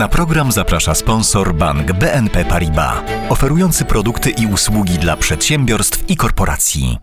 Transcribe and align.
Na 0.00 0.08
program 0.08 0.52
zaprasza 0.52 0.94
sponsor 0.94 1.54
bank 1.54 1.92
BNP 1.92 2.44
Paribas, 2.44 2.94
oferujący 3.28 3.84
produkty 3.84 4.30
i 4.30 4.46
usługi 4.46 4.98
dla 4.98 5.16
przedsiębiorstw 5.16 6.10
i 6.10 6.16
korporacji. 6.16 6.98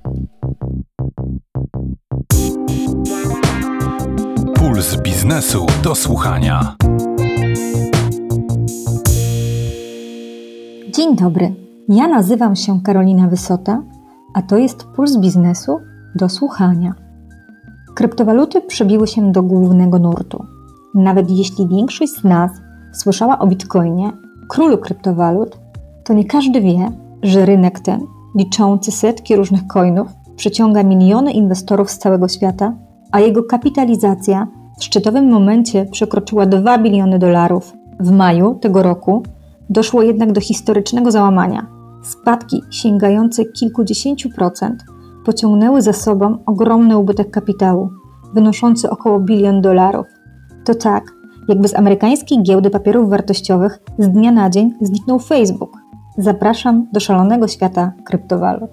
Puls 4.56 5.02
biznesu 5.02 5.66
do 5.84 5.96
słuchania. 5.96 6.76
Dzień 10.96 11.16
dobry. 11.16 11.56
Ja 11.90 12.08
nazywam 12.08 12.56
się 12.56 12.82
Karolina 12.82 13.28
Wysota, 13.28 13.84
a 14.34 14.42
to 14.42 14.58
jest 14.58 14.84
Puls 14.84 15.18
biznesu 15.18 15.80
do 16.16 16.30
słuchania. 16.30 16.94
Kryptowaluty 17.96 18.62
przebiły 18.62 19.08
się 19.08 19.32
do 19.32 19.44
głównego 19.44 20.00
nurtu. 20.00 20.46
Nawet 20.96 21.32
jeśli 21.32 21.68
większość 21.68 22.14
z 22.14 22.24
nas 22.24 22.52
słyszała 22.94 23.40
o 23.40 23.48
Bitcoinie, 23.48 24.12
królu 24.50 24.78
kryptowalut, 24.78 25.60
to 26.04 26.14
nie 26.14 26.26
każdy 26.26 26.62
wie, 26.62 26.92
że 27.24 27.46
rynek 27.46 27.80
ten, 27.80 28.02
liczący 28.36 28.92
setki 28.92 29.36
różnych 29.36 29.68
coinów, 29.68 30.08
przyciąga 30.36 30.84
miliony 30.84 31.32
inwestorów 31.32 31.92
z 31.92 31.98
całego 31.98 32.28
świata, 32.28 32.74
a 33.12 33.20
jego 33.20 33.44
kapitalizacja 33.44 34.48
w 34.80 34.84
szczytowym 34.84 35.30
momencie 35.30 35.86
przekroczyła 35.86 36.46
2 36.46 36.78
biliony 36.78 37.20
dolarów. 37.20 37.74
W 38.00 38.12
maju 38.12 38.56
tego 38.56 38.84
roku 38.84 39.24
doszło 39.70 40.02
jednak 40.02 40.32
do 40.32 40.42
historycznego 40.42 41.12
załamania. 41.12 41.68
Spadki 42.04 42.62
sięgające 42.72 43.46
kilkudziesięciu 43.46 44.30
procent 44.30 44.84
pociągnęły 45.26 45.82
za 45.82 45.94
sobą 45.94 46.38
ogromny 46.46 46.98
ubytek 46.98 47.32
kapitału, 47.32 47.90
wynoszący 48.34 48.90
około 48.90 49.20
bilion 49.20 49.62
dolarów. 49.62 50.06
To 50.66 50.76
tak, 50.76 51.04
jakby 51.48 51.68
z 51.68 51.76
amerykańskiej 51.76 52.44
giełdy 52.44 52.70
papierów 52.70 53.10
wartościowych 53.10 53.80
z 54.00 54.10
dnia 54.10 54.32
na 54.32 54.50
dzień 54.50 54.74
zniknął 54.82 55.20
Facebook. 55.20 55.78
Zapraszam 56.18 56.88
do 56.92 57.00
szalonego 57.00 57.48
świata 57.48 57.92
kryptowalut. 58.06 58.72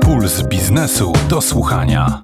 Puls 0.00 0.42
biznesu 0.48 1.12
do 1.30 1.40
słuchania. 1.40 2.22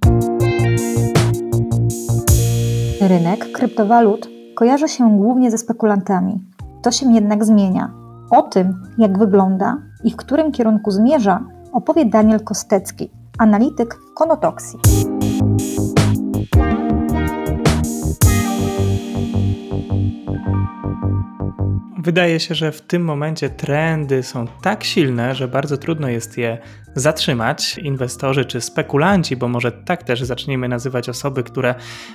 Rynek 3.00 3.52
kryptowalut 3.52 4.28
kojarzy 4.55 4.89
się 4.89 5.17
głównie 5.17 5.50
ze 5.50 5.58
spekulantami. 5.58 6.41
To 6.83 6.91
się 6.91 7.12
jednak 7.12 7.44
zmienia. 7.44 7.91
O 8.30 8.42
tym, 8.42 8.83
jak 8.98 9.19
wygląda 9.19 9.78
i 10.05 10.11
w 10.11 10.17
którym 10.17 10.52
kierunku 10.52 10.91
zmierza, 10.91 11.44
opowie 11.72 12.06
Daniel 12.06 12.44
Kostecki, 12.44 13.11
analityk 13.39 13.98
Konotoxi. 14.14 14.78
Wydaje 22.05 22.41
się, 22.41 22.55
że 22.55 22.72
w 22.72 22.81
tym 22.81 23.05
momencie 23.05 23.50
trendy 23.50 24.22
są 24.22 24.47
tak 24.62 24.84
silne, 24.84 25.34
że 25.34 25.48
bardzo 25.48 25.77
trudno 25.77 26.08
jest 26.08 26.39
je 26.39 26.58
zatrzymać. 26.95 27.79
Inwestorzy 27.79 28.45
czy 28.45 28.61
spekulanci, 28.61 29.37
bo 29.37 29.48
może 29.48 29.73
tak 29.73 30.03
też 30.03 30.23
zacznijmy 30.23 30.69
nazywać 30.69 31.09
osoby, 31.09 31.43
które 31.43 31.75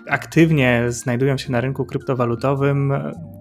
aktywnie 0.10 0.84
znajdują 0.88 1.38
się 1.38 1.52
na 1.52 1.62
rynku 1.62 1.86
kryptowalutowym, 1.86 2.94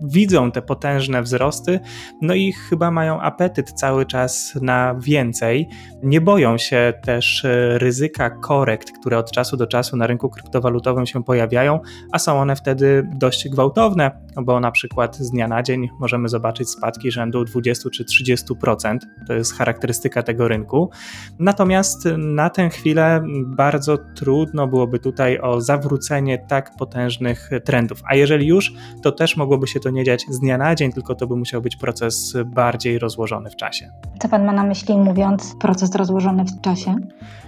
widzą 0.03 0.53
te 0.53 0.63
potężne 0.63 1.23
wzrosty, 1.23 1.81
no 2.23 2.35
i 2.35 2.53
chyba 2.53 2.91
mają 2.91 3.21
apetyt 3.21 3.73
cały 3.73 4.07
czas 4.07 4.59
na 4.63 4.95
więcej. 4.95 5.69
Nie 6.03 6.21
boją 6.21 6.59
się 6.59 6.93
też 7.03 7.47
ryzyka 7.75 8.31
korekt, 8.31 8.93
które 9.01 9.19
od 9.19 9.31
czasu 9.31 9.57
do 9.57 9.67
czasu 9.67 9.97
na 9.97 10.07
rynku 10.07 10.31
kryptowalutowym 10.31 11.07
się 11.07 11.25
pojawiają, 11.25 11.81
a 12.13 12.19
są 12.19 12.41
one 12.41 12.57
wtedy 12.57 13.09
dość 13.15 13.49
gwałtowne, 13.49 14.11
bo 14.43 14.61
na 14.61 14.71
przykład 14.71 15.17
z 15.17 15.31
dnia 15.31 15.49
na 15.49 15.63
dzień 15.63 15.89
możemy 16.01 16.29
zobaczyć 16.29 16.71
spadki 16.71 17.11
rzędu 17.11 17.45
20 17.45 17.91
czy 17.91 18.05
30%. 18.05 18.99
To 19.27 19.33
jest 19.33 19.55
charakterystyka 19.55 20.23
tego 20.23 20.49
rynku. 20.49 20.91
Natomiast 21.39 22.09
na 22.19 22.51
tę 22.51 22.69
chwilę 22.69 23.23
bardzo 23.47 23.99
trudno 24.15 24.67
byłoby 24.67 24.99
tutaj 24.99 25.39
o 25.39 25.61
zawrócenie 25.61 26.39
tak 26.39 26.77
potężnych 26.77 27.51
trendów. 27.65 28.01
A 28.05 28.15
jeżeli 28.15 28.47
już, 28.47 28.75
to 29.03 29.13
też 29.13 29.37
mogłoby 29.37 29.67
się 29.67 29.81
to 29.81 29.91
nie 29.91 30.05
dziać 30.05 30.25
z 30.31 30.41
dnia 30.41 30.59
na 30.59 30.75
dzień, 30.75 30.93
tylko 30.93 31.15
to 31.15 31.27
by 31.27 31.37
musiał 31.37 31.63
być 31.63 31.77
proces 31.77 32.35
bardziej 32.47 32.99
rozłożony 32.99 33.51
w 33.51 33.57
czasie. 33.57 33.91
Co 34.19 34.29
Pan 34.29 34.45
ma 34.45 34.53
na 34.53 34.63
myśli, 34.63 34.97
mówiąc 34.97 35.57
proces 35.61 35.95
rozłożony 35.95 36.45
w 36.45 36.61
czasie? 36.61 36.97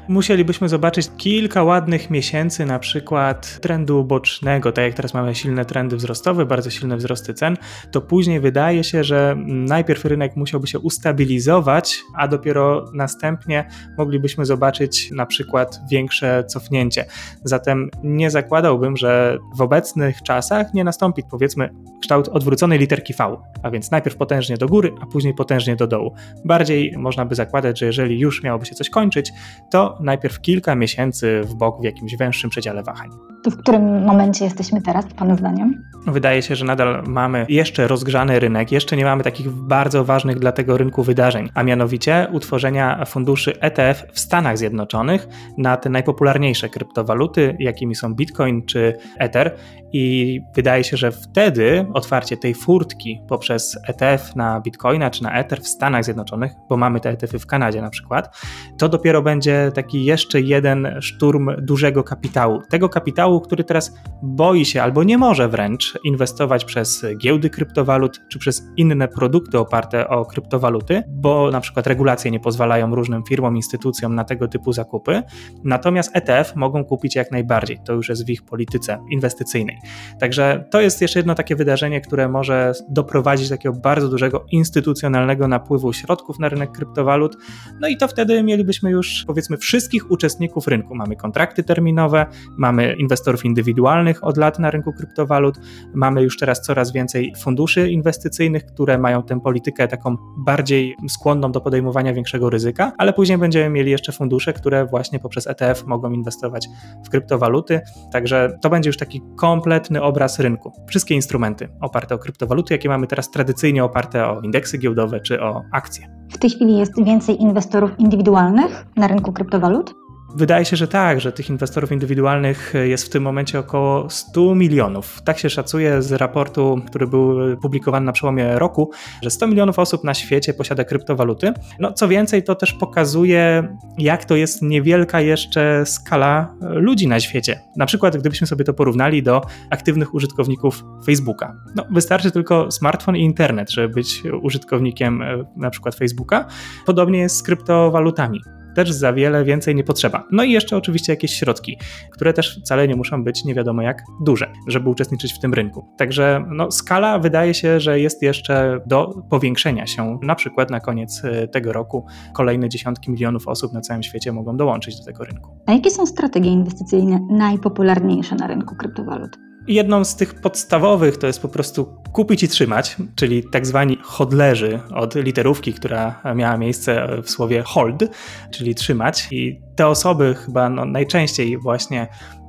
Musielibyśmy 0.09 0.69
zobaczyć 0.69 1.11
kilka 1.17 1.63
ładnych 1.63 2.11
miesięcy, 2.11 2.67
na 2.67 2.79
przykład 2.79 3.61
trendu 3.61 4.05
bocznego, 4.05 4.73
tak 4.73 4.85
jak 4.85 4.95
teraz 4.95 5.15
mamy 5.15 5.35
silne 5.35 5.65
trendy 5.65 5.97
wzrostowe, 5.97 6.47
bardzo 6.47 6.71
silne 6.71 6.97
wzrosty 6.97 7.35
cen, 7.35 7.57
to 7.91 8.01
później 8.01 8.41
wydaje 8.41 8.85
się, 8.85 9.05
że 9.05 9.37
najpierw 9.47 10.05
rynek 10.05 10.37
musiałby 10.37 10.67
się 10.67 10.79
ustabilizować, 10.79 11.99
a 12.17 12.29
dopiero 12.29 12.91
następnie 12.95 13.69
moglibyśmy 13.99 14.47
zobaczyć 14.47 15.11
na 15.11 15.27
przykład 15.27 15.81
większe 15.91 16.45
cofnięcie. 16.45 17.05
Zatem 17.45 17.91
nie 18.03 18.31
zakładałbym, 18.31 18.97
że 18.97 19.39
w 19.57 19.61
obecnych 19.61 20.23
czasach 20.23 20.75
nie 20.75 20.85
nastąpi 20.85 21.23
powiedzmy 21.31 21.71
kształt 22.01 22.29
odwróconej 22.29 22.79
literki 22.79 23.15
V, 23.19 23.37
a 23.63 23.71
więc 23.71 23.91
najpierw 23.91 24.17
potężnie 24.17 24.57
do 24.57 24.69
góry, 24.69 24.93
a 25.01 25.07
później 25.07 25.35
potężnie 25.35 25.77
do 25.77 25.87
dołu. 25.87 26.15
Bardziej 26.45 26.95
można 26.97 27.25
by 27.25 27.35
zakładać, 27.35 27.79
że 27.79 27.87
jeżeli 27.87 28.21
już 28.21 28.43
miałoby 28.43 28.67
się 28.67 28.75
coś 28.75 28.91
kończyć, 28.91 29.33
to 29.71 29.98
najpierw 30.01 30.41
kilka 30.41 30.75
miesięcy 30.75 31.41
w 31.45 31.55
bok 31.55 31.81
w 31.81 31.85
jakimś 31.85 32.17
węższym 32.17 32.51
przedziale 32.51 32.83
wahań. 32.83 33.11
To 33.43 33.51
w 33.51 33.57
którym 33.57 34.05
momencie 34.05 34.45
jesteśmy 34.45 34.83
teraz, 34.83 35.05
Pana 35.17 35.37
zdaniem? 35.37 35.85
Wydaje 36.07 36.43
się, 36.43 36.57
że 36.57 36.65
nadal 36.65 37.05
mamy 37.07 37.47
jeszcze 37.49 37.89
rozgrzany 37.89 38.41
rynek, 38.41 38.73
jeszcze 38.73 38.97
nie 38.97 39.05
mamy 39.05 39.25
takich 39.25 39.51
bardzo 39.51 40.05
ważnych 40.05 40.39
dla 40.39 40.53
tego 40.53 40.79
rynku 40.79 41.03
wydarzeń, 41.03 41.51
a 41.55 41.63
mianowicie 41.63 42.27
utworzenia 42.33 43.05
funduszy 43.05 43.61
ETF 43.61 44.05
w 44.13 44.21
Stanach 44.21 44.59
Zjednoczonych 44.59 45.29
na 45.59 45.77
te 45.77 45.91
najpopularniejsze 45.91 46.69
kryptowaluty, 46.69 47.57
jakimi 47.59 47.95
są 47.95 48.15
Bitcoin 48.15 48.67
czy 48.67 48.99
Ether. 49.19 49.57
I 49.93 50.41
wydaje 50.55 50.85
się, 50.85 50.97
że 50.97 51.13
wtedy 51.13 51.87
otwarcie 51.95 52.37
tej 52.37 52.55
furtki 52.55 53.23
poprzez 53.29 53.79
ETF 53.87 54.37
na 54.37 54.61
Bitcoina 54.61 55.11
czy 55.11 55.23
na 55.23 55.33
Ether 55.33 55.61
w 55.61 55.69
Stanach 55.69 56.05
Zjednoczonych, 56.05 56.53
bo 56.69 56.77
mamy 56.77 57.01
te 57.01 57.11
ETF-y 57.11 57.39
w 57.39 57.47
Kanadzie 57.47 57.83
na 57.83 57.91
przykład, 57.91 58.37
to 58.79 58.89
dopiero 58.89 59.23
będzie 59.23 59.73
taki 59.75 60.05
jeszcze 60.05 60.41
jeden 60.41 60.97
szturm 61.01 61.51
dużego 61.59 62.05
kapitału. 62.05 62.63
Tego 62.71 62.89
kapitału, 62.89 63.41
który 63.41 63.65
teraz 63.65 63.95
boi 64.23 64.65
się 64.65 64.83
albo 64.83 65.05
nie 65.05 65.19
może 65.19 65.49
wręcz 65.49 65.99
inwestować 66.05 66.65
przez 66.65 67.07
giełdy 67.19 67.51
kryptowalut 67.51 68.21
czy 68.29 68.39
przez 68.39 68.63
inne 68.77 69.09
produkty 69.09 69.59
oparte 69.59 70.09
o 70.09 70.25
kryptowaluty, 70.25 71.03
bo 71.09 71.51
na 71.51 71.61
przykład 71.61 71.87
regulacje 71.87 72.31
nie 72.31 72.41
pozwalają 72.41 72.95
różnym 72.95 73.23
firmom, 73.29 73.57
instytucjom 73.57 74.15
na 74.15 74.25
tego 74.25 74.49
typu 74.49 74.73
zakupy. 74.73 75.23
Natomiast 75.65 76.17
ETF 76.17 76.57
mogą 76.57 76.85
kupić 76.85 77.17
jak 77.17 77.31
najbardziej. 77.31 77.79
To 77.85 77.93
już 77.93 78.09
jest 78.09 78.27
w 78.27 78.31
ich 78.31 78.43
polityce 78.45 78.99
inwestycyjnej. 79.11 79.78
Także 80.21 80.65
to 80.71 80.81
jest 80.81 81.03
jeszcze 81.03 81.19
jedno 81.19 81.35
takie 81.35 81.57
wydarzenie, 81.57 82.01
które 82.01 82.29
może 82.29 82.73
doprowadzić 82.89 83.49
do 83.49 83.57
takiego 83.57 83.75
bardzo 83.75 84.09
dużego 84.09 84.47
instytucjonalnego 84.51 85.49
napływu 85.49 85.93
środków 85.93 86.39
na 86.39 86.49
rynek 86.49 86.73
kryptowalut. 86.73 87.37
No 87.81 87.89
i 87.89 87.97
to 87.97 88.09
wtedy 88.09 88.43
mielibyśmy 88.43 88.91
już 88.91 89.25
powiedzmy 89.27 89.57
wszystkich 89.57 90.11
uczestników 90.11 90.69
rynku. 90.69 90.95
Mamy 90.95 91.17
kontrakty 91.17 91.63
terminowe, 91.63 92.27
mamy 92.57 92.95
inwestorów 92.99 93.45
indywidualnych 93.45 94.25
od 94.25 94.37
lat 94.37 94.59
na 94.59 94.71
rynku 94.71 94.93
kryptowalut, 94.93 95.59
mamy 95.95 96.23
już 96.23 96.37
teraz 96.37 96.63
coraz 96.63 96.93
więcej 96.93 97.33
funduszy 97.39 97.91
inwestycyjnych, 97.91 98.67
które 98.67 98.99
mają 98.99 99.23
tę 99.23 99.41
politykę 99.41 99.89
taką 99.89 100.17
bardziej 100.39 100.97
skłonną 101.09 101.53
do 101.53 101.61
podejmowania 101.61 102.15
większego 102.15 102.51
ryzyka, 102.51 102.93
ale 102.99 103.13
później 103.13 103.39
będziemy 103.39 103.71
mieli 103.71 103.91
jeszcze 103.91 104.13
fundusze, 104.13 104.53
które 104.53 104.87
właśnie 104.87 105.19
poprzez 105.19 105.47
ETF 105.47 105.85
mogą 105.87 106.13
inwestować 106.13 106.69
w 107.05 107.11
kryptowaluty. 107.11 107.81
Także 108.13 108.59
to 108.63 108.71
będzie 108.71 108.89
już 108.89 108.97
taki 108.97 109.23
kompletny 109.69 110.03
obraz 110.03 110.39
rynku. 110.39 110.73
Wszystkie 110.87 111.15
instrumenty 111.15 111.69
oparte 111.81 112.15
o 112.15 112.19
kryptowaluty, 112.19 112.75
jakie 112.75 112.89
mamy 112.89 113.07
teraz 113.07 113.31
tradycyjnie 113.31 113.85
oparte 113.85 114.27
o 114.27 114.41
indeksy 114.41 114.79
giełdowe 114.79 115.21
czy 115.21 115.43
o 115.43 115.63
akcje. 115.73 116.09
W 116.33 116.39
tej 116.39 116.51
chwili 116.51 116.79
jest 116.79 117.05
więcej 117.05 117.43
inwestorów 117.43 117.91
indywidualnych 117.99 118.87
na 118.97 119.07
rynku 119.07 119.33
kryptowalut? 119.33 119.95
Wydaje 120.35 120.65
się, 120.65 120.77
że 120.77 120.89
tak, 120.89 121.21
że 121.21 121.33
tych 121.33 121.51
inwestorów 121.51 121.93
indywidualnych 121.93 122.75
jest 122.85 123.07
w 123.07 123.09
tym 123.09 123.23
momencie 123.23 123.59
około 123.59 124.11
100 124.11 124.55
milionów. 124.55 125.23
Tak 125.23 125.39
się 125.39 125.51
szacuje 125.51 126.03
z 126.03 126.13
raportu, 126.13 126.81
który 126.87 127.07
był 127.07 127.57
publikowany 127.57 128.07
na 128.07 128.13
przełomie 128.13 128.59
roku, 128.59 128.91
że 129.23 129.31
100 129.31 129.47
milionów 129.47 129.79
osób 129.79 130.05
na 130.05 130.15
świecie 130.15 130.55
posiada 130.55 130.85
kryptowaluty. 130.85 131.53
No, 131.79 131.93
co 131.93 132.09
więcej, 132.09 132.43
to 132.43 132.55
też 132.55 132.73
pokazuje, 132.73 133.69
jak 133.99 134.25
to 134.25 134.37
jest 134.37 134.63
niewielka 134.63 135.21
jeszcze 135.21 135.87
skala 135.87 136.55
ludzi 136.61 137.09
na 137.09 137.21
świecie. 137.21 137.61
Na 137.77 137.87
przykład, 137.87 138.17
gdybyśmy 138.17 138.47
sobie 138.47 138.65
to 138.65 138.75
porównali 138.75 139.23
do 139.23 139.43
aktywnych 139.71 140.15
użytkowników 140.15 140.85
Facebooka. 141.07 141.57
No, 141.75 141.85
wystarczy 141.91 142.31
tylko 142.31 142.71
smartfon 142.71 143.17
i 143.17 143.21
internet, 143.21 143.71
żeby 143.71 143.89
być 143.89 144.23
użytkownikiem 144.43 145.23
e, 145.23 145.45
na 145.57 145.71
przykład 145.71 145.95
Facebooka. 145.95 146.47
Podobnie 146.87 147.19
jest 147.19 147.37
z 147.37 147.43
kryptowalutami 147.43 148.41
też 148.79 148.93
za 148.93 149.13
wiele 149.13 149.45
więcej 149.45 149.75
nie 149.75 149.85
potrzeba. 149.85 150.25
No 150.33 150.43
i 150.45 150.53
jeszcze 150.53 150.77
oczywiście 150.77 151.13
jakieś 151.13 151.35
środki, 151.35 151.79
które 152.13 152.33
też 152.33 152.61
wcale 152.61 152.89
nie 152.89 152.97
muszą 152.97 153.25
być 153.25 153.45
nie 153.45 153.55
wiadomo 153.55 153.83
jak 153.83 154.03
duże, 154.21 154.53
żeby 154.67 154.91
uczestniczyć 154.91 155.33
w 155.33 155.39
tym 155.39 155.55
rynku. 155.55 155.85
Także 155.97 156.45
no, 156.51 156.71
skala 156.71 157.19
wydaje 157.19 157.55
się, 157.55 157.81
że 157.81 158.01
jest 158.01 158.23
jeszcze 158.23 158.81
do 158.87 159.23
powiększenia 159.31 159.87
się. 159.87 160.19
Na 160.23 160.35
przykład 160.35 160.71
na 160.71 160.81
koniec 160.81 161.23
e, 161.25 161.49
tego 161.49 161.73
roku 161.73 162.07
kolejne 162.35 162.69
dziesiątki 162.69 163.11
milionów 163.11 163.49
osób 163.49 163.73
na 163.73 163.81
całym 163.81 164.03
świecie 164.03 164.33
mogą 164.33 164.57
dołączyć 164.57 164.99
do 164.99 165.05
tego 165.05 165.25
rynku. 165.25 165.51
A 165.67 165.73
jakie 165.73 165.91
są 165.91 166.07
strategie 166.07 166.51
inwestycyjne 166.51 167.27
najpopularniejsze 167.31 168.35
na 168.35 168.47
rynku 168.47 168.77
kryptowalut? 168.77 169.39
Jedną 169.69 170.05
z 170.05 170.17
tych 170.17 170.35
podstawowych 170.35 171.17
to 171.17 171.27
jest 171.27 171.43
po 171.43 171.49
prostu 171.49 172.03
kupić 172.13 172.43
i 172.43 172.49
trzymać, 172.49 172.97
czyli 173.15 173.45
tak 173.53 173.67
zwani 173.67 173.99
hodlerzy 174.03 174.81
od 174.95 175.15
literówki, 175.15 175.73
która 175.73 176.23
miała 176.35 176.57
miejsce 176.57 177.09
w 177.23 177.31
słowie 177.31 177.63
hold, 177.63 178.05
czyli 178.51 178.75
trzymać. 178.75 179.29
I 179.31 179.61
te 179.77 179.87
osoby 179.87 180.35
chyba 180.35 180.69
no, 180.69 180.85
najczęściej 180.85 181.59
właśnie 181.59 182.09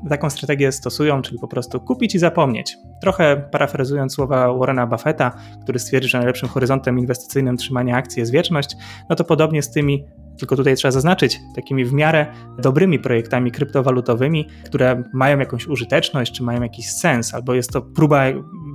taką 0.10 0.30
strategię 0.30 0.72
stosują, 0.72 1.22
czyli 1.22 1.40
po 1.40 1.48
prostu 1.48 1.80
kupić 1.80 2.16
i 2.16 2.20
zapomnieć. 2.20 2.78
Trochę 3.02 3.48
parafrazując 3.52 4.14
słowa 4.14 4.54
Warrena 4.54 4.88
Buffetta, 4.88 5.32
który 5.64 5.80
stwierdzi, 5.80 6.10
że 6.10 6.18
najlepszym 6.18 6.50
horyzontem 6.50 7.00
inwestycyjnym 7.00 7.58
trzymania 7.58 7.98
akcji 7.98 8.20
jest 8.20 8.32
wieczność, 8.32 8.76
no 9.10 9.16
to 9.16 9.24
podobnie 9.24 9.62
z 9.62 9.72
tymi 9.72 10.06
tylko 10.40 10.56
tutaj 10.56 10.76
trzeba 10.76 10.92
zaznaczyć, 10.92 11.40
takimi 11.56 11.86
w 11.86 11.94
miarę 11.94 12.26
dobrymi 12.60 13.00
projektami 13.00 13.52
kryptowalutowymi, 13.52 14.48
które 14.66 15.04
mają 15.14 15.40
jakąś 15.40 15.68
użyteczność, 15.68 16.34
czy 16.34 16.44
mają 16.44 16.62
jakiś 16.62 16.92
sens, 16.92 17.34
albo 17.34 17.54
jest 17.54 17.72
to 17.72 17.82
próba 17.82 18.24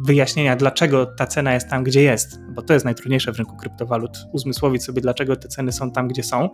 wyjaśnienia, 0.06 0.56
dlaczego 0.56 1.06
ta 1.06 1.26
cena 1.26 1.54
jest 1.54 1.68
tam, 1.68 1.84
gdzie 1.84 2.02
jest, 2.02 2.38
bo 2.54 2.62
to 2.62 2.72
jest 2.72 2.84
najtrudniejsze 2.84 3.32
w 3.32 3.36
rynku 3.36 3.56
kryptowalut, 3.56 4.18
uzmysłowić 4.32 4.84
sobie, 4.84 5.02
dlaczego 5.02 5.36
te 5.36 5.48
ceny 5.48 5.72
są 5.72 5.90
tam, 5.90 6.08
gdzie 6.08 6.22
są, 6.22 6.48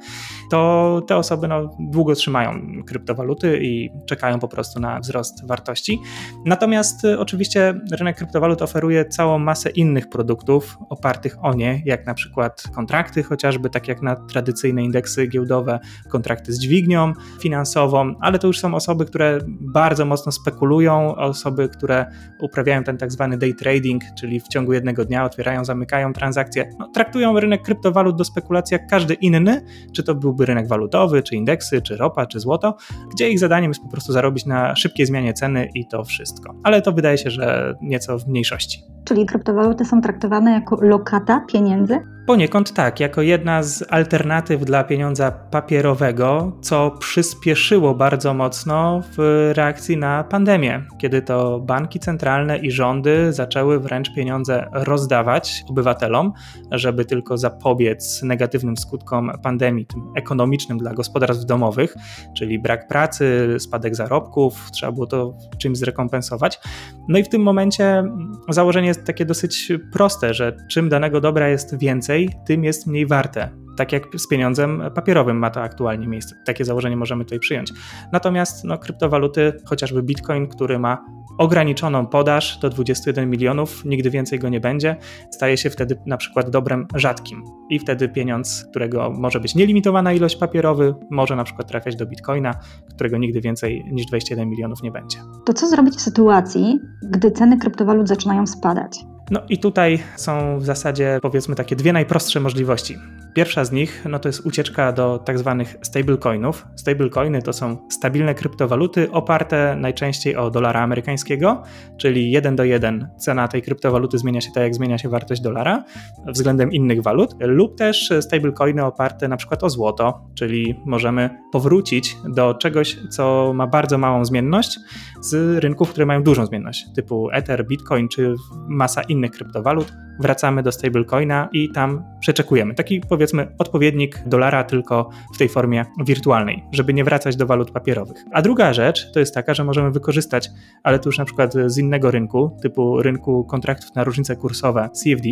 to 0.50 1.02
te 1.06 1.17
osoby 1.17 1.49
no, 1.49 1.76
długo 1.81 2.14
trzymają 2.14 2.61
kryptowaluty 2.87 3.58
i 3.62 3.91
czekają 4.06 4.38
po 4.38 4.49
prostu 4.49 4.81
na 4.81 5.00
wzrost 5.00 5.47
wartości. 5.47 6.00
Natomiast 6.47 7.05
y, 7.05 7.19
oczywiście 7.19 7.81
rynek 7.93 8.17
kryptowalut 8.17 8.62
oferuje 8.62 9.05
całą 9.05 9.38
masę 9.38 9.70
innych 9.70 10.08
produktów 10.08 10.79
opartych 10.88 11.37
o 11.44 11.55
nie, 11.55 11.82
jak 11.85 12.06
na 12.06 12.14
przykład 12.14 12.62
kontrakty 12.75 13.23
chociażby, 13.23 13.70
tak 13.70 13.88
jak 13.88 14.03
na 14.03 14.17
tradycyjne 14.17 14.85
indeksy 14.85 15.26
giełdowe, 15.26 15.79
kontrakty 16.08 16.53
z 16.53 16.58
dźwignią 16.58 17.12
finansową, 17.41 18.14
ale 18.20 18.38
to 18.38 18.46
już 18.46 18.58
są 18.58 18.75
osoby, 18.75 19.06
które 19.06 19.38
bardzo 19.61 20.05
mocno 20.05 20.32
spekulują, 20.32 21.17
osoby, 21.17 21.69
które 21.69 22.06
uprawiają 22.41 22.85
ten 22.85 22.99
tak 22.99 23.12
zwany 23.12 23.38
day 23.38 23.55
trading, 23.55 24.03
czyli 24.19 24.41
w 24.41 24.49
ciągu 24.49 24.73
jednego 24.73 25.05
dnia 25.05 25.25
otwierają, 25.25 25.64
zamykają 25.64 25.89
transakcje. 26.14 26.70
No, 26.78 26.88
traktują 26.88 27.40
rynek 27.40 27.62
kryptowalut 27.62 28.16
do 28.16 28.25
spekulacji 28.25 28.75
jak 28.75 28.87
każdy 28.87 29.14
inny, 29.14 29.64
czy 29.92 30.02
to 30.02 30.14
byłby 30.14 30.46
rynek 30.46 30.69
walutowy, 30.69 31.22
czy 31.22 31.37
indeksy, 31.37 31.82
czy 31.82 31.96
ropa, 31.96 32.26
czy 32.26 32.40
złoto, 32.40 32.76
gdzie 33.12 33.31
ich 33.31 33.38
zadaniem 33.38 33.70
jest 33.70 33.82
po 33.82 33.88
prostu 33.88 34.12
zarobić 34.12 34.46
na 34.46 34.76
szybkiej 34.76 35.06
zmianie 35.06 35.32
ceny 35.32 35.69
i 35.75 35.87
to 35.87 36.04
wszystko. 36.04 36.54
Ale 36.62 36.82
to 36.82 36.92
wydaje 36.92 37.19
się, 37.19 37.31
że 37.31 37.75
nieco 37.82 38.19
w 38.19 38.26
mniejszości. 38.26 38.82
Czyli 39.05 39.26
kryptowaluty 39.26 39.85
są 39.85 40.00
traktowane 40.00 40.52
jako 40.52 40.76
lokata 40.81 41.41
pieniędzy? 41.52 42.00
Poniekąd 42.26 42.73
tak, 42.73 43.00
jako 43.00 43.23
jedna 43.23 43.62
z 43.62 43.85
alternatyw 43.91 44.64
dla 44.64 44.85
pieniądza 44.85 45.31
papierowego, 45.31 46.52
co 46.61 46.91
przyspieszyło 46.91 47.94
bardzo 47.94 48.35
mocno 48.35 49.00
w 49.17 49.50
reakcji 49.56 49.97
na 49.97 50.25
pandemię, 50.25 50.82
kiedy 50.99 51.23
to 51.23 51.61
banki 51.61 51.99
centralne 51.99 52.58
i 52.58 52.70
rządy 52.70 53.32
zaczęły 53.32 53.81
wręcz 53.81 54.14
pieniądze 54.14 54.69
rozdawać 54.73 55.64
obywatelom, 55.70 56.32
żeby 56.70 57.05
tylko 57.05 57.38
zapobiec 57.38 58.23
negatywnym 58.23 58.76
skutkom 58.76 59.32
pandemii, 59.43 59.87
tym 59.87 60.12
ekonomicznym 60.17 60.79
dla 60.79 60.94
gospodarstw 60.94 61.46
domowych, 61.46 61.94
czyli 62.37 62.58
brak 62.58 62.88
pracy, 62.88 63.56
spadek 63.58 63.96
zarobków, 63.96 64.70
trzeba 64.70 64.93
było 64.93 65.06
to 65.06 65.35
czymś 65.58 65.79
zrekompensować. 65.79 66.61
No 67.08 67.19
i 67.19 67.25
w 67.25 67.29
tym 67.29 67.43
momencie 67.43 68.05
założenie 68.49 68.89
jest 68.90 69.04
takie 69.04 69.25
dosyć 69.25 69.72
proste, 69.92 70.34
że 70.34 70.56
czym 70.70 70.88
danego 70.88 71.20
dobra 71.20 71.48
jest 71.48 71.78
więcej, 71.78 72.31
tym 72.46 72.64
jest 72.64 72.87
mniej 72.87 73.06
warte. 73.06 73.48
Tak 73.81 73.93
jak 73.93 74.06
z 74.17 74.29
pieniądzem 74.29 74.82
papierowym 74.94 75.38
ma 75.38 75.50
to 75.50 75.62
aktualnie 75.62 76.06
miejsce. 76.06 76.37
Takie 76.47 76.65
założenie 76.65 76.97
możemy 76.97 77.25
tutaj 77.25 77.38
przyjąć. 77.38 77.73
Natomiast 78.12 78.65
no, 78.65 78.79
kryptowaluty, 78.79 79.53
chociażby 79.65 80.03
Bitcoin, 80.03 80.49
który 80.49 80.79
ma 80.79 81.05
ograniczoną 81.38 82.06
podaż 82.06 82.59
do 82.59 82.71
21 82.71 83.31
milionów, 83.31 83.85
nigdy 83.85 84.11
więcej 84.11 84.38
go 84.38 84.49
nie 84.49 84.61
będzie, 84.61 84.97
staje 85.31 85.56
się 85.56 85.71
wtedy 85.71 85.99
na 86.06 86.17
przykład 86.17 86.50
dobrem 86.50 86.87
rzadkim. 86.94 87.44
I 87.71 87.79
wtedy 87.79 88.09
pieniądz, 88.09 88.67
którego 88.71 89.11
może 89.11 89.41
być 89.41 89.55
nielimitowana 89.55 90.12
ilość 90.12 90.37
papierowy, 90.37 90.94
może 91.11 91.37
na 91.37 91.44
przykład 91.44 91.69
trafiać 91.69 91.97
do 91.97 92.06
bitcoina, 92.06 92.55
którego 92.94 93.19
nigdy 93.19 93.41
więcej 93.41 93.85
niż 93.93 94.06
21 94.06 94.49
milionów 94.49 94.82
nie 94.82 94.91
będzie. 94.91 95.19
To 95.47 95.53
co 95.53 95.67
zrobić 95.67 95.94
w 95.94 96.00
sytuacji, 96.00 96.81
gdy 97.03 97.31
ceny 97.31 97.59
kryptowalut 97.59 98.09
zaczynają 98.09 98.47
spadać? 98.47 98.99
No 99.31 99.41
i 99.49 99.59
tutaj 99.59 99.99
są 100.17 100.59
w 100.59 100.65
zasadzie 100.65 101.19
powiedzmy 101.23 101.55
takie 101.55 101.77
dwie 101.77 101.93
najprostsze 101.93 102.41
możliwości. 102.41 102.97
Pierwsza 103.35 103.65
z 103.65 103.73
nich 103.73 104.05
no 104.09 104.19
to 104.19 104.29
jest 104.29 104.47
ucieczka 104.47 104.93
do 104.93 105.19
tak 105.19 105.38
zwanych 105.38 105.77
stablecoinów. 105.82 106.67
Stablecoiny 106.77 107.43
to 107.43 107.53
są 107.53 107.77
stabilne 107.91 108.35
kryptowaluty 108.35 109.11
oparte 109.11 109.77
najczęściej 109.77 110.37
o 110.37 110.50
dolara 110.50 110.81
amerykańskiego, 110.81 111.62
czyli 111.97 112.31
jeden 112.31 112.56
do 112.56 112.65
jeden 112.65 113.09
cena 113.19 113.49
tej 113.49 113.62
kryptowaluty 113.62 114.19
zmienia 114.19 114.41
się 114.41 114.50
tak 114.55 114.62
jak 114.62 114.75
zmienia 114.75 114.99
się 114.99 115.09
wartość 115.09 115.41
dolara 115.41 115.85
względem 116.27 116.73
innych 116.73 117.03
walut, 117.03 117.35
lub 117.41 117.79
też 117.79 118.12
stablecoiny 118.21 118.85
oparte 118.85 119.29
na 119.29 119.37
przykład 119.37 119.65
o 119.65 119.71
złoto, 119.71 120.27
czyli 120.35 120.81
możemy 120.87 121.31
powrócić 121.53 122.17
do 122.25 122.55
czegoś, 122.55 122.99
co 123.11 123.53
ma 123.55 123.67
bardzo 123.67 123.99
małą 123.99 124.25
zmienność 124.25 124.79
z 125.21 125.59
rynków, 125.59 125.91
które 125.91 126.06
mają 126.06 126.23
dużą 126.23 126.47
zmienność, 126.47 126.87
typu 126.97 127.31
Ether, 127.32 127.67
Bitcoin 127.67 128.09
czy 128.09 128.35
masa 128.69 129.03
innych 129.03 129.19
kryptowalut 129.28 129.93
wracamy 130.20 130.62
do 130.62 130.72
stablecoina 130.72 131.49
i 131.52 131.70
tam 131.72 132.05
przeczekujemy. 132.20 132.75
Taki 132.75 133.00
powiedzmy 133.00 133.55
odpowiednik 133.58 134.22
dolara, 134.26 134.64
tylko 134.64 135.11
w 135.34 135.38
tej 135.38 135.49
formie 135.49 135.84
wirtualnej, 136.05 136.64
żeby 136.72 136.94
nie 136.94 137.05
wracać 137.05 137.37
do 137.37 137.46
walut 137.46 137.70
papierowych. 137.70 138.17
A 138.32 138.43
druga 138.43 138.72
rzecz 138.72 139.12
to 139.12 139.20
jest 139.20 139.34
taka, 139.34 139.55
że 139.55 139.64
możemy 139.64 139.90
wykorzystać, 139.90 140.50
ale 140.82 140.99
tu 140.99 141.08
już 141.08 141.19
na 141.19 141.25
przykład 141.25 141.55
z 141.67 141.78
innego 141.78 142.11
rynku, 142.11 142.56
typu 142.62 143.02
rynku 143.02 143.44
kontraktów 143.44 143.94
na 143.94 144.05
różnice 144.05 144.37
kursowe 144.37 144.90
CFD, 144.93 145.28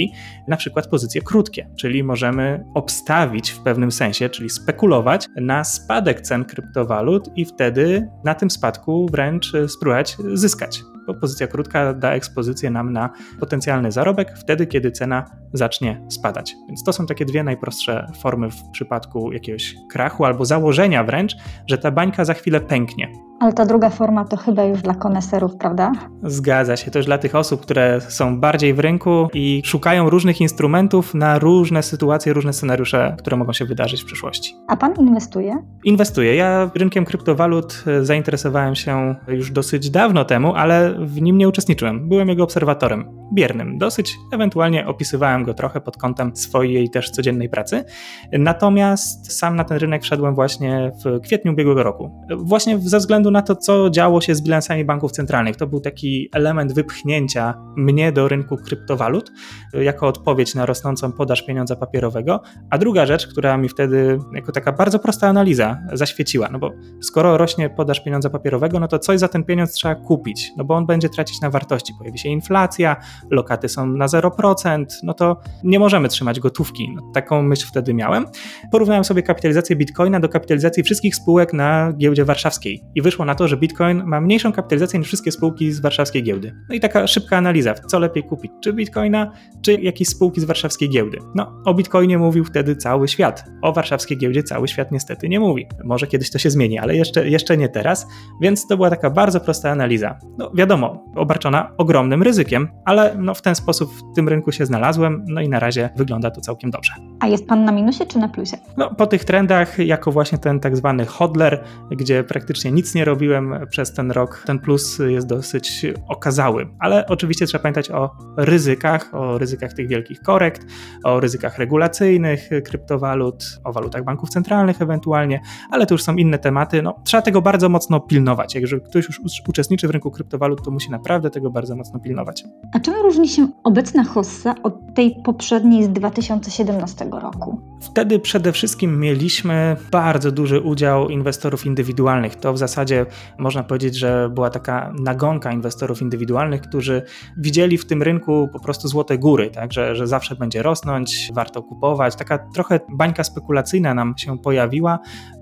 na 0.48 0.56
przykład 0.56 0.86
pozycje 0.86 1.22
krótkie, 1.22 1.70
czyli 1.76 2.04
możemy 2.04 2.64
obstawić 2.74 3.50
w 3.50 3.62
pewnym 3.62 3.92
sensie, 3.92 4.28
czyli 4.28 4.50
spekulować 4.50 5.28
na 5.36 5.64
spadek 5.64 6.20
cen 6.20 6.44
kryptowalut 6.44 7.30
i 7.36 7.44
wtedy 7.44 8.08
na 8.24 8.34
tym 8.34 8.50
spadku 8.50 9.06
wręcz 9.10 9.52
spróbować 9.68 10.16
zyskać 10.34 10.82
bo 11.08 11.14
pozycja 11.14 11.46
krótka 11.46 11.94
da 11.94 12.12
ekspozycję 12.12 12.70
nam 12.70 12.92
na 12.92 13.10
potencjalny 13.40 13.92
zarobek 13.92 14.38
wtedy, 14.38 14.66
kiedy 14.66 14.90
cena 14.90 15.24
zacznie 15.52 16.06
spadać. 16.08 16.56
Więc 16.68 16.84
to 16.84 16.92
są 16.92 17.06
takie 17.06 17.24
dwie 17.24 17.42
najprostsze 17.42 18.06
formy 18.20 18.50
w 18.50 18.70
przypadku 18.72 19.32
jakiegoś 19.32 19.74
krachu 19.90 20.24
albo 20.24 20.44
założenia 20.44 21.04
wręcz, 21.04 21.36
że 21.66 21.78
ta 21.78 21.90
bańka 21.90 22.24
za 22.24 22.34
chwilę 22.34 22.60
pęknie. 22.60 23.12
Ale 23.40 23.52
ta 23.52 23.66
druga 23.66 23.90
forma 23.90 24.24
to 24.24 24.36
chyba 24.36 24.64
już 24.64 24.82
dla 24.82 24.94
koneserów, 24.94 25.56
prawda? 25.56 25.92
Zgadza 26.22 26.76
się. 26.76 26.90
To 26.90 26.98
już 26.98 27.06
dla 27.06 27.18
tych 27.18 27.34
osób, 27.34 27.60
które 27.60 28.00
są 28.00 28.40
bardziej 28.40 28.74
w 28.74 28.78
rynku 28.78 29.28
i 29.34 29.62
szukają 29.64 30.10
różnych 30.10 30.40
instrumentów 30.40 31.14
na 31.14 31.38
różne 31.38 31.82
sytuacje, 31.82 32.32
różne 32.32 32.52
scenariusze, 32.52 33.16
które 33.18 33.36
mogą 33.36 33.52
się 33.52 33.64
wydarzyć 33.64 34.02
w 34.02 34.04
przyszłości. 34.04 34.54
A 34.68 34.76
pan 34.76 34.94
inwestuje? 34.94 35.56
Inwestuję. 35.84 36.36
Ja 36.36 36.70
rynkiem 36.74 37.04
kryptowalut 37.04 37.84
e, 37.86 38.04
zainteresowałem 38.04 38.74
się 38.74 39.14
już 39.28 39.50
dosyć 39.50 39.90
dawno 39.90 40.24
temu, 40.24 40.54
ale 40.54 40.97
w 41.00 41.22
nim 41.22 41.38
nie 41.38 41.48
uczestniczyłem. 41.48 42.08
Byłem 42.08 42.28
jego 42.28 42.44
obserwatorem, 42.44 43.04
biernym. 43.34 43.78
Dosyć 43.78 44.16
ewentualnie 44.32 44.86
opisywałem 44.86 45.44
go 45.44 45.54
trochę 45.54 45.80
pod 45.80 45.96
kątem 45.96 46.36
swojej 46.36 46.90
też 46.90 47.10
codziennej 47.10 47.48
pracy. 47.48 47.84
Natomiast 48.32 49.32
sam 49.32 49.56
na 49.56 49.64
ten 49.64 49.78
rynek 49.78 50.02
wszedłem 50.02 50.34
właśnie 50.34 50.92
w 51.04 51.20
kwietniu 51.20 51.52
ubiegłego 51.52 51.82
roku. 51.82 52.10
Właśnie 52.36 52.78
ze 52.78 52.98
względu 52.98 53.30
na 53.30 53.42
to, 53.42 53.56
co 53.56 53.90
działo 53.90 54.20
się 54.20 54.34
z 54.34 54.42
bilansami 54.42 54.84
banków 54.84 55.12
centralnych. 55.12 55.56
To 55.56 55.66
był 55.66 55.80
taki 55.80 56.28
element 56.32 56.74
wypchnięcia 56.74 57.54
mnie 57.76 58.12
do 58.12 58.28
rynku 58.28 58.56
kryptowalut 58.56 59.32
jako 59.72 60.06
odpowiedź 60.06 60.54
na 60.54 60.66
rosnącą 60.66 61.12
podaż 61.12 61.42
pieniądza 61.42 61.76
papierowego. 61.76 62.40
A 62.70 62.78
druga 62.78 63.06
rzecz, 63.06 63.26
która 63.26 63.56
mi 63.56 63.68
wtedy 63.68 64.18
jako 64.34 64.52
taka 64.52 64.72
bardzo 64.72 64.98
prosta 64.98 65.28
analiza 65.28 65.78
zaświeciła, 65.92 66.48
no 66.52 66.58
bo 66.58 66.70
skoro 67.00 67.36
rośnie 67.38 67.70
podaż 67.70 68.04
pieniądza 68.04 68.30
papierowego, 68.30 68.80
no 68.80 68.88
to 68.88 68.98
coś 68.98 69.18
za 69.18 69.28
ten 69.28 69.44
pieniądz 69.44 69.72
trzeba 69.72 69.94
kupić, 69.94 70.52
no 70.56 70.64
bo 70.64 70.74
on 70.74 70.86
będzie 70.88 71.08
tracić 71.08 71.40
na 71.40 71.50
wartości. 71.50 71.92
Pojawi 71.98 72.18
się 72.18 72.28
inflacja, 72.28 72.96
lokaty 73.30 73.68
są 73.68 73.86
na 73.86 74.06
0%, 74.06 74.84
no 75.02 75.14
to 75.14 75.40
nie 75.64 75.78
możemy 75.78 76.08
trzymać 76.08 76.40
gotówki. 76.40 76.92
No, 76.94 77.02
taką 77.14 77.42
myśl 77.42 77.66
wtedy 77.66 77.94
miałem. 77.94 78.26
Porównałem 78.72 79.04
sobie 79.04 79.22
kapitalizację 79.22 79.76
Bitcoina 79.76 80.20
do 80.20 80.28
kapitalizacji 80.28 80.82
wszystkich 80.82 81.16
spółek 81.16 81.52
na 81.52 81.92
giełdzie 81.92 82.24
warszawskiej 82.24 82.84
i 82.94 83.02
wyszło 83.02 83.24
na 83.24 83.34
to, 83.34 83.48
że 83.48 83.56
Bitcoin 83.56 84.04
ma 84.04 84.20
mniejszą 84.20 84.52
kapitalizację 84.52 84.98
niż 84.98 85.08
wszystkie 85.08 85.32
spółki 85.32 85.72
z 85.72 85.80
warszawskiej 85.80 86.22
giełdy. 86.22 86.54
No 86.68 86.74
i 86.74 86.80
taka 86.80 87.06
szybka 87.06 87.36
analiza, 87.36 87.74
co 87.74 87.98
lepiej 87.98 88.22
kupić, 88.22 88.52
czy 88.60 88.72
Bitcoina, 88.72 89.32
czy 89.62 89.72
jakieś 89.72 90.08
spółki 90.08 90.40
z 90.40 90.44
warszawskiej 90.44 90.90
giełdy. 90.90 91.18
No, 91.34 91.62
o 91.64 91.74
Bitcoinie 91.74 92.18
mówił 92.18 92.44
wtedy 92.44 92.76
cały 92.76 93.08
świat, 93.08 93.44
o 93.62 93.72
warszawskiej 93.72 94.18
giełdzie 94.18 94.42
cały 94.42 94.68
świat 94.68 94.92
niestety 94.92 95.28
nie 95.28 95.40
mówi. 95.40 95.66
Może 95.84 96.06
kiedyś 96.06 96.30
to 96.30 96.38
się 96.38 96.50
zmieni, 96.50 96.78
ale 96.78 96.96
jeszcze, 96.96 97.28
jeszcze 97.28 97.56
nie 97.56 97.68
teraz, 97.68 98.06
więc 98.42 98.66
to 98.66 98.76
była 98.76 98.90
taka 98.90 99.10
bardzo 99.10 99.40
prosta 99.40 99.70
analiza. 99.70 100.18
No 100.38 100.50
wiadomo, 100.54 100.77
obarczona 101.16 101.70
ogromnym 101.78 102.22
ryzykiem, 102.22 102.68
ale 102.84 103.14
no, 103.18 103.34
w 103.34 103.42
ten 103.42 103.54
sposób 103.54 103.92
w 103.92 104.14
tym 104.14 104.28
rynku 104.28 104.52
się 104.52 104.66
znalazłem, 104.66 105.24
no 105.28 105.40
i 105.40 105.48
na 105.48 105.58
razie 105.58 105.90
wygląda 105.96 106.30
to 106.30 106.40
całkiem 106.40 106.70
dobrze. 106.70 106.92
A 107.20 107.26
jest 107.26 107.46
pan 107.46 107.64
na 107.64 107.72
minusie 107.72 108.06
czy 108.06 108.18
na 108.18 108.28
plusie? 108.28 108.56
No, 108.76 108.94
po 108.94 109.06
tych 109.06 109.24
trendach, 109.24 109.78
jako 109.78 110.12
właśnie 110.12 110.38
ten 110.38 110.60
tak 110.60 110.76
zwany 110.76 111.06
hodler, 111.06 111.64
gdzie 111.90 112.24
praktycznie 112.24 112.72
nic 112.72 112.94
nie 112.94 113.04
robiłem 113.04 113.54
przez 113.70 113.92
ten 113.92 114.10
rok, 114.10 114.42
ten 114.46 114.58
plus 114.58 114.98
jest 115.08 115.26
dosyć 115.26 115.86
okazały. 116.08 116.68
Ale 116.78 117.06
oczywiście 117.06 117.46
trzeba 117.46 117.62
pamiętać 117.62 117.90
o 117.90 118.10
ryzykach, 118.36 119.14
o 119.14 119.38
ryzykach 119.38 119.72
tych 119.72 119.88
wielkich 119.88 120.20
korekt, 120.20 120.66
o 121.04 121.20
ryzykach 121.20 121.58
regulacyjnych 121.58 122.48
kryptowalut, 122.64 123.44
o 123.64 123.72
walutach 123.72 124.04
banków 124.04 124.28
centralnych 124.28 124.82
ewentualnie, 124.82 125.40
ale 125.70 125.86
to 125.86 125.94
już 125.94 126.02
są 126.02 126.16
inne 126.16 126.38
tematy. 126.38 126.82
No, 126.82 126.94
trzeba 127.04 127.22
tego 127.22 127.42
bardzo 127.42 127.68
mocno 127.68 128.00
pilnować. 128.00 128.54
Jak 128.54 128.64
ktoś 128.88 129.08
już 129.08 129.20
uczestniczy 129.48 129.88
w 129.88 129.90
rynku 129.90 130.10
kryptowalut, 130.10 130.57
to 130.62 130.70
musi 130.70 130.90
naprawdę 130.90 131.30
tego 131.30 131.50
bardzo 131.50 131.76
mocno 131.76 132.00
pilnować. 132.00 132.44
A 132.72 132.80
czym 132.80 132.94
różni 132.94 133.28
się 133.28 133.48
obecna 133.64 134.04
hossa 134.04 134.54
od 134.62 134.94
tej 134.94 135.22
poprzedniej 135.24 135.84
z 135.84 135.88
2017 135.88 137.08
roku? 137.12 137.60
Wtedy 137.80 138.18
przede 138.18 138.52
wszystkim 138.52 139.00
mieliśmy 139.00 139.76
bardzo 139.90 140.32
duży 140.32 140.60
udział 140.60 141.08
inwestorów 141.08 141.66
indywidualnych. 141.66 142.36
To 142.36 142.52
w 142.52 142.58
zasadzie 142.58 143.06
można 143.38 143.62
powiedzieć, 143.62 143.96
że 143.98 144.30
była 144.34 144.50
taka 144.50 144.92
nagonka 145.00 145.52
inwestorów 145.52 146.02
indywidualnych, 146.02 146.60
którzy 146.60 147.02
widzieli 147.36 147.78
w 147.78 147.86
tym 147.86 148.02
rynku 148.02 148.48
po 148.52 148.60
prostu 148.60 148.88
złote 148.88 149.18
góry, 149.18 149.50
tak? 149.50 149.72
że, 149.72 149.96
że 149.96 150.06
zawsze 150.06 150.36
będzie 150.36 150.62
rosnąć, 150.62 151.30
warto 151.34 151.62
kupować. 151.62 152.16
Taka 152.16 152.38
trochę 152.38 152.80
bańka 152.92 153.24
spekulacyjna 153.24 153.94
nam 153.94 154.14
się 154.18 154.38
pojawiła, 154.38 154.98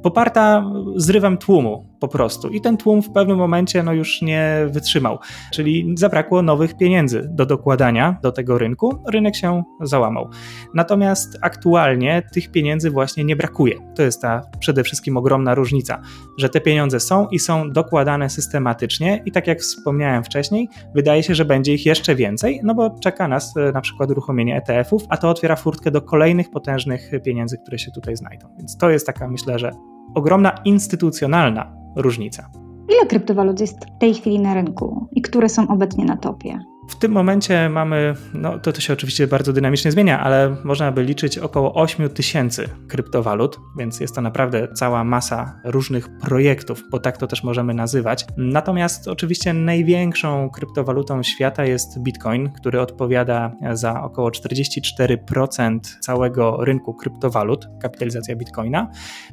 poparta 0.06 0.70
zrywem 0.96 1.38
tłumu 1.38 1.86
po 2.00 2.08
prostu. 2.08 2.48
I 2.48 2.60
ten 2.60 2.76
tłum 2.76 3.02
w 3.02 3.10
pewnym 3.10 3.36
momencie 3.36 3.82
no, 3.82 3.92
już 3.92 4.22
nie 4.22 4.66
wytrzymał, 4.70 5.18
czyli 5.52 5.94
zabrakło 5.98 6.42
nowych 6.42 6.76
pieniędzy 6.76 7.28
do 7.30 7.46
dokładania 7.46 8.18
do 8.22 8.32
tego 8.32 8.58
rynku. 8.58 9.02
Rynek 9.12 9.36
się 9.36 9.62
załamał. 9.80 10.28
Natomiast 10.74 11.38
aktualnie 11.40 12.22
tych 12.32 12.50
pieniędzy 12.50 12.90
właśnie 12.90 13.24
nie 13.24 13.36
brakuje. 13.36 13.74
To 13.94 14.02
jest 14.02 14.22
ta 14.22 14.42
przede 14.60 14.84
wszystkim 14.84 15.16
ogromna 15.16 15.54
różnica, 15.54 16.02
że 16.38 16.48
te 16.48 16.60
pieniądze 16.60 17.00
są 17.00 17.28
i 17.28 17.38
są 17.38 17.70
dokładane 17.70 18.30
systematycznie 18.30 19.22
i 19.24 19.32
tak 19.32 19.46
jak 19.46 19.60
wspomniałem 19.60 20.24
wcześniej, 20.24 20.68
wydaje 20.94 21.22
się, 21.22 21.34
że 21.34 21.44
będzie 21.44 21.74
ich 21.74 21.86
jeszcze 21.86 22.14
więcej, 22.14 22.60
no 22.62 22.74
bo 22.74 22.90
czeka 23.00 23.28
nas 23.28 23.56
e, 23.56 23.72
na 23.72 23.80
przykład 23.80 24.10
uruchomienie 24.10 24.56
ETF-ów, 24.56 25.02
a 25.08 25.16
to 25.16 25.30
otwiera 25.30 25.56
furtkę 25.56 25.90
do 25.90 26.02
kolejnych 26.02 26.50
potężnych 26.50 27.10
pieniędzy, 27.24 27.58
które 27.58 27.78
się 27.78 27.90
tutaj 27.90 28.16
znajdą. 28.16 28.48
Więc 28.58 28.76
to 28.76 28.90
jest 28.90 29.06
taka, 29.06 29.28
myślę, 29.28 29.58
że 29.58 29.95
ogromna 30.16 30.52
instytucjonalna 30.64 31.72
różnica. 31.96 32.50
Ile 32.88 33.06
kryptowalut 33.06 33.60
jest 33.60 33.84
w 33.84 33.98
tej 33.98 34.14
chwili 34.14 34.38
na 34.38 34.54
rynku 34.54 35.08
i 35.12 35.22
które 35.22 35.48
są 35.48 35.68
obecnie 35.68 36.04
na 36.04 36.16
topie? 36.16 36.58
W 36.88 36.96
tym 36.96 37.12
momencie 37.12 37.68
mamy, 37.68 38.14
no 38.34 38.58
to, 38.58 38.72
to 38.72 38.80
się 38.80 38.92
oczywiście 38.92 39.26
bardzo 39.26 39.52
dynamicznie 39.52 39.92
zmienia, 39.92 40.20
ale 40.20 40.56
można 40.64 40.92
by 40.92 41.02
liczyć 41.02 41.38
około 41.38 41.74
8 41.74 42.08
tysięcy 42.08 42.68
kryptowalut, 42.88 43.60
więc 43.78 44.00
jest 44.00 44.14
to 44.14 44.20
naprawdę 44.20 44.68
cała 44.74 45.04
masa 45.04 45.60
różnych 45.64 46.18
projektów, 46.18 46.82
bo 46.90 46.98
tak 46.98 47.16
to 47.16 47.26
też 47.26 47.44
możemy 47.44 47.74
nazywać. 47.74 48.26
Natomiast 48.36 49.08
oczywiście 49.08 49.52
największą 49.52 50.50
kryptowalutą 50.50 51.22
świata 51.22 51.64
jest 51.64 52.02
Bitcoin, 52.02 52.50
który 52.52 52.80
odpowiada 52.80 53.52
za 53.72 54.02
około 54.02 54.30
44% 54.30 55.78
całego 56.00 56.64
rynku 56.64 56.94
kryptowalut, 56.94 57.68
kapitalizacja 57.82 58.36
Bitcoina. 58.36 58.90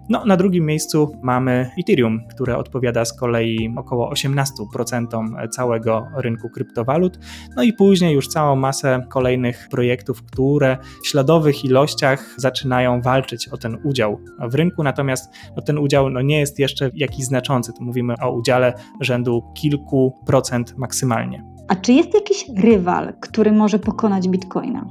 No, 0.09 0.25
na 0.25 0.37
drugim 0.37 0.65
miejscu 0.65 1.19
mamy 1.21 1.69
Ethereum, 1.79 2.27
które 2.29 2.57
odpowiada 2.57 3.05
z 3.05 3.17
kolei 3.17 3.73
około 3.77 4.13
18% 4.13 5.49
całego 5.49 6.07
rynku 6.17 6.49
kryptowalut. 6.49 7.19
No 7.55 7.63
i 7.63 7.73
później 7.73 8.13
już 8.13 8.27
całą 8.27 8.55
masę 8.55 9.05
kolejnych 9.09 9.67
projektów, 9.71 10.23
które 10.23 10.77
w 11.03 11.07
śladowych 11.07 11.65
ilościach 11.65 12.35
zaczynają 12.37 13.01
walczyć 13.01 13.47
o 13.47 13.57
ten 13.57 13.77
udział 13.83 14.19
w 14.39 14.55
rynku, 14.55 14.83
natomiast 14.83 15.33
no, 15.55 15.61
ten 15.61 15.77
udział 15.77 16.09
no, 16.09 16.21
nie 16.21 16.39
jest 16.39 16.59
jeszcze 16.59 16.91
jakiś 16.93 17.25
znaczący. 17.25 17.73
Tu 17.73 17.83
mówimy 17.83 18.13
o 18.21 18.31
udziale 18.31 18.73
rzędu 19.01 19.43
kilku 19.55 20.13
procent 20.25 20.77
maksymalnie. 20.77 21.43
A 21.67 21.75
czy 21.75 21.93
jest 21.93 22.13
jakiś 22.13 22.45
rywal, 22.57 23.13
który 23.21 23.51
może 23.51 23.79
pokonać 23.79 24.27
Bitcoina? 24.27 24.85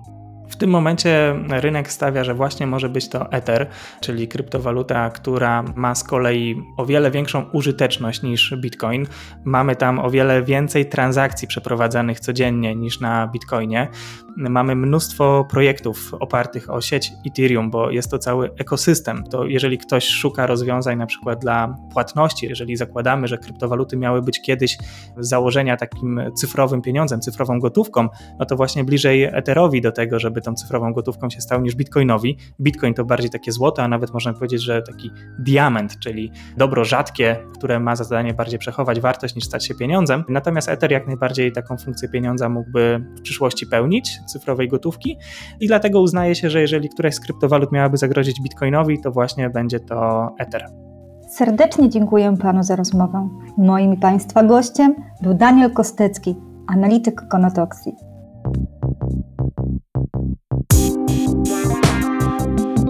W 0.52 0.56
tym 0.56 0.71
momencie 0.71 1.35
rynek 1.49 1.92
stawia, 1.92 2.25
że 2.25 2.35
właśnie 2.35 2.66
może 2.66 2.88
być 2.88 3.09
to 3.09 3.32
Ether, 3.32 3.66
czyli 4.00 4.28
kryptowaluta, 4.28 5.11
która 5.11 5.62
ma 5.76 5.94
z 5.94 6.04
kolei 6.04 6.62
o 6.76 6.87
wiele 6.87 7.11
większą 7.11 7.42
użyteczność 7.52 8.23
niż 8.23 8.54
Bitcoin. 8.56 9.06
Mamy 9.44 9.76
tam 9.76 9.99
o 9.99 10.11
wiele 10.11 10.42
więcej 10.42 10.87
transakcji 10.88 11.49
przeprowadzanych 11.49 12.21
codziennie 12.21 12.76
niż 12.76 13.00
na 13.00 13.26
Bitcoinie. 13.26 13.88
Mamy 14.37 14.77
mnóstwo 14.77 15.47
projektów 15.51 16.15
opartych 16.21 16.71
o 16.71 16.81
sieć 16.81 17.12
Ethereum, 17.27 17.71
bo 17.71 17.91
jest 17.91 18.11
to 18.11 18.19
cały 18.19 18.51
ekosystem. 18.59 19.25
To 19.31 19.45
jeżeli 19.45 19.79
ktoś 19.79 20.09
szuka 20.09 20.47
rozwiązań 20.47 20.99
na 20.99 21.07
przykład 21.07 21.41
dla 21.41 21.77
płatności, 21.93 22.47
jeżeli 22.47 22.77
zakładamy, 22.77 23.29
że 23.29 23.39
kryptowaluty 23.39 23.97
miały 23.97 24.23
być 24.23 24.43
kiedyś 24.43 24.79
z 25.19 25.29
założenia 25.29 25.77
takim 25.77 26.21
cyfrowym 26.35 26.83
pieniądzem, 26.83 27.21
cyfrową 27.21 27.59
gotówką, 27.59 28.09
no 28.39 28.47
to 28.47 28.57
właśnie 28.57 28.85
bliżej 28.85 29.25
Etherowi 29.25 29.81
do 29.81 29.93
tego, 29.93 30.19
żeby 30.19 30.41
tą 30.41 30.55
cyfrową 30.55 30.93
gotówką 30.93 31.31
się 31.31 31.41
stał 31.41 31.61
niż 31.61 31.75
Bitcoinowi. 31.75 32.39
Bitcoin 32.61 32.95
to 32.95 33.05
bardziej 33.05 33.31
takie 33.31 33.53
złoto, 33.53 33.83
a 33.83 33.89
nawet 33.89 34.12
można 34.12 34.33
powiedzieć, 34.33 34.62
że 34.62 34.83
taki 34.83 35.11
diament, 35.39 35.99
czyli 35.99 36.33
dobro 36.57 36.85
rzadkie, 36.85 37.37
które 37.59 37.81
ma 37.81 37.97
za 37.97 38.05
zadanie 38.05 38.35
bardziej 38.35 38.59
przechować 38.59 39.01
wartość 39.01 39.35
niż 39.35 39.45
stać 39.45 39.67
się 39.67 39.75
pieniądzem. 39.75 40.25
Natomiast 40.29 40.69
Ether 40.69 40.93
jak 40.93 41.07
najbardziej 41.07 41.53
taką 41.53 41.77
funkcję 41.77 42.09
pieniądza 42.09 42.49
mógłby 42.49 43.05
w 43.19 43.23
przyszłości 43.23 43.67
pełnić, 43.67 44.22
cyfrowej 44.25 44.69
gotówki 44.69 45.19
i 45.61 45.67
dlatego 45.67 46.00
uznaje 46.00 46.35
się, 46.35 46.50
że 46.50 46.61
jeżeli 46.61 46.88
któraś 46.88 47.14
z 47.14 47.21
kryptowalut 47.21 47.73
miałaby 47.73 47.97
zagrozić 47.97 48.41
Bitcoinowi, 48.43 49.00
to 49.00 49.11
właśnie 49.11 49.50
będzie 49.50 49.81
to 49.81 50.29
Ether. 50.38 50.67
Serdecznie 51.29 51.88
dziękuję 51.88 52.37
panu 52.37 52.62
za 52.62 52.76
rozmowę. 52.76 53.29
Moim 53.59 53.95
i 53.95 53.97
państwa 53.97 54.43
gościem 54.43 54.95
był 55.23 55.35
Daniel 55.35 55.73
Kostecki, 55.73 56.37
analityk 56.67 57.29
Konotoxi. 57.29 57.93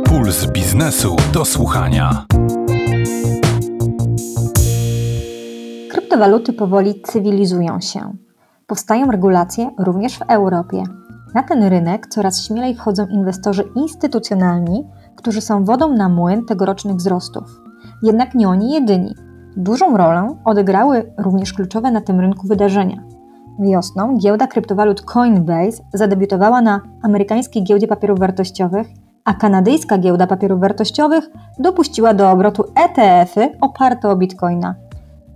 Puls 0.04 0.46
biznesu 0.46 1.16
do 1.32 1.44
słuchania. 1.44 2.26
Kryptowaluty 5.90 6.52
powoli 6.52 7.02
cywilizują 7.02 7.80
się. 7.80 8.16
Powstają 8.66 9.10
regulacje 9.10 9.70
również 9.78 10.18
w 10.18 10.22
Europie. 10.22 10.82
Na 11.34 11.42
ten 11.42 11.62
rynek 11.62 12.06
coraz 12.06 12.46
śmielej 12.46 12.74
wchodzą 12.74 13.06
inwestorzy 13.06 13.64
instytucjonalni, 13.76 14.86
którzy 15.16 15.40
są 15.40 15.64
wodą 15.64 15.88
na 15.88 16.08
młyn 16.08 16.44
tegorocznych 16.44 16.96
wzrostów. 16.96 17.62
Jednak 18.02 18.34
nie 18.34 18.48
oni 18.48 18.72
jedyni. 18.72 19.14
Dużą 19.56 19.96
rolę 19.96 20.36
odegrały 20.44 21.12
również 21.18 21.52
kluczowe 21.52 21.90
na 21.90 22.00
tym 22.00 22.20
rynku 22.20 22.46
wydarzenia. 22.46 23.04
Wiosną 23.58 24.18
giełda 24.18 24.46
kryptowalut 24.46 25.02
Coinbase 25.02 25.82
zadebiutowała 25.94 26.62
na 26.62 26.80
amerykańskiej 27.02 27.64
giełdzie 27.64 27.86
papierów 27.86 28.18
wartościowych, 28.18 28.86
a 29.24 29.34
kanadyjska 29.34 29.98
giełda 29.98 30.26
papierów 30.26 30.60
wartościowych 30.60 31.30
dopuściła 31.58 32.14
do 32.14 32.30
obrotu 32.30 32.64
ETF-y 32.74 33.58
oparte 33.60 34.08
o 34.08 34.16
bitcoina. 34.16 34.74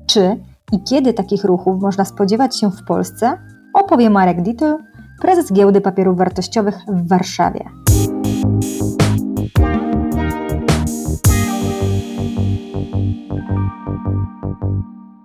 Czy 0.06 0.36
i 0.72 0.82
kiedy 0.82 1.14
takich 1.14 1.44
ruchów 1.44 1.82
można 1.82 2.04
spodziewać 2.04 2.60
się 2.60 2.70
w 2.70 2.84
Polsce, 2.84 3.38
opowie 3.74 4.10
Marek 4.10 4.42
Dittel, 4.42 4.78
prezes 5.22 5.52
giełdy 5.52 5.80
papierów 5.80 6.18
wartościowych 6.18 6.74
w 6.88 7.08
Warszawie. 7.08 7.64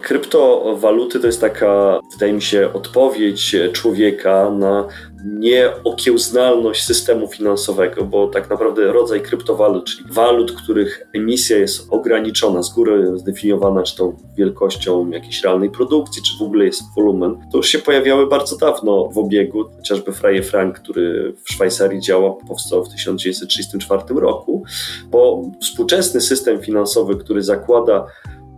Kryptowaluty 0.02 1.20
to 1.20 1.28
jest 1.28 1.42
taka, 1.42 2.00
wydaje 2.14 2.34
mi 2.34 2.42
się, 2.42 2.74
odpowiedź 2.74 3.56
człowieka 3.74 4.50
na 4.52 4.88
nieokiełznalność 5.26 6.84
systemu 6.84 7.28
finansowego, 7.28 8.04
bo 8.04 8.28
tak 8.28 8.50
naprawdę 8.50 8.92
rodzaj 8.92 9.22
kryptowalut, 9.22 9.86
czyli 9.86 10.14
walut, 10.14 10.52
których 10.52 11.08
emisja 11.14 11.58
jest 11.58 11.88
ograniczona, 11.90 12.64
z 12.64 12.74
góry 12.74 13.20
zdefiniowana, 13.20 13.84
czy 13.84 13.96
to 13.98 14.14
wielkością 14.38 15.10
jakiejś 15.10 15.44
realnej 15.44 15.70
produkcji, 15.70 16.22
czy 16.24 16.38
w 16.38 16.42
ogóle 16.42 16.66
jest 16.66 16.84
wolumen, 16.96 17.36
to 17.52 17.58
już 17.58 17.68
się 17.68 17.80
pojawiały 17.80 18.28
bardzo 18.28 18.58
dawno 18.58 19.10
w 19.10 19.18
obiegu. 19.18 19.66
Chociażby 19.78 20.12
Freie 20.12 20.44
Frank, 20.44 20.80
który 20.80 21.34
w 21.44 21.54
Szwajcarii 21.54 22.02
działa, 22.02 22.34
powstał 22.48 22.84
w 22.84 22.90
1934 22.90 24.04
roku, 24.10 24.64
bo 25.12 25.42
współczesny 25.62 26.22
system 26.22 26.62
finansowy, 26.62 27.16
który 27.16 27.44
zakłada 27.44 28.08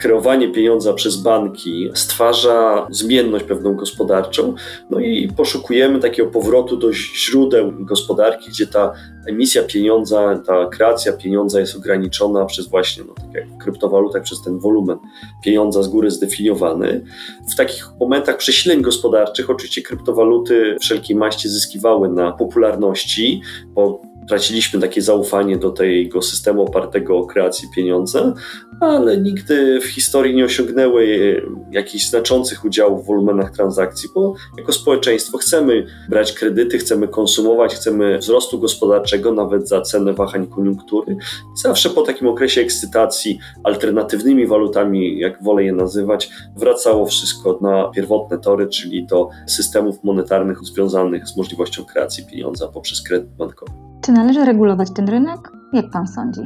kreowanie 0.03 0.51
pieniądza 0.51 0.93
przez 0.93 1.17
banki 1.17 1.89
stwarza 1.93 2.87
zmienność 2.91 3.45
pewną 3.45 3.75
gospodarczą, 3.75 4.53
no 4.89 4.99
i 4.99 5.27
poszukujemy 5.37 5.99
takiego 5.99 6.29
powrotu 6.29 6.77
do 6.77 6.93
źródeł 6.93 7.71
gospodarki, 7.79 8.49
gdzie 8.49 8.67
ta 8.67 8.93
emisja 9.27 9.63
pieniądza, 9.63 10.41
ta 10.45 10.65
kreacja 10.65 11.13
pieniądza 11.13 11.59
jest 11.59 11.75
ograniczona 11.75 12.45
przez 12.45 12.67
właśnie, 12.67 13.03
no, 13.07 13.13
tak 13.13 13.33
jak 13.33 13.47
w 13.47 13.57
kryptowalutach, 13.57 14.23
przez 14.23 14.41
ten 14.41 14.59
wolumen 14.59 14.97
pieniądza 15.43 15.83
z 15.83 15.87
góry 15.87 16.11
zdefiniowany. 16.11 17.05
W 17.53 17.55
takich 17.55 17.87
momentach 17.99 18.37
przesileń 18.37 18.81
gospodarczych 18.81 19.49
oczywiście 19.49 19.81
kryptowaluty 19.81 20.75
wszelkiej 20.81 21.15
maści 21.15 21.49
zyskiwały 21.49 22.09
na 22.09 22.31
popularności, 22.31 23.41
bo 23.67 24.01
traciliśmy 24.27 24.79
takie 24.79 25.01
zaufanie 25.01 25.57
do 25.57 25.71
tego 25.71 26.21
systemu 26.21 26.61
opartego 26.61 27.17
o 27.17 27.25
kreację 27.25 27.69
pieniądza, 27.75 28.33
ale 28.79 29.17
nigdy 29.17 29.79
w 29.81 29.85
historii 29.85 30.35
nie 30.35 30.45
osiągnęły 30.45 31.41
jakichś 31.71 32.05
znaczących 32.05 32.65
udziałów 32.65 33.03
w 33.03 33.07
wolumenach 33.07 33.51
transakcji, 33.51 34.09
bo 34.15 34.33
jako 34.57 34.73
społeczeństwo 34.73 35.37
chcemy 35.37 35.85
brać 36.09 36.33
kredyty, 36.33 36.77
chcemy 36.77 37.07
konsumować, 37.07 37.75
chcemy 37.75 38.17
wzrostu 38.17 38.59
gospodarczego 38.59 39.31
nawet 39.31 39.69
za 39.69 39.81
cenę 39.81 40.13
wahań 40.13 40.47
koniunktury. 40.47 41.17
Zawsze 41.63 41.89
po 41.89 42.01
takim 42.01 42.27
okresie 42.27 42.61
ekscytacji 42.61 43.39
alternatywnymi 43.63 44.47
walutami, 44.47 45.19
jak 45.19 45.43
wolę 45.43 45.63
je 45.63 45.73
nazywać, 45.73 46.29
wracało 46.55 47.05
wszystko 47.05 47.59
na 47.61 47.91
pierwotne 47.95 48.39
tory, 48.39 48.67
czyli 48.67 49.05
do 49.05 49.29
systemów 49.47 50.03
monetarnych 50.03 50.59
związanych 50.59 51.27
z 51.27 51.37
możliwością 51.37 51.85
kreacji 51.85 52.25
pieniądza 52.25 52.67
poprzez 52.67 53.01
kredyt 53.01 53.29
bankowy. 53.29 53.92
Czy 54.05 54.11
należy 54.11 54.45
regulować 54.45 54.87
ten 54.95 55.09
rynek? 55.09 55.51
Jak 55.73 55.89
pan 55.89 56.07
sądzi? 56.07 56.41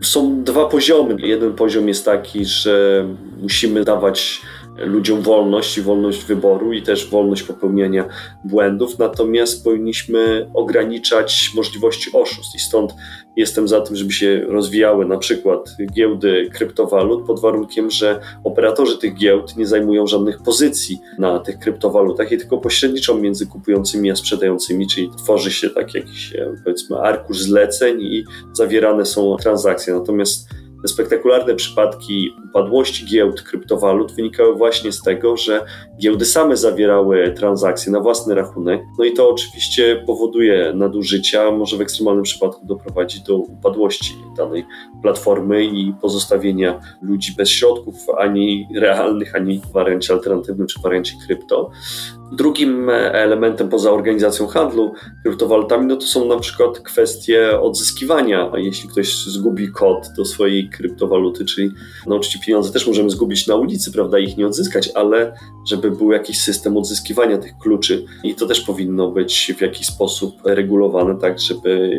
Są 0.00 0.42
dwa 0.44 0.66
poziomy. 0.66 1.16
Jeden 1.18 1.52
poziom 1.52 1.88
jest 1.88 2.04
taki, 2.04 2.44
że 2.44 3.04
musimy 3.42 3.84
dawać 3.84 4.42
ludziom 4.76 5.22
wolność 5.22 5.78
i 5.78 5.82
wolność 5.82 6.24
wyboru 6.24 6.72
i 6.72 6.82
też 6.82 7.10
wolność 7.10 7.42
popełniania 7.42 8.08
błędów, 8.44 8.98
natomiast 8.98 9.64
powinniśmy 9.64 10.50
ograniczać 10.54 11.50
możliwości 11.54 12.10
oszustw 12.12 12.56
i 12.56 12.58
stąd 12.58 12.94
jestem 13.36 13.68
za 13.68 13.80
tym, 13.80 13.96
żeby 13.96 14.12
się 14.12 14.44
rozwijały 14.48 15.06
na 15.06 15.18
przykład 15.18 15.76
giełdy 15.92 16.50
kryptowalut 16.52 17.26
pod 17.26 17.40
warunkiem, 17.40 17.90
że 17.90 18.20
operatorzy 18.44 18.98
tych 18.98 19.14
giełd 19.14 19.56
nie 19.56 19.66
zajmują 19.66 20.06
żadnych 20.06 20.42
pozycji 20.42 21.00
na 21.18 21.38
tych 21.38 21.58
kryptowalutach 21.58 22.32
i 22.32 22.38
tylko 22.38 22.58
pośredniczą 22.58 23.18
między 23.18 23.46
kupującymi 23.46 24.10
a 24.10 24.16
sprzedającymi, 24.16 24.86
czyli 24.86 25.10
tworzy 25.18 25.50
się 25.52 25.70
tak 25.70 25.94
jakiś 25.94 26.32
powiedzmy 26.64 26.98
arkusz 26.98 27.40
zleceń 27.40 28.02
i 28.02 28.24
zawierane 28.52 29.06
są 29.06 29.36
transakcje. 29.36 29.94
Natomiast 29.94 30.48
spektakularne 30.88 31.54
przypadki 31.54 32.36
upadłości 32.48 33.06
giełd 33.06 33.42
kryptowalut 33.42 34.12
wynikały 34.12 34.54
właśnie 34.54 34.92
z 34.92 35.02
tego, 35.02 35.36
że 35.36 35.64
giełdy 35.98 36.24
same 36.24 36.56
zawierały 36.56 37.34
transakcje 37.36 37.92
na 37.92 38.00
własny 38.00 38.34
rachunek. 38.34 38.82
No 38.98 39.04
i 39.04 39.12
to 39.12 39.30
oczywiście 39.30 40.02
powoduje 40.06 40.72
nadużycia, 40.74 41.50
może 41.50 41.76
w 41.76 41.80
ekstremalnym 41.80 42.24
przypadku 42.24 42.66
doprowadzić 42.66 43.20
do 43.20 43.36
upadłości 43.36 44.14
danej 44.36 44.64
platformy 45.02 45.64
i 45.64 45.94
pozostawienia 46.00 46.80
ludzi 47.02 47.32
bez 47.36 47.48
środków 47.48 47.94
ani 48.18 48.68
realnych, 48.74 49.34
ani 49.34 49.60
w 49.60 49.72
wariancie 49.72 50.14
alternatywnym 50.14 50.66
czy 50.66 50.80
wariancie 50.80 51.14
krypto. 51.26 51.70
Drugim 52.32 52.90
elementem 53.12 53.68
poza 53.68 53.90
organizacją 53.90 54.46
handlu 54.46 54.94
kryptowalutami, 55.22 55.86
no 55.86 55.96
to 55.96 56.06
są 56.06 56.28
na 56.28 56.38
przykład 56.38 56.78
kwestie 56.80 57.60
odzyskiwania. 57.60 58.50
Jeśli 58.56 58.88
ktoś 58.88 59.24
zgubi 59.24 59.72
kod 59.72 60.08
do 60.16 60.24
swojej 60.24 60.68
kryptowaluty, 60.68 61.44
czyli 61.44 61.70
no 62.06 62.16
oczywiście 62.16 62.46
pieniądze 62.46 62.72
też 62.72 62.86
możemy 62.86 63.10
zgubić 63.10 63.46
na 63.46 63.54
ulicy, 63.54 63.92
prawda, 63.92 64.18
ich 64.18 64.36
nie 64.36 64.46
odzyskać, 64.46 64.90
ale 64.94 65.34
żeby 65.68 65.90
był 65.90 66.12
jakiś 66.12 66.40
system 66.40 66.76
odzyskiwania 66.76 67.38
tych 67.38 67.58
kluczy 67.58 68.04
i 68.24 68.34
to 68.34 68.46
też 68.46 68.60
powinno 68.60 69.10
być 69.10 69.54
w 69.58 69.60
jakiś 69.60 69.86
sposób 69.86 70.34
regulowane, 70.44 71.14
tak 71.20 71.40
żeby 71.40 71.90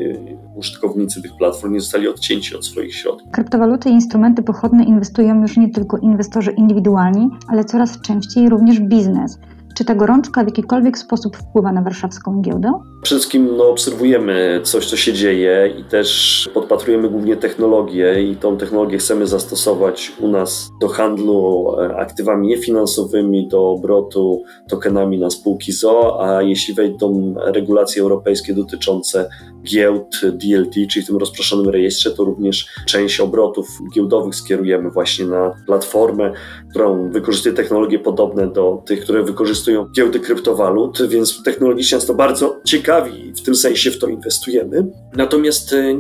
użytkownicy 0.56 1.22
tych 1.22 1.32
platform 1.38 1.74
nie 1.74 1.80
zostali 1.80 2.08
odcięci 2.08 2.56
od 2.56 2.66
swoich 2.66 2.96
środków. 2.96 3.32
Kryptowaluty 3.32 3.90
i 3.90 3.94
instrumenty 3.94 4.44
pochodne 4.44 4.84
inwestują 4.84 5.42
już 5.42 5.58
nie 5.58 5.70
tylko 5.70 5.98
inwestorzy 5.98 6.52
indywidualni, 6.52 7.30
ale 7.48 7.66
coraz 7.66 8.02
częściej 8.02 8.50
również 8.50 8.80
biznes. 8.80 9.38
Czy 9.74 9.86
ta 9.86 9.96
gorączka 9.96 10.44
w 10.44 10.48
jakikolwiek 10.48 10.98
sposób 10.98 11.38
wpływa 11.38 11.72
na 11.72 11.82
warszawską 11.82 12.42
giełdę? 12.42 12.74
Przede 13.02 13.20
wszystkim 13.20 13.58
no, 13.58 13.70
obserwujemy 13.70 14.62
coś, 14.64 14.86
co 14.86 14.98
się 14.98 15.14
dzieje 15.14 15.74
i 15.80 15.84
też 15.84 16.50
podpatrujemy 16.54 17.10
głównie 17.10 17.38
technologię 17.38 18.24
i 18.24 18.36
tą 18.36 18.58
technologię 18.58 18.98
chcemy 18.98 19.28
zastosować 19.28 20.12
u 20.20 20.28
nas 20.28 20.70
do 20.82 20.88
handlu 20.88 21.68
e, 21.80 21.96
aktywami 21.98 22.48
niefinansowymi, 22.48 23.48
do 23.48 23.70
obrotu 23.70 24.44
tokenami 24.70 25.20
na 25.20 25.30
spółki 25.30 25.72
ZO, 25.72 26.26
a 26.28 26.42
jeśli 26.42 26.74
wejdą 26.74 27.36
regulacje 27.38 28.02
europejskie 28.02 28.54
dotyczące 28.54 29.30
giełd 29.64 30.22
DLT, 30.24 30.74
czyli 30.90 31.06
w 31.06 31.08
tym 31.08 31.18
rozproszonym 31.18 31.70
rejestrze, 31.70 32.12
to 32.12 32.24
również 32.24 32.68
część 32.88 33.20
obrotów 33.20 33.68
giełdowych 33.96 34.36
skierujemy 34.36 34.90
właśnie 34.90 35.26
na 35.26 35.56
platformę, 35.66 36.32
którą 36.70 37.10
wykorzystuje 37.10 37.56
technologie 37.56 38.00
podobne 38.00 38.48
do 38.48 38.84
tych, 38.86 39.04
które 39.04 39.24
wykorzystują 39.64 39.92
giełdy 39.92 40.20
kryptowalut, 40.20 41.08
więc 41.08 41.44
technologicznie 41.44 41.96
jest 41.96 42.08
to 42.08 42.14
bardzo 42.14 42.62
ciekawi 42.66 43.28
i 43.28 43.34
w 43.34 43.42
tym 43.42 43.56
sensie 43.56 43.92
w 43.92 44.00
to 44.00 44.08
inwestujemy. 44.08 44.86
Natomiast 45.16 45.74
e, 45.74 45.96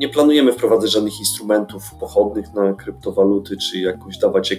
nie 0.00 0.08
planujemy 0.08 0.52
wprowadzać 0.52 0.92
żadnych 0.92 1.20
instrumentów 1.20 1.82
pochodnych 2.00 2.54
na 2.54 2.74
kryptowaluty, 2.74 3.56
czy 3.56 3.78
jakoś 3.78 4.18
dawać 4.18 4.50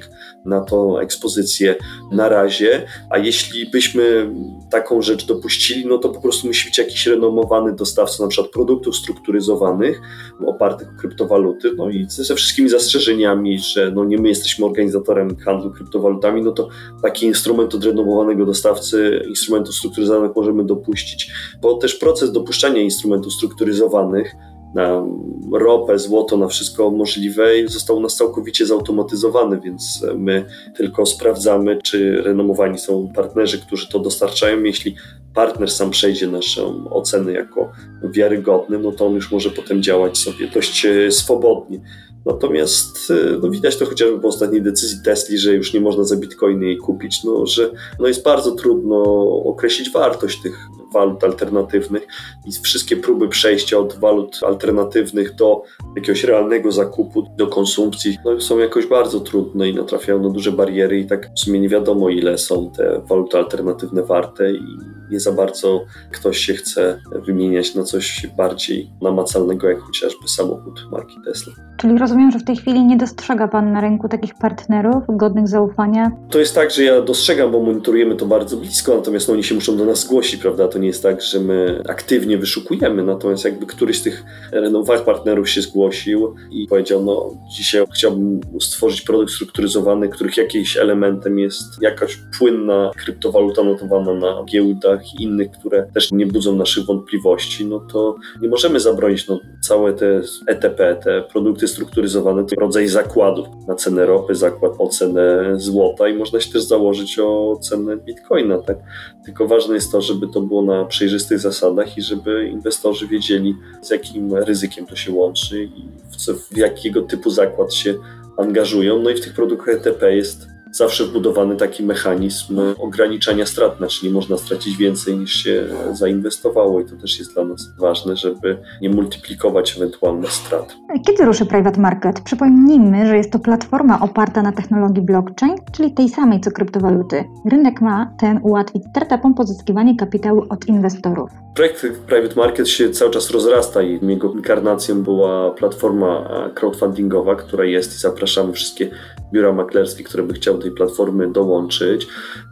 na 0.46 0.62
to 0.62 1.02
ekspozycję 1.02 1.76
na 2.12 2.30
razie. 2.30 2.88
A 3.10 3.18
jeśli 3.18 3.70
byśmy 3.70 4.34
taką 4.70 5.02
rzecz 5.02 5.26
dopuścili, 5.26 5.86
no 5.86 5.98
to 5.98 6.10
po 6.10 6.22
prostu 6.22 6.48
musi 6.48 6.70
być 6.70 6.78
jakiś 6.78 7.08
renomowany 7.08 7.76
dostawca, 7.76 8.24
na 8.24 8.30
przykład 8.30 8.52
produktów 8.52 8.98
strukturyzowanych, 8.98 10.02
opartych 10.46 10.88
o 10.90 11.00
kryptowaluty, 11.00 11.72
no 11.78 11.90
i 11.90 12.06
ze 12.10 12.36
wszystkimi 12.36 12.70
zastrzeżeniami, 12.70 13.60
że 13.60 13.92
no 13.92 14.06
nie 14.06 14.18
my 14.18 14.30
jesteśmy 14.30 14.66
organizatorem 14.66 15.38
handlu 15.38 15.72
kryptowalutami, 15.72 16.42
no 16.42 16.52
to 16.52 16.70
taki 17.02 17.26
instrument 17.26 17.76
od 17.76 17.84
renomowanego 17.84 18.46
dostawcy 18.46 19.26
instrumentów 19.30 19.76
strukturyzowanych 19.76 20.36
możemy 20.36 20.66
dopuścić, 20.66 21.32
bo 21.62 21.78
też 21.78 21.96
proces 21.96 22.32
dopuszczania 22.32 22.82
instrumentów 22.82 23.34
strukturyzowanych 23.34 24.36
na 24.76 25.06
ropę, 25.52 26.00
złoto, 26.00 26.38
na 26.38 26.48
wszystko 26.48 26.92
możliwe 26.92 27.48
został 27.68 27.98
u 27.98 28.00
nas 28.00 28.16
całkowicie 28.16 28.66
zautomatyzowany, 28.66 29.60
więc 29.64 30.06
my 30.18 30.46
tylko 30.78 31.06
sprawdzamy, 31.06 31.80
czy 31.84 32.22
renomowani 32.22 32.80
są 32.80 33.12
partnerzy, 33.16 33.60
którzy 33.60 33.88
to 33.90 34.00
dostarczają. 34.00 34.64
Jeśli 34.64 34.96
partner 35.34 35.72
sam 35.72 35.90
przejdzie 35.90 36.28
naszą 36.28 36.90
ocenę 36.90 37.32
jako 37.32 37.72
wiarygodny, 38.04 38.80
no 38.80 38.92
to 38.92 39.08
on 39.08 39.14
już 39.14 39.32
może 39.32 39.50
potem 39.50 39.84
działać 39.84 40.18
sobie 40.18 40.48
dość 40.48 40.86
e, 40.86 41.12
swobodnie. 41.12 41.80
Natomiast 42.26 43.12
e, 43.12 43.38
no 43.42 43.50
widać 43.50 43.78
to 43.78 43.86
chociażby 43.86 44.20
po 44.20 44.28
ostatniej 44.28 44.62
decyzji 44.62 44.98
Tesli, 45.06 45.38
że 45.38 45.54
już 45.54 45.74
nie 45.74 45.82
można 45.82 46.04
za 46.04 46.16
bitcoiny 46.16 46.66
jej 46.66 46.78
kupić, 46.78 47.24
no, 47.24 47.46
że 47.46 47.72
no 48.00 48.08
jest 48.08 48.24
bardzo 48.24 48.52
trudno 48.52 49.04
określić 49.44 49.92
wartość 49.92 50.42
tych 50.42 50.68
walut 50.94 51.24
alternatywnych 51.24 52.08
i 52.46 52.52
wszystkie 52.52 52.98
próby 52.98 53.30
przejścia 53.30 53.78
od 53.78 54.00
walut 54.00 54.40
alternatywnych 54.46 55.36
do 55.36 55.64
jakiegoś 55.96 56.24
realnego 56.24 56.72
zakupu, 56.72 57.24
do 57.38 57.48
konsumpcji 57.48 58.18
no, 58.26 58.42
są 58.42 58.60
jakoś 58.60 58.88
bardzo 58.88 59.20
trudne 59.20 59.70
i 59.70 59.76
natrafiają 59.76 60.24
na 60.24 60.30
duże 60.30 60.52
bariery 60.52 61.00
i 61.00 61.06
tak 61.06 61.30
w 61.36 61.40
sumie 61.40 61.60
nie 61.60 61.70
wiadomo 61.70 62.10
ile 62.10 62.38
są 62.38 62.72
te 62.78 63.02
waluty 63.06 63.38
alternatywne 63.38 64.04
warte 64.04 64.52
i 64.52 64.78
nie 65.12 65.20
za 65.20 65.32
bardzo 65.32 65.86
ktoś 66.12 66.38
się 66.38 66.54
chce 66.54 67.02
wymieniać 67.26 67.76
na 67.76 67.84
coś 67.84 68.28
bardziej 68.38 68.90
namacalnego, 69.02 69.70
jak 69.70 69.80
chociażby 69.80 70.28
samochód 70.28 70.88
marki 70.92 71.16
Tesla. 71.26 71.54
Czyli 71.78 71.98
rozumiem, 71.98 72.32
że 72.32 72.40
w 72.40 72.44
tej 72.44 72.56
chwili 72.56 72.86
nie 72.86 72.98
dostrzega 72.98 73.48
Pan 73.48 73.72
na 73.72 73.82
rynku 73.82 74.10
takich 74.10 74.36
partnerów 74.36 75.04
godnych 75.10 75.48
zaufania? 75.48 76.12
To 76.30 76.40
jest 76.40 76.56
tak, 76.56 76.72
że 76.72 76.84
ja 76.84 77.02
dostrzegam, 77.02 77.52
bo 77.52 77.60
monitorujemy 77.60 78.16
to 78.16 78.26
bardzo 78.26 78.58
blisko, 78.58 78.96
natomiast 78.96 79.28
no, 79.28 79.34
oni 79.34 79.44
się 79.44 79.56
muszą 79.56 79.78
do 79.78 79.86
nas 79.86 80.00
zgłosić, 80.00 80.42
prawda? 80.42 80.68
To 80.68 80.80
nie 80.82 80.88
jest 80.88 81.04
tak, 81.04 81.22
że 81.22 81.40
my 81.40 81.84
aktywnie 81.90 82.38
wyszukujemy, 82.38 83.04
natomiast 83.04 83.46
jakby 83.46 83.66
któryś 83.66 84.00
z 84.00 84.04
tych 84.04 84.24
renomowanych 84.52 85.06
partnerów 85.06 85.50
się 85.50 85.62
zgłosił 85.62 86.36
i 86.52 86.68
powiedział, 86.68 87.04
no 87.04 87.38
dzisiaj 87.56 87.86
chciałbym 87.96 88.40
stworzyć 88.62 89.02
produkt 89.02 89.32
strukturyzowany, 89.32 90.10
których 90.10 90.38
jakimś 90.38 90.78
elementem 90.78 91.40
jest 91.40 91.82
jakaś 91.82 92.20
płynna 92.40 92.92
kryptowaluta 92.98 93.64
notowana 93.64 94.14
na 94.14 94.44
giełdach 94.44 95.02
i 95.14 95.24
innych, 95.24 95.52
które 95.52 95.88
też 95.94 96.12
nie 96.12 96.28
budzą 96.28 96.56
naszych 96.56 96.86
wątpliwości, 96.86 97.66
no 97.66 97.80
to 97.80 98.16
nie 98.42 98.50
możemy 98.50 98.80
zabronić 98.80 99.28
no, 99.28 99.40
całe 99.62 99.94
te 99.94 100.22
ETP, 100.48 100.96
te 100.96 101.22
produkty 101.22 101.68
strukturyzowane, 101.68 102.46
to 102.46 102.56
rodzaj 102.62 102.88
zakładów 102.88 103.48
na 103.68 103.76
cenę 103.76 104.06
ropy, 104.06 104.36
zakład 104.36 104.74
o 104.80 104.88
cenę 104.88 105.54
złota 105.56 106.08
i 106.08 106.18
można 106.18 106.40
się 106.40 106.52
też 106.52 106.64
założyć 106.64 107.20
o 107.20 107.60
cenę 107.62 107.98
bitcoina, 107.98 108.58
tak? 108.58 108.78
Tylko 109.26 109.48
ważne 109.48 109.76
jest 109.76 109.92
to, 109.92 110.02
żeby 110.02 110.28
to 110.28 110.42
było 110.42 110.62
na 110.62 110.71
przejrzystych 110.90 111.40
zasadach 111.40 111.98
i 111.98 112.02
żeby 112.02 112.50
inwestorzy 112.50 113.08
wiedzieli, 113.08 113.56
z 113.82 113.90
jakim 113.90 114.36
ryzykiem 114.36 114.86
to 114.86 114.96
się 114.96 115.12
łączy 115.12 115.64
i 115.64 115.90
w, 116.12 116.16
co, 116.16 116.34
w 116.34 116.58
jakiego 116.58 117.02
typu 117.02 117.30
zakład 117.30 117.74
się 117.74 117.96
angażują. 118.38 119.00
No 119.00 119.10
i 119.10 119.16
w 119.16 119.22
tych 119.22 119.34
produktach 119.34 119.76
ETP 119.76 120.16
jest 120.16 120.51
zawsze 120.72 121.06
wbudowany 121.06 121.56
taki 121.56 121.84
mechanizm 121.84 122.60
ograniczania 122.80 123.46
strat, 123.46 123.78
znaczy 123.78 124.06
nie 124.06 124.12
można 124.12 124.38
stracić 124.38 124.78
więcej 124.78 125.18
niż 125.18 125.34
się 125.34 125.68
zainwestowało 125.94 126.82
i 126.82 126.86
to 126.86 126.96
też 126.96 127.20
jest 127.20 127.34
dla 127.34 127.46
nas 127.46 127.70
ważne, 127.80 128.16
żeby 128.16 128.58
nie 128.82 128.90
multiplikować 128.90 129.78
ewentualnych 129.78 130.32
strat. 130.32 130.76
Kiedy 131.08 131.26
ruszy 131.26 131.46
Private 131.46 131.82
Market? 131.82 132.22
Przypomnijmy, 132.22 133.08
że 133.08 133.18
jest 133.18 133.32
to 133.32 133.40
platforma 133.40 134.00
oparta 134.00 134.42
na 134.42 134.52
technologii 134.52 135.04
blockchain, 135.04 135.56
czyli 135.72 135.94
tej 135.94 136.10
samej 136.10 136.42
co 136.42 136.52
kryptowaluty. 136.52 137.24
Rynek 137.52 137.82
ma 137.82 138.14
ten 138.20 138.40
ułatwić 138.44 138.84
startupom 138.90 139.34
pozyskiwanie 139.34 139.96
kapitału 139.98 140.46
od 140.50 140.66
inwestorów. 140.68 141.32
Projekt 141.56 141.86
Private 142.08 142.36
Market 142.36 142.70
się 142.70 142.90
cały 142.90 143.12
czas 143.12 143.32
rozrasta 143.32 143.82
i 143.82 144.00
jego 144.08 144.32
inkarnacją 144.32 145.04
była 145.04 145.52
platforma 145.52 146.30
crowdfundingowa, 146.56 147.36
która 147.36 147.66
jest 147.66 147.96
i 147.96 147.98
zapraszamy 147.98 148.54
wszystkie 148.54 148.90
biura 149.34 149.54
maklerskie, 149.54 150.04
które 150.04 150.24
by 150.24 150.34
chciały 150.34 150.60
tej 150.62 150.72
platformy 150.72 151.32
dołączyć. 151.32 152.08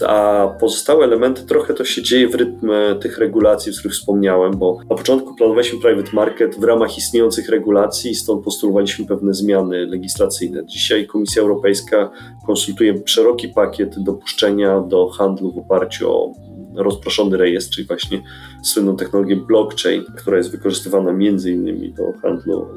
A 0.07 0.47
pozostałe 0.59 1.05
elementy 1.05 1.43
trochę 1.43 1.73
to 1.73 1.85
się 1.85 2.01
dzieje 2.01 2.27
w 2.27 2.35
rytm 2.35 2.71
tych 3.01 3.17
regulacji, 3.17 3.71
o 3.71 3.75
których 3.75 3.93
wspomniałem, 3.93 4.57
bo 4.57 4.77
na 4.89 4.95
początku 4.95 5.35
planowaliśmy 5.35 5.79
Private 5.79 6.11
Market 6.13 6.59
w 6.59 6.63
ramach 6.63 6.97
istniejących 6.97 7.49
regulacji 7.49 8.15
stąd 8.15 8.43
postulowaliśmy 8.43 9.05
pewne 9.05 9.33
zmiany 9.33 9.85
legislacyjne. 9.85 10.65
Dzisiaj 10.65 11.07
Komisja 11.07 11.41
Europejska 11.41 12.11
konsultuje 12.45 13.01
szeroki 13.05 13.47
pakiet 13.47 14.03
dopuszczenia 14.03 14.81
do 14.81 15.09
handlu 15.09 15.51
w 15.51 15.57
oparciu 15.57 16.11
o 16.11 16.33
rozproszony 16.75 17.37
rejestr, 17.37 17.75
czyli 17.75 17.87
właśnie 17.87 18.21
słynną 18.63 18.95
technologię 18.95 19.35
blockchain, 19.35 20.03
która 20.17 20.37
jest 20.37 20.51
wykorzystywana 20.51 21.13
między 21.13 21.51
innymi 21.51 21.93
do 21.93 22.03
handlu 22.21 22.67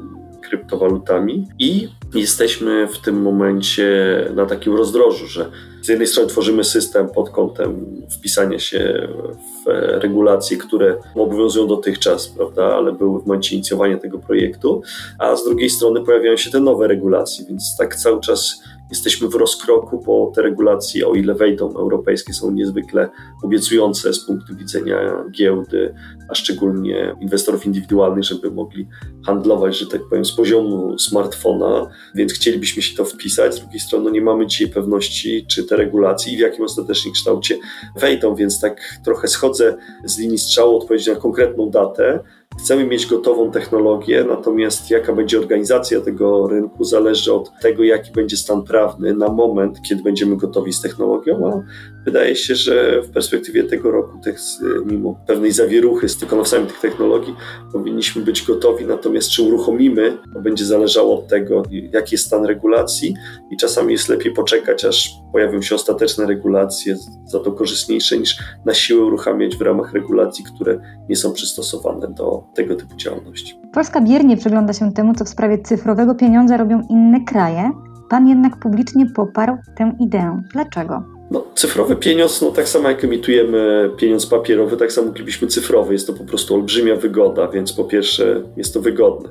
kryptowalutami 0.53 1.47
i 1.59 1.89
jesteśmy 2.13 2.87
w 2.87 2.99
tym 2.99 3.21
momencie 3.21 3.87
na 4.35 4.45
takim 4.45 4.75
rozdrożu, 4.75 5.27
że 5.27 5.51
z 5.81 5.87
jednej 5.87 6.07
strony 6.07 6.29
tworzymy 6.29 6.63
system 6.63 7.09
pod 7.09 7.29
kątem 7.29 7.85
wpisania 8.11 8.59
się 8.59 9.07
w 9.65 9.69
regulacje, 10.01 10.57
które 10.57 10.95
obowiązują 11.15 11.67
dotychczas, 11.67 12.27
prawda, 12.27 12.75
ale 12.75 12.91
były 12.91 13.21
w 13.21 13.25
momencie 13.25 13.55
inicjowania 13.55 13.97
tego 13.97 14.19
projektu, 14.19 14.81
a 15.19 15.35
z 15.35 15.45
drugiej 15.45 15.69
strony 15.69 16.01
pojawiają 16.01 16.37
się 16.37 16.51
te 16.51 16.59
nowe 16.59 16.87
regulacje, 16.87 17.45
więc 17.45 17.77
tak 17.77 17.95
cały 17.95 18.21
czas 18.21 18.63
jesteśmy 18.93 19.27
w 19.27 19.35
rozkroku, 19.35 20.03
bo 20.05 20.31
te 20.35 20.41
regulacje, 20.41 21.07
o 21.07 21.13
ile 21.13 21.35
wejdą 21.35 21.75
europejskie, 21.77 22.33
są 22.33 22.51
niezwykle 22.51 23.09
obiecujące 23.43 24.13
z 24.13 24.25
punktu 24.25 24.55
widzenia 24.55 25.25
giełdy, 25.31 25.93
a 26.29 26.35
szczególnie 26.35 27.15
inwestorów 27.21 27.65
indywidualnych, 27.65 28.23
żeby 28.23 28.51
mogli 28.51 28.87
handlować, 29.25 29.77
że 29.77 29.87
tak 29.87 30.01
powiem, 30.09 30.25
z 30.25 30.31
poziomu 30.31 30.99
smartfona, 30.99 31.89
więc 32.15 32.33
chcielibyśmy 32.33 32.81
się 32.81 32.97
to 32.97 33.05
wpisać. 33.05 33.55
Z 33.55 33.59
drugiej 33.59 33.79
strony 33.79 34.05
no 34.05 34.11
nie 34.11 34.21
mamy 34.21 34.47
dzisiaj 34.47 34.67
pewności, 34.67 35.45
czy 35.47 35.63
te 35.63 35.75
regulacje 35.75 36.33
i 36.33 36.37
w 36.37 36.39
jakim 36.39 36.65
ostatecznie 36.65 37.11
kształcie 37.11 37.57
wejdą, 37.95 38.35
więc 38.35 38.61
tak 38.61 38.81
trochę 39.05 39.27
schodzę 39.27 39.75
z 40.05 40.19
linii 40.19 40.39
strzału 40.39 40.77
odpowiedzi 40.77 41.09
na 41.09 41.15
konkretną 41.15 41.69
datę, 41.69 42.19
Chcemy 42.59 42.85
mieć 42.85 43.07
gotową 43.07 43.51
technologię, 43.51 44.25
natomiast 44.29 44.89
jaka 44.89 45.13
będzie 45.13 45.39
organizacja 45.39 46.01
tego 46.01 46.47
rynku 46.47 46.83
zależy 46.83 47.33
od 47.33 47.51
tego, 47.61 47.83
jaki 47.83 48.11
będzie 48.11 48.37
stan 48.37 48.63
prawny 48.63 49.13
na 49.13 49.29
moment, 49.29 49.81
kiedy 49.81 50.03
będziemy 50.03 50.37
gotowi 50.37 50.73
z 50.73 50.81
technologią, 50.81 51.47
a 51.47 51.61
wydaje 52.05 52.35
się, 52.35 52.55
że 52.55 53.01
w 53.01 53.09
perspektywie 53.09 53.63
tego 53.63 53.91
roku, 53.91 54.19
tych, 54.23 54.39
mimo 54.85 55.19
pewnej 55.27 55.51
zawieruchy 55.51 56.09
z 56.09 56.15
wykonawcami 56.15 56.67
tych 56.67 56.79
technologii, 56.79 57.35
powinniśmy 57.71 58.21
być 58.21 58.45
gotowi, 58.45 58.85
natomiast 58.85 59.29
czy 59.29 59.43
uruchomimy, 59.43 60.17
to 60.33 60.41
będzie 60.41 60.65
zależało 60.65 61.19
od 61.19 61.27
tego, 61.27 61.63
jaki 61.93 62.15
jest 62.15 62.25
stan 62.25 62.45
regulacji 62.45 63.15
i 63.51 63.57
czasami 63.57 63.91
jest 63.91 64.09
lepiej 64.09 64.33
poczekać, 64.33 64.85
aż 64.85 65.09
pojawią 65.31 65.61
się 65.61 65.75
ostateczne 65.75 66.25
regulacje, 66.25 66.95
za 67.25 67.39
to 67.39 67.51
korzystniejsze 67.51 68.17
niż 68.17 68.37
na 68.65 68.73
siłę 68.73 69.05
uruchamiać 69.05 69.57
w 69.57 69.61
ramach 69.61 69.93
regulacji, 69.93 70.45
które 70.55 70.79
nie 71.09 71.15
są 71.15 71.33
przystosowane 71.33 72.07
do 72.07 72.42
tego 72.55 72.75
typu 72.75 72.95
działalności. 72.95 73.59
Polska 73.73 74.01
biernie 74.01 74.37
przygląda 74.37 74.73
się 74.73 74.91
temu, 74.91 75.13
co 75.13 75.25
w 75.25 75.29
sprawie 75.29 75.57
cyfrowego 75.57 76.15
pieniądza 76.15 76.57
robią 76.57 76.81
inne 76.89 77.21
kraje. 77.21 77.71
Pan 78.09 78.27
jednak 78.27 78.57
publicznie 78.57 79.05
poparł 79.05 79.57
tę 79.75 79.91
ideę. 79.99 80.41
Dlaczego? 80.53 81.12
No, 81.31 81.45
cyfrowy 81.55 81.95
pieniądz, 81.95 82.41
no 82.41 82.51
tak 82.51 82.69
samo 82.69 82.89
jak 82.89 83.03
emitujemy 83.03 83.89
pieniądz 83.97 84.25
papierowy, 84.25 84.77
tak 84.77 84.91
samo 84.91 85.07
moglibyśmy 85.07 85.47
cyfrowy. 85.47 85.93
Jest 85.93 86.07
to 86.07 86.13
po 86.13 86.23
prostu 86.23 86.55
olbrzymia 86.55 86.95
wygoda, 86.95 87.47
więc 87.47 87.73
po 87.73 87.83
pierwsze 87.83 88.43
jest 88.57 88.73
to 88.73 88.81
wygodne. 88.81 89.29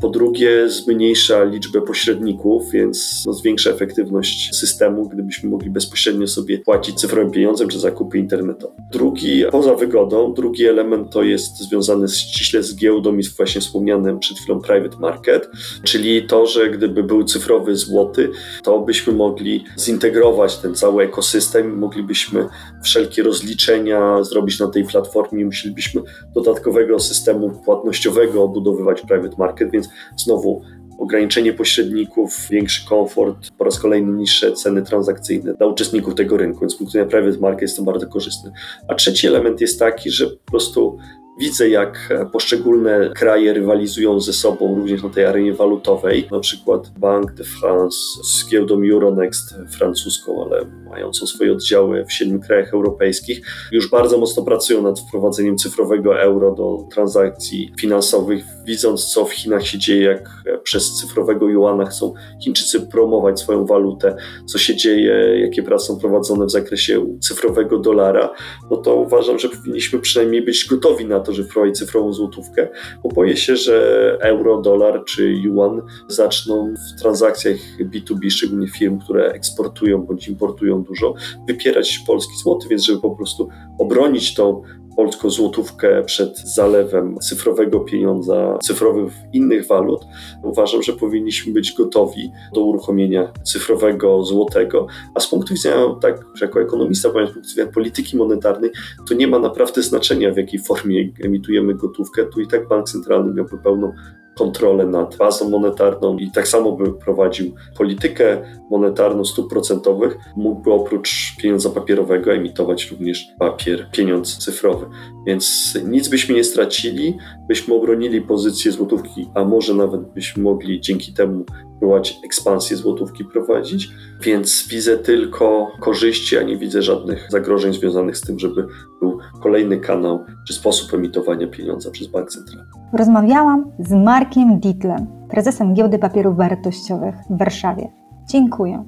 Po 0.00 0.08
drugie 0.08 0.68
zmniejsza 0.68 1.44
liczbę 1.44 1.82
pośredników, 1.82 2.70
więc 2.70 3.22
no, 3.26 3.32
zwiększa 3.32 3.70
efektywność 3.70 4.56
systemu, 4.56 5.08
gdybyśmy 5.08 5.50
mogli 5.50 5.70
bezpośrednio 5.70 6.26
sobie 6.26 6.58
płacić 6.58 7.00
cyfrowym 7.00 7.30
pieniądzem 7.30 7.68
czy 7.68 7.78
zakupy 7.78 8.18
internetowe. 8.18 8.74
Drugi, 8.92 9.44
poza 9.50 9.74
wygodą, 9.74 10.34
drugi 10.34 10.66
element 10.66 11.12
to 11.12 11.22
jest 11.22 11.58
związany 11.58 12.08
ściśle 12.08 12.62
z 12.62 12.76
giełdą 12.76 13.16
i 13.18 13.22
właśnie 13.36 13.60
wspomnianym 13.60 14.18
przed 14.18 14.38
chwilą 14.38 14.60
private 14.60 14.96
market, 14.98 15.50
czyli 15.82 16.26
to, 16.26 16.46
że 16.46 16.70
gdyby 16.70 17.02
był 17.02 17.24
cyfrowy 17.24 17.76
złoty, 17.76 18.30
to 18.62 18.80
byśmy 18.80 19.12
mogli 19.12 19.64
zintegrować 19.78 20.56
ten 20.56 20.74
cały 20.74 21.04
ekosystem 21.04 21.33
system, 21.34 21.78
moglibyśmy 21.78 22.48
wszelkie 22.84 23.22
rozliczenia 23.22 24.22
zrobić 24.22 24.60
na 24.60 24.66
tej 24.66 24.84
platformie, 24.84 25.44
musielibyśmy 25.44 26.02
dodatkowego 26.34 27.00
systemu 27.00 27.50
płatnościowego 27.50 28.42
obudowywać 28.42 29.00
private 29.00 29.36
market, 29.38 29.70
więc 29.70 29.88
znowu 30.16 30.62
ograniczenie 30.98 31.52
pośredników, 31.52 32.48
większy 32.50 32.88
komfort, 32.88 33.50
po 33.58 33.64
raz 33.64 33.78
kolejny 33.78 34.12
niższe 34.12 34.52
ceny 34.52 34.82
transakcyjne 34.82 35.54
dla 35.54 35.66
uczestników 35.66 36.14
tego 36.14 36.36
rynku, 36.36 36.60
więc 36.60 36.72
z 36.72 36.76
punktu 36.76 36.98
widzenia 36.98 37.10
private 37.10 37.38
market 37.38 37.62
jest 37.62 37.76
to 37.76 37.82
bardzo 37.82 38.06
korzystne. 38.06 38.52
A 38.88 38.94
trzeci 38.94 39.26
element 39.26 39.60
jest 39.60 39.78
taki, 39.78 40.10
że 40.10 40.26
po 40.26 40.50
prostu 40.50 40.98
Widzę, 41.38 41.68
jak 41.68 42.08
poszczególne 42.32 43.10
kraje 43.16 43.52
rywalizują 43.52 44.20
ze 44.20 44.32
sobą 44.32 44.74
również 44.74 45.02
na 45.02 45.08
tej 45.08 45.24
arenie 45.24 45.52
walutowej. 45.54 46.28
Na 46.30 46.40
przykład 46.40 46.98
Bank 46.98 47.32
de 47.32 47.44
France 47.44 47.98
z 48.24 48.48
giełdą 48.48 48.80
Euronext 48.92 49.54
francuską, 49.78 50.44
ale 50.44 50.66
mającą 50.90 51.26
swoje 51.26 51.52
oddziały 51.52 52.04
w 52.04 52.12
siedmiu 52.12 52.40
krajach 52.40 52.74
europejskich, 52.74 53.40
już 53.72 53.90
bardzo 53.90 54.18
mocno 54.18 54.42
pracują 54.42 54.82
nad 54.82 55.00
wprowadzeniem 55.00 55.56
cyfrowego 55.56 56.20
euro 56.20 56.54
do 56.54 56.78
transakcji 56.94 57.72
finansowych, 57.80 58.44
widząc 58.66 59.04
co 59.04 59.24
w 59.24 59.32
Chinach 59.32 59.66
się 59.66 59.78
dzieje, 59.78 60.02
jak 60.02 60.30
przez 60.62 60.94
cyfrowego 60.94 61.48
juana 61.48 61.86
chcą 61.86 62.14
Chińczycy 62.44 62.80
promować 62.80 63.40
swoją 63.40 63.66
walutę, 63.66 64.16
co 64.46 64.58
się 64.58 64.76
dzieje, 64.76 65.40
jakie 65.40 65.62
prace 65.62 65.86
są 65.86 65.98
prowadzone 65.98 66.46
w 66.46 66.50
zakresie 66.50 67.18
cyfrowego 67.20 67.78
dolara, 67.78 68.30
no 68.70 68.76
to 68.76 68.96
uważam, 68.96 69.38
że 69.38 69.48
powinniśmy 69.48 69.98
przynajmniej 69.98 70.42
być 70.42 70.66
gotowi 70.70 71.06
na 71.06 71.23
to, 71.24 71.32
że 71.32 71.44
wprowadzić 71.44 71.78
cyfrową 71.78 72.12
złotówkę, 72.12 72.68
bo 73.02 73.08
boję 73.08 73.36
się, 73.36 73.56
że 73.56 74.18
euro, 74.20 74.60
dolar 74.60 75.04
czy 75.04 75.32
yuan 75.32 75.82
zaczną 76.08 76.74
w 76.74 77.00
transakcjach 77.00 77.56
B2B, 77.80 78.30
szczególnie 78.30 78.68
firm, 78.68 78.98
które 78.98 79.32
eksportują 79.32 80.02
bądź 80.02 80.28
importują 80.28 80.82
dużo, 80.82 81.14
wypierać 81.48 82.00
polski 82.06 82.32
złoty, 82.42 82.68
więc 82.68 82.84
żeby 82.84 83.00
po 83.00 83.10
prostu 83.10 83.48
obronić 83.78 84.34
tą 84.34 84.62
polską 84.96 85.30
złotówkę 85.30 86.02
przed 86.02 86.38
zalewem 86.38 87.18
cyfrowego 87.18 87.80
pieniądza, 87.80 88.58
cyfrowych 88.62 89.12
innych 89.32 89.66
walut, 89.66 90.00
uważam, 90.42 90.82
że 90.82 90.92
powinniśmy 90.92 91.52
być 91.52 91.72
gotowi 91.72 92.30
do 92.54 92.60
uruchomienia 92.60 93.32
cyfrowego 93.42 94.24
złotego. 94.24 94.86
A 95.14 95.20
z 95.20 95.28
punktu 95.28 95.54
widzenia, 95.54 95.76
tak, 96.00 96.24
jako 96.40 96.60
ekonomista, 96.60 97.10
powiem, 97.10 97.26
z 97.26 97.30
punktu 97.30 97.50
widzenia 97.50 97.72
polityki 97.72 98.16
monetarnej, 98.16 98.70
to 99.08 99.14
nie 99.14 99.26
ma 99.26 99.38
naprawdę 99.38 99.82
znaczenia, 99.82 100.32
w 100.32 100.36
jakiej 100.36 100.60
formie 100.60 101.08
emitujemy 101.24 101.74
gotówkę. 101.74 102.24
Tu 102.24 102.40
i 102.40 102.46
tak 102.46 102.68
bank 102.68 102.88
centralny 102.88 103.34
miałby 103.34 103.58
pełną 103.58 103.92
kontrolę 104.38 104.86
nad 104.86 105.16
bazą 105.16 105.50
monetarną 105.50 106.16
i 106.18 106.30
tak 106.30 106.48
samo 106.48 106.72
by 106.72 106.92
prowadził 106.92 107.54
politykę 107.76 108.42
monetarno 108.70 109.24
stóp 109.24 109.50
procentowych 109.50 110.18
mógłby 110.36 110.72
oprócz 110.72 111.36
pieniądza 111.42 111.70
papierowego 111.70 112.32
emitować 112.32 112.90
również 112.90 113.28
papier, 113.38 113.90
pieniądz 113.92 114.38
cyfrowy. 114.38 114.86
Więc 115.26 115.74
nic 115.84 116.08
byśmy 116.08 116.34
nie 116.34 116.44
stracili, 116.44 117.18
byśmy 117.48 117.74
obronili 117.74 118.22
pozycję 118.22 118.72
złotówki, 118.72 119.30
a 119.34 119.44
może 119.44 119.74
nawet 119.74 120.00
byśmy 120.00 120.42
mogli 120.42 120.80
dzięki 120.80 121.12
temu 121.12 121.44
próbować 121.78 122.20
ekspansję 122.24 122.76
złotówki 122.76 123.24
prowadzić, 123.24 123.90
więc 124.22 124.68
widzę 124.68 124.98
tylko 124.98 125.72
korzyści, 125.80 126.38
a 126.38 126.42
nie 126.42 126.56
widzę 126.56 126.82
żadnych 126.82 127.26
zagrożeń 127.30 127.74
związanych 127.74 128.16
z 128.16 128.20
tym, 128.20 128.38
żeby 128.38 128.66
był 129.00 129.18
kolejny 129.42 129.76
kanał 129.76 130.24
czy 130.46 130.54
sposób 130.54 130.94
emitowania 130.94 131.46
pieniądza 131.46 131.90
przez 131.90 132.08
bank 132.08 132.30
centralny. 132.30 132.70
Rozmawiałam 132.92 133.70
z 133.78 133.92
Markiem 133.92 134.60
Ditlem, 134.60 135.06
prezesem 135.30 135.74
Giełdy 135.74 135.98
Papierów 135.98 136.36
Wartościowych 136.36 137.14
w 137.30 137.38
Warszawie. 137.38 137.90
Dziękuję. 138.30 138.84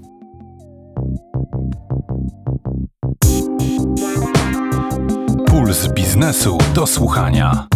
Puls 5.46 5.88
biznesu 5.92 6.58
do 6.74 6.86
słuchania. 6.86 7.66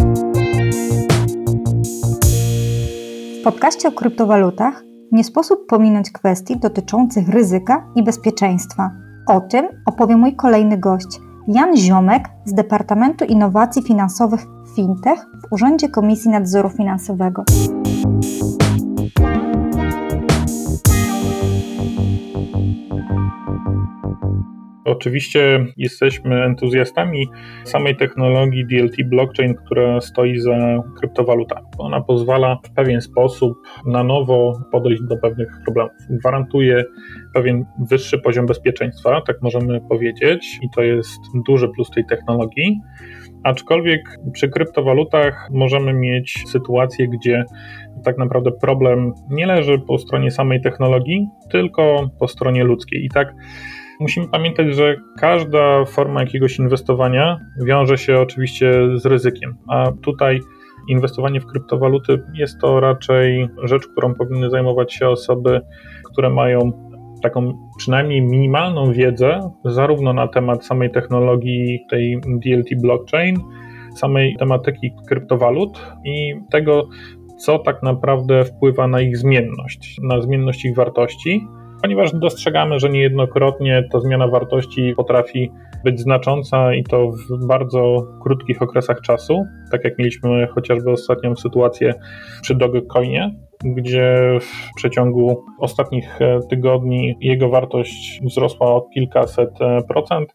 W 3.41 3.43
podcaście 3.43 3.87
o 3.87 3.91
kryptowalutach 3.91 4.83
nie 5.11 5.23
sposób 5.23 5.65
pominąć 5.67 6.11
kwestii 6.11 6.59
dotyczących 6.59 7.29
ryzyka 7.29 7.87
i 7.95 8.03
bezpieczeństwa. 8.03 8.91
O 9.27 9.41
tym 9.41 9.67
opowie 9.85 10.17
mój 10.17 10.35
kolejny 10.35 10.77
gość, 10.77 11.19
Jan 11.47 11.77
Ziomek 11.77 12.29
z 12.45 12.53
Departamentu 12.53 13.25
Innowacji 13.25 13.83
Finansowych 13.83 14.45
FinTech 14.75 15.19
w 15.19 15.53
Urzędzie 15.53 15.89
Komisji 15.89 16.31
Nadzoru 16.31 16.69
Finansowego. 16.69 17.43
Oczywiście 25.01 25.65
jesteśmy 25.77 26.43
entuzjastami 26.43 27.27
samej 27.63 27.95
technologii 27.95 28.65
DLT 28.65 28.95
blockchain, 29.05 29.55
która 29.55 30.01
stoi 30.01 30.39
za 30.39 30.83
kryptowalutami. 30.99 31.65
Ona 31.77 32.01
pozwala 32.01 32.57
w 32.63 32.73
pewien 32.73 33.01
sposób 33.01 33.53
na 33.85 34.03
nowo 34.03 34.61
podejść 34.71 35.01
do 35.03 35.17
pewnych 35.17 35.47
problemów. 35.65 35.93
Gwarantuje 36.09 36.83
pewien 37.33 37.65
wyższy 37.89 38.19
poziom 38.19 38.45
bezpieczeństwa, 38.45 39.21
tak 39.21 39.41
możemy 39.41 39.81
powiedzieć, 39.89 40.59
i 40.61 40.69
to 40.75 40.81
jest 40.81 41.19
duży 41.47 41.69
plus 41.69 41.89
tej 41.89 42.05
technologii. 42.05 42.79
Aczkolwiek 43.43 44.01
przy 44.33 44.49
kryptowalutach 44.49 45.47
możemy 45.51 45.93
mieć 45.93 46.43
sytuację, 46.47 47.07
gdzie 47.07 47.43
tak 48.03 48.17
naprawdę 48.17 48.51
problem 48.51 49.13
nie 49.29 49.45
leży 49.45 49.79
po 49.79 49.97
stronie 49.97 50.31
samej 50.31 50.61
technologii, 50.61 51.27
tylko 51.51 52.09
po 52.19 52.27
stronie 52.27 52.63
ludzkiej. 52.63 53.05
I 53.05 53.09
tak 53.09 53.33
musimy 54.01 54.27
pamiętać, 54.27 54.75
że 54.75 54.95
każda 55.17 55.85
forma 55.85 56.21
jakiegoś 56.21 56.59
inwestowania 56.59 57.39
wiąże 57.65 57.97
się 57.97 58.19
oczywiście 58.19 58.73
z 58.95 59.05
ryzykiem, 59.05 59.57
a 59.67 59.91
tutaj 60.01 60.39
inwestowanie 60.89 61.41
w 61.41 61.45
kryptowaluty 61.45 62.23
jest 62.33 62.59
to 62.61 62.79
raczej 62.79 63.47
rzecz, 63.63 63.87
którą 63.87 64.13
powinny 64.13 64.49
zajmować 64.49 64.93
się 64.93 65.09
osoby, 65.09 65.61
które 66.11 66.29
mają 66.29 66.71
taką 67.21 67.69
przynajmniej 67.77 68.21
minimalną 68.21 68.93
wiedzę, 68.93 69.51
zarówno 69.65 70.13
na 70.13 70.27
temat 70.27 70.65
samej 70.65 70.91
technologii 70.91 71.79
tej 71.89 72.21
DLT 72.27 72.81
blockchain, 72.81 73.35
samej 73.95 74.35
tematyki 74.39 74.91
kryptowalut 75.07 75.85
i 76.05 76.33
tego, 76.51 76.89
co 77.37 77.59
tak 77.59 77.83
naprawdę 77.83 78.45
wpływa 78.45 78.87
na 78.87 79.01
ich 79.01 79.17
zmienność, 79.17 79.97
na 80.03 80.21
zmienność 80.21 80.65
ich 80.65 80.75
wartości 80.75 81.47
ponieważ 81.81 82.11
dostrzegamy, 82.13 82.79
że 82.79 82.89
niejednokrotnie 82.89 83.83
ta 83.91 83.99
zmiana 83.99 84.27
wartości 84.27 84.93
potrafi 84.97 85.51
być 85.83 85.99
znacząca 85.99 86.73
i 86.73 86.83
to 86.83 87.11
w 87.29 87.47
bardzo 87.47 88.07
krótkich 88.23 88.61
okresach 88.61 89.01
czasu, 89.01 89.43
tak 89.71 89.83
jak 89.83 89.97
mieliśmy 89.97 90.47
chociażby 90.47 90.91
ostatnią 90.91 91.35
sytuację 91.35 91.93
przy 92.41 92.55
Dogecoinie, 92.55 93.35
gdzie 93.63 94.37
w 94.41 94.75
przeciągu 94.75 95.43
ostatnich 95.59 96.21
e, 96.21 96.39
tygodni 96.49 97.15
jego 97.21 97.49
wartość 97.49 98.21
wzrosła 98.23 98.67
o 98.67 98.81
kilkaset 98.81 99.61
e, 99.61 99.81
procent, 99.87 100.29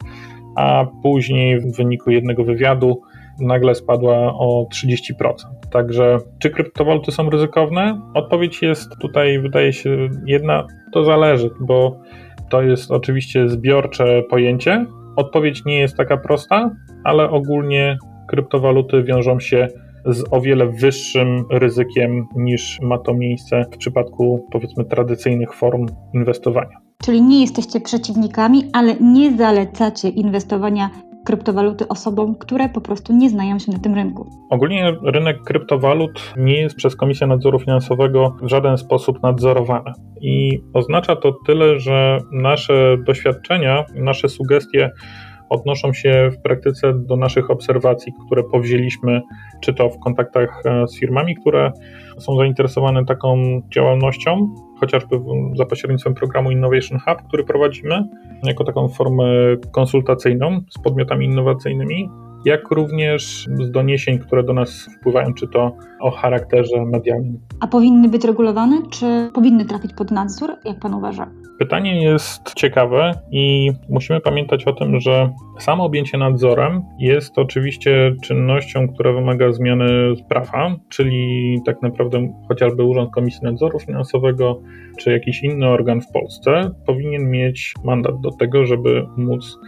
a 0.57 0.87
później 1.03 1.61
w 1.61 1.77
wyniku 1.77 2.11
jednego 2.11 2.45
wywiadu 2.45 3.01
nagle 3.41 3.75
spadła 3.75 4.17
o 4.35 4.67
30%. 4.75 5.35
Także 5.71 6.19
czy 6.39 6.51
kryptowaluty 6.51 7.13
są 7.13 7.31
ryzykowne? 7.31 8.01
Odpowiedź 8.15 8.63
jest 8.63 8.89
tutaj, 9.01 9.39
wydaje 9.39 9.73
się, 9.73 10.09
jedna, 10.27 10.67
to 10.93 11.05
zależy, 11.05 11.51
bo 11.61 12.01
to 12.51 12.63
jest 12.63 12.91
oczywiście 12.91 13.49
zbiorcze 13.49 14.23
pojęcie. 14.31 14.87
Odpowiedź 15.17 15.65
nie 15.65 15.79
jest 15.79 15.97
taka 15.97 16.17
prosta, 16.17 16.71
ale 17.05 17.31
ogólnie 17.31 17.99
kryptowaluty 18.29 19.03
wiążą 19.03 19.41
się 19.41 19.69
z 20.07 20.25
o 20.31 20.41
wiele 20.41 20.67
wyższym 20.67 21.45
ryzykiem 21.51 22.27
niż 22.37 22.81
ma 22.81 22.99
to 22.99 23.15
miejsce 23.15 23.65
w 23.73 23.77
przypadku 23.77 24.47
powiedzmy 24.53 24.85
tradycyjnych 24.85 25.55
form 25.55 25.87
inwestowania. 26.15 26.77
Czyli 27.03 27.23
nie 27.23 27.41
jesteście 27.41 27.81
przeciwnikami, 27.81 28.71
ale 28.73 28.95
nie 29.01 29.37
zalecacie 29.37 30.09
inwestowania 30.09 30.91
kryptowaluty 31.27 31.89
osobom, 31.89 32.35
które 32.35 32.69
po 32.69 32.81
prostu 32.81 33.13
nie 33.13 33.31
znają 33.31 33.59
się 33.59 33.73
na 33.73 33.79
tym 33.79 33.95
rynku. 33.95 34.31
Ogólnie 34.51 34.97
rynek 35.03 35.43
kryptowalut 35.43 36.33
nie 36.37 36.61
jest 36.61 36.77
przez 36.77 36.97
Komisję 36.97 37.27
Nadzoru 37.27 37.59
Finansowego 37.59 38.37
w 38.43 38.49
żaden 38.49 38.79
sposób 38.79 39.23
nadzorowany. 39.23 39.93
I 40.21 40.61
oznacza 40.75 41.17
to 41.17 41.33
tyle, 41.47 41.81
że 41.81 42.19
nasze 42.33 42.97
doświadczenia, 43.07 43.85
nasze 43.95 44.29
sugestie 44.29 44.91
odnoszą 45.49 45.93
się 45.93 46.31
w 46.33 46.43
praktyce 46.43 46.93
do 46.95 47.17
naszych 47.17 47.51
obserwacji, 47.51 48.13
które 48.27 48.43
powzięliśmy, 48.45 49.23
czy 49.61 49.75
to 49.75 49.89
w 49.89 49.99
kontaktach 49.99 50.63
e, 50.65 50.89
z 50.89 50.99
firmami, 50.99 51.37
które 51.37 51.73
są 52.19 52.37
zainteresowane 52.37 53.05
taką 53.05 53.63
działalnością, 53.75 54.55
chociażby 54.81 55.21
za 55.55 55.67
pośrednictwem 55.67 56.15
programu 56.15 56.51
Innovation 56.51 56.99
Hub, 56.99 57.29
który 57.29 57.45
prowadzimy, 57.45 58.09
jako 58.43 58.65
taką 58.65 58.89
formę 58.89 59.25
konsultacyjną 59.73 60.61
z 60.71 60.79
podmiotami 60.83 61.27
innowacyjnymi, 61.27 62.09
jak 62.47 62.71
również 62.71 63.49
z 63.59 63.71
doniesień, 63.71 64.19
które 64.19 64.43
do 64.43 64.53
nas 64.53 64.89
wpływają, 64.99 65.35
czy 65.35 65.49
to 65.49 65.77
o 66.01 66.11
charakterze 66.11 66.85
medialnym. 66.85 67.39
A 67.61 67.67
powinny 67.67 68.09
być 68.09 68.25
regulowane, 68.25 68.83
czy 68.91 69.31
powinny 69.35 69.65
trafić 69.65 69.93
pod 69.95 70.11
nadzór, 70.11 70.51
jak 70.65 70.79
pan 70.79 70.95
uważa? 70.95 71.31
Pytanie 71.59 72.03
jest 72.03 72.55
ciekawe 72.55 73.13
i 73.31 73.73
musimy 73.89 74.21
pamiętać 74.21 74.65
o 74.65 74.73
tym, 74.73 75.01
że 75.01 75.33
samo 75.59 75.85
objęcie 75.85 76.19
nadzorem 76.19 76.83
jest 76.99 77.39
oczywiście 77.39 78.15
czynnością, 78.23 78.89
która 78.89 79.13
wymaga 79.13 79.53
zmiany 79.53 80.15
prawa, 80.29 80.77
czyli 80.89 81.57
tak 81.67 81.83
naprawdę 81.83 82.33
chociażby 82.49 82.85
Urząd 82.85 83.11
Komisji 83.11 83.41
Nadzoru 83.43 83.79
Finansowego 83.79 84.61
czy 84.99 85.13
jakiś 85.13 85.43
inny 85.43 85.69
organ 85.69 86.01
w 86.01 86.13
Polsce 86.13 86.71
powinien 86.87 87.31
mieć 87.31 87.75
mandat 87.85 88.21
do 88.21 88.31
tego, 88.31 88.67
żeby 88.67 89.07
móc 89.17 89.59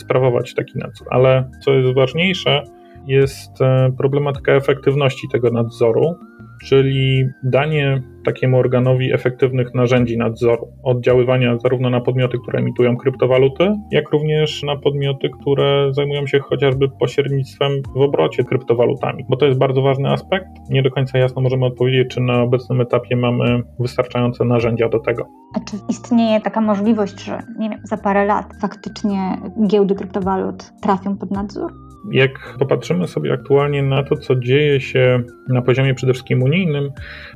sprawować 0.00 0.54
taki 0.54 0.78
nadzór. 0.78 1.06
Ale 1.10 1.50
co 1.64 1.72
jest 1.72 1.94
ważniejsze, 1.94 2.62
jest 3.06 3.62
e, 3.62 3.92
problematyka 3.98 4.52
efektywności 4.52 5.28
tego 5.32 5.50
nadzoru, 5.50 6.14
czyli 6.64 7.28
danie 7.42 8.02
takiemu 8.24 8.58
organowi 8.58 9.12
efektywnych 9.12 9.74
narzędzi 9.74 10.18
nadzoru, 10.18 10.68
oddziaływania 10.82 11.58
zarówno 11.58 11.90
na 11.90 12.00
podmioty, 12.00 12.38
które 12.42 12.58
emitują 12.58 12.96
kryptowaluty, 12.96 13.72
jak 13.90 14.10
również 14.10 14.62
na 14.62 14.76
podmioty, 14.76 15.30
które 15.40 15.92
zajmują 15.92 16.26
się 16.26 16.38
chociażby 16.38 16.88
pośrednictwem 16.88 17.72
w 17.96 18.00
obrocie 18.00 18.44
kryptowalutami, 18.44 19.24
bo 19.28 19.36
to 19.36 19.46
jest 19.46 19.58
bardzo 19.58 19.82
ważny 19.82 20.08
aspekt. 20.08 20.46
Nie 20.70 20.82
do 20.82 20.90
końca 20.90 21.18
jasno 21.18 21.42
możemy 21.42 21.66
odpowiedzieć, 21.66 22.08
czy 22.08 22.20
na 22.20 22.42
obecnym 22.42 22.80
etapie 22.80 23.16
mamy 23.16 23.62
wystarczające 23.78 24.44
narzędzia 24.44 24.88
do 24.88 24.98
tego. 24.98 25.28
A 25.54 25.60
czy 25.60 25.76
istnieje 25.88 26.40
taka 26.40 26.60
możliwość, 26.60 27.24
że 27.24 27.38
nie 27.58 27.70
wiem, 27.70 27.80
za 27.84 27.96
parę 27.96 28.24
lat 28.24 28.46
faktycznie 28.60 29.18
giełdy 29.66 29.94
kryptowalut 29.94 30.72
trafią 30.82 31.16
pod 31.16 31.30
nadzór? 31.30 31.72
Jak 32.12 32.56
popatrzymy 32.58 33.08
sobie 33.08 33.32
aktualnie 33.32 33.82
na 33.82 34.02
to, 34.02 34.16
co 34.16 34.36
dzieje 34.36 34.80
się 34.80 35.22
na 35.48 35.62
poziomie 35.62 35.94
przede 35.94 36.12
wszystkim 36.12 36.42
unijnym, 36.50 36.92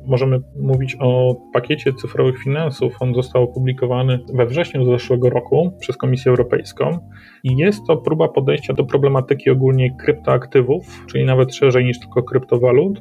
możemy 0.07 0.41
mówić 0.57 0.97
o 1.01 1.37
pakiecie 1.53 1.93
cyfrowych 1.93 2.43
finansów. 2.43 2.97
On 3.01 3.15
został 3.15 3.43
opublikowany 3.43 4.19
we 4.35 4.47
wrześniu 4.47 4.85
zeszłego 4.85 5.31
roku 5.31 5.73
przez 5.81 5.97
Komisję 5.97 6.31
Europejską. 6.31 6.99
I 7.45 7.57
jest 7.57 7.87
to 7.87 7.97
próba 7.97 8.29
podejścia 8.29 8.75
do 8.75 8.85
problematyki 8.85 9.51
ogólnie 9.51 9.97
kryptoaktywów, 9.97 11.07
czyli 11.07 11.25
nawet 11.25 11.55
szerzej 11.55 11.85
niż 11.85 11.99
tylko 12.01 12.23
kryptowalut, 12.23 13.01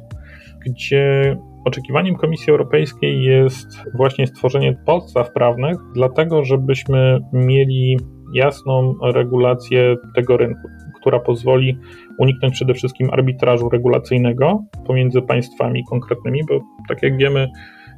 gdzie 0.66 1.36
Oczekiwaniem 1.64 2.16
Komisji 2.16 2.50
Europejskiej 2.50 3.22
jest 3.24 3.66
właśnie 3.94 4.26
stworzenie 4.26 4.76
podstaw 4.86 5.32
prawnych, 5.32 5.76
dlatego 5.94 6.44
żebyśmy 6.44 7.20
mieli 7.32 7.96
jasną 8.34 8.94
regulację 9.02 9.96
tego 10.14 10.36
rynku 10.36 10.68
która 11.04 11.20
pozwoli 11.20 11.78
uniknąć 12.18 12.54
przede 12.54 12.74
wszystkim 12.74 13.10
arbitrażu 13.12 13.68
regulacyjnego 13.68 14.64
pomiędzy 14.86 15.22
państwami 15.22 15.84
konkretnymi, 15.90 16.40
bo 16.48 16.60
tak 16.88 17.02
jak 17.02 17.16
wiemy, 17.16 17.48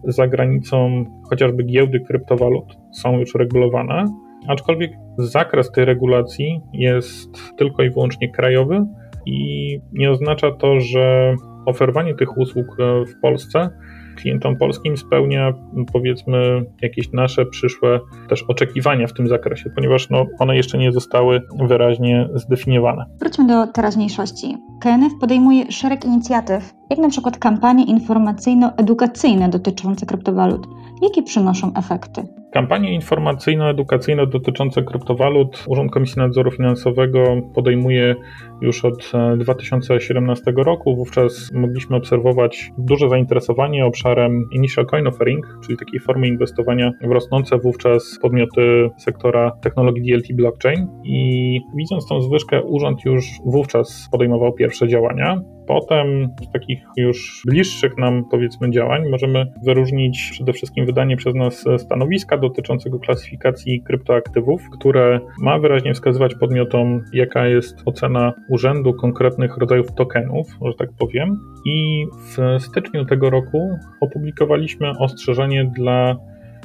za 0.04 0.28
granicą 0.28 1.04
chociażby 1.30 1.64
giełdy 1.64 2.00
kryptowalut 2.00 2.76
są 2.92 3.18
już 3.18 3.34
regulowane, 3.34 4.04
aczkolwiek 4.48 4.90
zakres 5.18 5.70
tej 5.70 5.84
regulacji 5.84 6.60
jest 6.72 7.54
tylko 7.56 7.82
i 7.82 7.90
wyłącznie 7.90 8.32
krajowy 8.32 8.84
i 9.26 9.80
nie 9.92 10.10
oznacza 10.10 10.52
to, 10.52 10.80
że 10.80 11.34
oferowanie 11.66 12.14
tych 12.14 12.38
usług 12.38 12.66
w 13.08 13.20
Polsce 13.22 13.70
klientom 14.16 14.56
polskim 14.56 14.96
spełnia 14.96 15.52
powiedzmy 15.92 16.64
jakieś 16.82 17.12
nasze 17.12 17.46
przyszłe 17.46 18.00
też 18.28 18.42
oczekiwania 18.42 19.06
w 19.06 19.12
tym 19.12 19.28
zakresie, 19.28 19.70
ponieważ 19.74 20.10
no, 20.10 20.26
one 20.38 20.56
jeszcze 20.56 20.78
nie 20.78 20.92
zostały 20.92 21.42
wyraźnie 21.68 22.28
zdefiniowane. 22.34 23.04
Wróćmy 23.20 23.46
do 23.46 23.66
teraźniejszości. 23.66 24.56
KNF 24.80 25.12
podejmuje 25.20 25.72
szereg 25.72 26.04
inicjatyw, 26.04 26.74
jak 26.90 26.98
na 26.98 27.08
przykład 27.08 27.38
kampanie 27.38 27.84
informacyjno-edukacyjne 27.84 29.48
dotyczące 29.48 30.06
kryptowalut. 30.06 30.66
Jakie 31.02 31.22
przynoszą 31.22 31.72
efekty? 31.74 32.22
Kampanie 32.52 32.94
informacyjno-edukacyjne 32.94 34.26
dotyczące 34.26 34.82
kryptowalut 34.82 35.64
Urząd 35.68 35.92
Komisji 35.92 36.18
Nadzoru 36.18 36.50
Finansowego 36.50 37.24
podejmuje 37.54 38.14
już 38.60 38.84
od 38.84 39.12
2017 39.38 40.42
e, 40.50 40.64
roku. 40.64 40.96
Wówczas 40.96 41.50
mogliśmy 41.54 41.96
obserwować 41.96 42.70
duże 42.78 43.08
zainteresowanie 43.08 43.86
obszarem 43.86 44.44
Initial 44.52 44.86
Coin 44.86 45.06
Offering, 45.06 45.58
czyli 45.64 45.78
takiej 45.78 46.00
formy 46.00 46.28
inwestowania 46.28 46.92
w 47.02 47.10
rosnące 47.10 47.58
wówczas 47.58 48.18
podmioty 48.22 48.90
sektora 48.96 49.50
technologii 49.62 50.12
DLT 50.12 50.36
blockchain. 50.36 50.86
I 51.04 51.60
widząc 51.76 52.08
tą 52.08 52.20
zwyżkę, 52.20 52.62
urząd 52.62 53.04
już 53.04 53.30
wówczas 53.44 54.08
podejmował 54.12 54.52
pierwsze 54.52 54.88
działania. 54.88 55.40
Potem 55.66 56.28
z 56.48 56.52
takich 56.52 56.78
już 56.96 57.42
bliższych 57.46 57.98
nam 57.98 58.24
powiedzmy 58.30 58.70
działań 58.70 59.08
możemy 59.08 59.52
wyróżnić 59.64 60.28
przede 60.32 60.52
wszystkim 60.52 60.86
wydanie 60.86 61.16
przez 61.16 61.34
nas 61.34 61.64
stanowiska 61.78 62.38
dotyczącego 62.38 62.98
klasyfikacji 62.98 63.82
kryptoaktywów, 63.82 64.62
które 64.72 65.20
ma 65.42 65.58
wyraźnie 65.58 65.94
wskazywać 65.94 66.34
podmiotom, 66.34 67.04
jaka 67.12 67.46
jest 67.46 67.82
ocena 67.84 68.32
urzędu 68.48 68.94
konkretnych 68.94 69.56
rodzajów 69.56 69.94
tokenów, 69.94 70.46
że 70.66 70.74
tak 70.74 70.88
powiem. 70.98 71.40
I 71.64 72.06
w 72.36 72.62
styczniu 72.62 73.04
tego 73.04 73.30
roku 73.30 73.78
opublikowaliśmy 74.00 74.90
ostrzeżenie 74.98 75.64
dla 75.76 76.16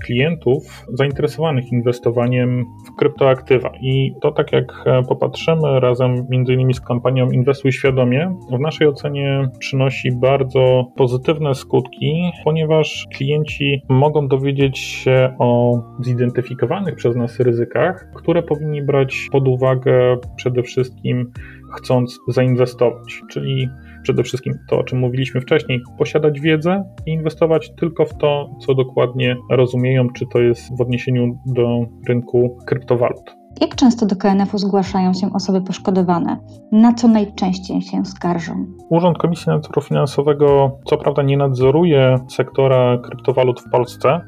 klientów 0.05 0.85
zainteresowanych 0.93 1.71
inwestowaniem 1.71 2.65
w 2.87 2.95
kryptoaktywa. 2.95 3.71
I 3.81 4.13
to 4.21 4.31
tak 4.31 4.51
jak 4.51 4.65
e, 4.85 5.03
popatrzymy 5.03 5.79
razem 5.79 6.27
między 6.29 6.53
innymi 6.53 6.73
z 6.73 6.81
kampanią 6.81 7.31
Inwestuj 7.31 7.71
świadomie, 7.71 8.35
w 8.51 8.59
naszej 8.59 8.87
ocenie 8.87 9.49
przynosi 9.59 10.11
bardzo 10.11 10.85
pozytywne 10.95 11.55
skutki, 11.55 12.31
ponieważ 12.43 13.07
klienci 13.13 13.81
mogą 13.89 14.27
dowiedzieć 14.27 14.79
się 14.79 15.35
o 15.39 15.79
zidentyfikowanych 15.99 16.95
przez 16.95 17.15
nas 17.15 17.39
ryzykach, 17.39 18.11
które 18.15 18.43
powinni 18.43 18.81
brać 18.81 19.27
pod 19.31 19.47
uwagę 19.47 20.17
przede 20.35 20.63
wszystkim 20.63 21.31
chcąc 21.75 22.19
zainwestować, 22.27 23.21
czyli 23.29 23.69
przede 24.03 24.23
wszystkim 24.23 24.53
to, 24.69 24.79
o 24.79 24.83
czym 24.83 24.99
mówiliśmy 24.99 25.41
wcześniej, 25.41 25.81
posiadać 25.97 26.39
wiedzę 26.39 26.83
i 27.05 27.11
inwestować 27.11 27.71
tylko 27.79 28.05
w 28.05 28.17
to, 28.17 28.49
co 28.65 28.75
dokładnie 28.75 29.37
rozumieją, 29.49 30.09
czy 30.09 30.25
to 30.27 30.39
jest 30.39 30.77
w 30.77 30.81
odniesieniu 30.81 31.39
do 31.45 31.85
rynku 32.07 32.57
kryptowalut. 32.65 33.41
Jak 33.61 33.75
często 33.75 34.05
do 34.05 34.15
KNF-u 34.15 34.57
zgłaszają 34.57 35.13
się 35.13 35.33
osoby 35.33 35.61
poszkodowane? 35.61 36.37
Na 36.71 36.93
co 36.93 37.07
najczęściej 37.07 37.81
się 37.81 38.05
skarżą? 38.05 38.65
Urząd 38.89 39.17
Komisji 39.17 39.47
Nadzoru 39.47 39.81
Finansowego 39.81 40.79
co 40.85 40.97
prawda 40.97 41.23
nie 41.23 41.37
nadzoruje 41.37 42.19
sektora 42.29 42.97
kryptowalut 42.97 43.61
w 43.61 43.69
Polsce, 43.69 44.21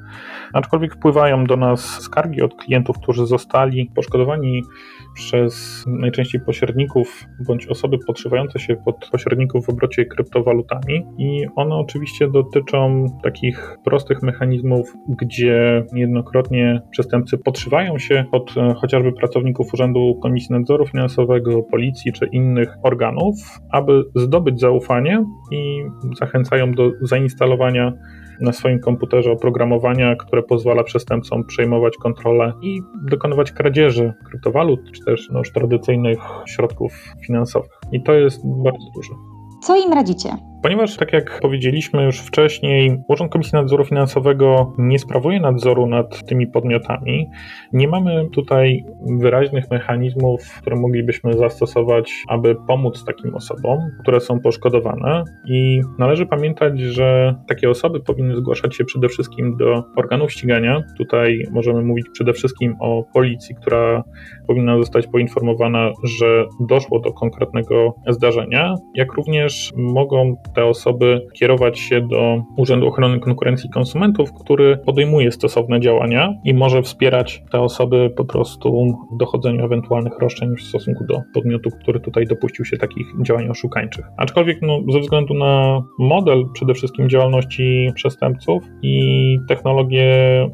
aczkolwiek 0.53 0.95
wpływają 0.95 1.45
do 1.45 1.57
nas 1.57 1.81
skargi 1.81 2.41
od 2.41 2.55
klientów, 2.55 2.99
którzy 2.99 3.25
zostali 3.25 3.91
poszkodowani 3.95 4.63
przez 5.13 5.83
najczęściej 5.87 6.41
pośredników 6.41 7.25
bądź 7.47 7.67
osoby 7.67 7.97
podszywające 8.07 8.59
się 8.59 8.75
pod 8.85 9.09
pośredników 9.11 9.65
w 9.65 9.69
obrocie 9.69 10.05
kryptowalutami 10.05 11.05
i 11.17 11.45
one 11.55 11.75
oczywiście 11.75 12.27
dotyczą 12.27 13.05
takich 13.23 13.77
prostych 13.85 14.21
mechanizmów, 14.21 14.93
gdzie 15.09 15.85
niejednokrotnie 15.93 16.81
przestępcy 16.91 17.37
podszywają 17.37 17.99
się 17.99 18.25
pod 18.31 18.57
e, 18.57 18.73
chociażby 18.73 19.11
pracowników 19.11 19.73
Urzędu 19.73 20.19
Komisji 20.21 20.55
Nadzoru 20.55 20.85
Finansowego, 20.87 21.63
Policji 21.63 22.13
czy 22.13 22.25
innych 22.25 22.77
organów, 22.83 23.35
aby 23.69 24.03
zdobyć 24.15 24.59
zaufanie 24.59 25.25
i 25.51 25.83
zachęcają 26.19 26.71
do 26.71 26.91
zainstalowania 27.01 27.93
na 28.41 28.53
swoim 28.53 28.79
komputerze 28.79 29.31
oprogramowania, 29.31 30.15
które 30.15 30.43
pozwala 30.43 30.83
przestępcom 30.83 31.43
przejmować 31.43 31.97
kontrolę 31.97 32.53
i 32.61 32.81
dokonywać 33.09 33.51
kradzieży 33.51 34.13
kryptowalut, 34.25 34.91
czy 34.91 35.05
też 35.05 35.29
no, 35.31 35.39
już 35.39 35.51
tradycyjnych 35.51 36.19
środków 36.45 36.93
finansowych. 37.25 37.71
I 37.91 38.03
to 38.03 38.13
jest 38.13 38.41
bardzo 38.45 38.89
dużo. 38.95 39.13
Co 39.61 39.85
im 39.85 39.93
radzicie? 39.93 40.52
Ponieważ, 40.63 40.97
tak 40.97 41.13
jak 41.13 41.39
powiedzieliśmy 41.41 42.03
już 42.03 42.19
wcześniej, 42.19 43.03
Urząd 43.07 43.31
Komisji 43.31 43.53
Nadzoru 43.53 43.85
Finansowego 43.85 44.73
nie 44.77 44.99
sprawuje 44.99 45.39
nadzoru 45.39 45.87
nad 45.87 46.25
tymi 46.25 46.47
podmiotami, 46.47 47.29
nie 47.73 47.87
mamy 47.87 48.29
tutaj 48.29 48.85
wyraźnych 49.19 49.71
mechanizmów, 49.71 50.41
które 50.61 50.75
moglibyśmy 50.75 51.33
zastosować, 51.33 52.13
aby 52.27 52.55
pomóc 52.67 53.05
takim 53.05 53.35
osobom, 53.35 53.79
które 54.01 54.19
są 54.19 54.39
poszkodowane. 54.39 55.23
I 55.47 55.81
należy 55.99 56.25
pamiętać, 56.25 56.79
że 56.79 57.35
takie 57.47 57.69
osoby 57.69 57.99
powinny 57.99 58.35
zgłaszać 58.35 58.75
się 58.75 58.85
przede 58.85 59.07
wszystkim 59.07 59.57
do 59.57 59.83
organów 59.95 60.31
ścigania. 60.31 60.83
Tutaj 60.97 61.39
możemy 61.51 61.81
mówić 61.81 62.05
przede 62.13 62.33
wszystkim 62.33 62.75
o 62.79 63.03
policji, 63.13 63.55
która 63.55 64.03
powinna 64.47 64.77
zostać 64.77 65.07
poinformowana, 65.07 65.91
że 66.03 66.45
doszło 66.59 66.99
do 66.99 67.13
konkretnego 67.13 67.95
zdarzenia, 68.09 68.75
jak 68.95 69.13
również 69.13 69.71
mogą 69.77 70.35
te 70.55 70.65
osoby 70.65 71.27
kierować 71.33 71.79
się 71.79 72.01
do 72.01 72.43
Urzędu 72.57 72.87
Ochrony 72.87 73.19
Konkurencji 73.19 73.69
i 73.69 73.73
Konsumentów, 73.73 74.33
który 74.33 74.77
podejmuje 74.77 75.31
stosowne 75.31 75.79
działania 75.79 76.33
i 76.43 76.53
może 76.53 76.81
wspierać 76.81 77.43
te 77.51 77.59
osoby 77.59 78.13
po 78.17 78.25
prostu 78.25 78.97
w 79.13 79.17
dochodzeniu 79.17 79.65
ewentualnych 79.65 80.19
roszczeń 80.19 80.55
w 80.57 80.61
stosunku 80.61 81.05
do 81.05 81.21
podmiotu, 81.33 81.69
który 81.81 81.99
tutaj 81.99 82.25
dopuścił 82.25 82.65
się 82.65 82.77
takich 82.77 83.07
działań 83.21 83.49
oszukańczych. 83.49 84.05
Aczkolwiek 84.17 84.57
no, 84.61 84.79
ze 84.93 84.99
względu 84.99 85.33
na 85.33 85.81
model 85.99 86.45
przede 86.53 86.73
wszystkim 86.73 87.09
działalności 87.09 87.91
przestępców 87.95 88.63
i 88.81 89.37
technologię, 89.47 90.07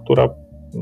która 0.04 0.30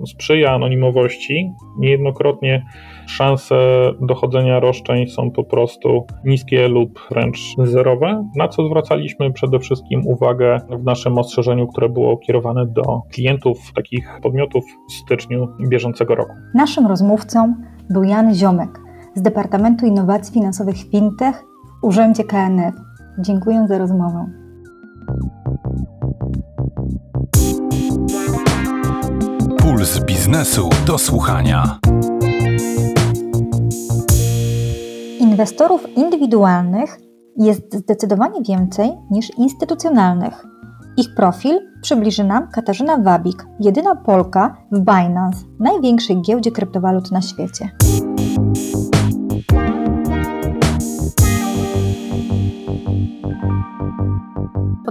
sprzyja 0.06 0.52
anonimowości, 0.52 1.50
niejednokrotnie 1.80 2.64
szanse 3.08 3.56
dochodzenia 4.02 4.60
roszczeń 4.60 5.08
są 5.08 5.32
po 5.32 5.44
prostu 5.44 6.06
niskie 6.26 6.68
lub 6.68 7.00
wręcz 7.12 7.40
zerowe, 7.64 8.30
na 8.36 8.48
co 8.48 8.68
zwracaliśmy 8.68 9.34
przede 9.34 9.60
wszystkim 9.60 10.08
uwagę 10.08 10.60
w 10.70 10.84
naszym 10.84 11.18
ostrzeżeniu, 11.18 11.68
które 11.68 11.90
było 11.90 12.18
kierowane 12.18 12.66
do 12.66 13.02
klientów 13.12 13.58
takich 13.76 14.20
podmiotów 14.24 14.64
w 14.90 14.94
styczniu 14.94 15.48
bieżącego 15.70 16.16
roku. 16.16 16.34
Naszym 16.54 16.88
rozmówcą 16.88 17.54
był 17.90 18.04
Jan 18.04 18.36
Ziomek 18.36 18.80
z 19.16 19.22
Departamentu 19.22 19.86
Innowacji 19.86 20.34
Finansowych 20.34 20.78
Fintech 20.92 21.44
w 21.82 21.86
Urzędzie 21.86 22.24
KNF. 22.24 22.76
Dziękuję 23.20 23.66
za 23.68 23.78
rozmowę. 23.78 24.26
Puls 29.58 30.06
biznesu 30.06 30.70
do 30.88 30.98
słuchania. 30.98 31.80
Inwestorów 35.28 35.98
indywidualnych 35.98 37.00
jest 37.38 37.76
zdecydowanie 37.76 38.42
więcej 38.42 38.92
niż 39.12 39.38
instytucjonalnych. 39.38 40.46
Ich 40.98 41.16
profil 41.16 41.60
przybliży 41.82 42.24
nam 42.24 42.48
Katarzyna 42.52 42.98
Wabik, 42.98 43.46
jedyna 43.60 43.96
Polka 43.96 44.58
w 44.72 44.80
Binance, 44.80 45.46
największej 45.60 46.22
giełdzie 46.22 46.52
kryptowalut 46.52 47.12
na 47.12 47.22
świecie. 47.22 47.70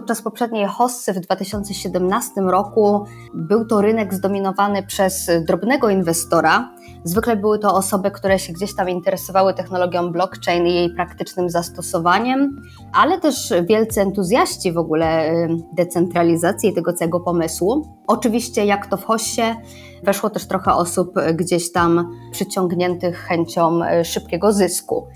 Podczas 0.07 0.23
poprzedniej 0.23 0.67
hossy 0.67 1.13
w 1.13 1.21
2017 1.21 2.41
roku 2.41 3.05
był 3.35 3.67
to 3.67 3.81
rynek 3.81 4.15
zdominowany 4.15 4.83
przez 4.83 5.31
drobnego 5.47 5.91
inwestora. 5.91 6.71
Zwykle 7.05 7.37
były 7.37 7.59
to 7.59 7.75
osoby, 7.75 8.11
które 8.11 8.39
się 8.39 8.53
gdzieś 8.53 8.75
tam 8.75 8.89
interesowały 8.89 9.55
technologią 9.55 10.13
blockchain 10.13 10.67
i 10.67 10.75
jej 10.75 10.95
praktycznym 10.95 11.51
zastosowaniem, 11.51 12.63
ale 12.93 13.21
też 13.21 13.53
wielcy 13.69 14.01
entuzjaści 14.01 14.73
w 14.73 14.79
ogóle 14.79 15.33
decentralizacji 15.73 16.75
tego 16.75 16.93
całego 16.93 17.21
pomysłu. 17.21 17.87
Oczywiście, 18.07 18.67
jak 18.67 18.87
to 18.87 18.97
w 18.97 19.05
hossie, 19.05 19.55
weszło 20.03 20.31
też 20.31 20.47
trochę 20.47 20.73
osób 20.73 21.15
gdzieś 21.35 21.73
tam 21.73 22.11
przyciągniętych 22.33 23.19
chęcią 23.19 23.81
y, 23.85 24.05
szybkiego 24.05 24.53
zysku. 24.53 25.07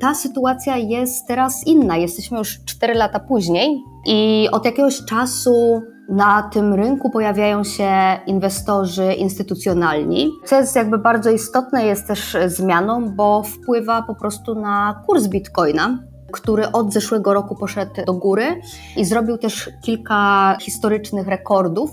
Ta 0.00 0.14
sytuacja 0.14 0.76
jest 0.76 1.26
teraz 1.26 1.66
inna. 1.66 1.96
Jesteśmy 1.96 2.38
już 2.38 2.64
4 2.64 2.94
lata 2.94 3.20
później 3.20 3.82
i 4.06 4.48
od 4.52 4.64
jakiegoś 4.64 5.04
czasu 5.04 5.82
na 6.08 6.42
tym 6.42 6.74
rynku 6.74 7.10
pojawiają 7.10 7.64
się 7.64 7.90
inwestorzy 8.26 9.12
instytucjonalni, 9.12 10.30
co 10.44 10.56
jest 10.56 10.76
jakby 10.76 10.98
bardzo 10.98 11.30
istotne, 11.30 11.84
jest 11.84 12.06
też 12.06 12.36
zmianą, 12.46 13.14
bo 13.16 13.42
wpływa 13.42 14.02
po 14.02 14.14
prostu 14.14 14.54
na 14.54 15.02
kurs 15.06 15.26
bitcoina, 15.26 15.98
który 16.32 16.72
od 16.72 16.92
zeszłego 16.92 17.34
roku 17.34 17.56
poszedł 17.56 17.92
do 18.06 18.14
góry 18.14 18.60
i 18.96 19.04
zrobił 19.04 19.38
też 19.38 19.70
kilka 19.84 20.56
historycznych 20.60 21.28
rekordów. 21.28 21.90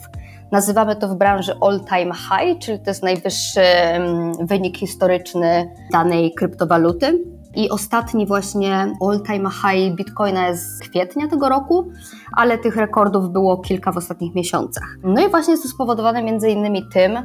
Nazywamy 0.51 0.95
to 0.95 1.07
w 1.07 1.15
branży 1.15 1.55
all-time 1.61 2.11
high, 2.13 2.59
czyli 2.59 2.80
to 2.80 2.89
jest 2.89 3.03
najwyższy 3.03 3.61
mm, 3.61 4.34
wynik 4.47 4.77
historyczny 4.77 5.71
danej 5.91 6.34
kryptowaluty. 6.34 7.34
I 7.56 7.70
ostatni 7.70 8.28
właśnie 8.28 8.93
all-time 9.01 9.49
high 9.49 9.95
Bitcoina 9.95 10.47
jest 10.47 10.78
z 10.78 10.80
kwietnia 10.80 11.28
tego 11.28 11.49
roku, 11.49 11.89
ale 12.38 12.58
tych 12.58 12.76
rekordów 12.76 13.30
było 13.30 13.58
kilka 13.58 13.91
w 13.91 13.97
ostatnich 13.97 14.36
miesiącach. 14.36 14.97
No 15.03 15.28
i 15.28 15.30
właśnie 15.30 15.51
jest 15.51 15.64
to 15.64 15.70
spowodowane 15.70 16.24
między 16.24 16.49
innymi 16.49 16.84
tym, 16.93 17.18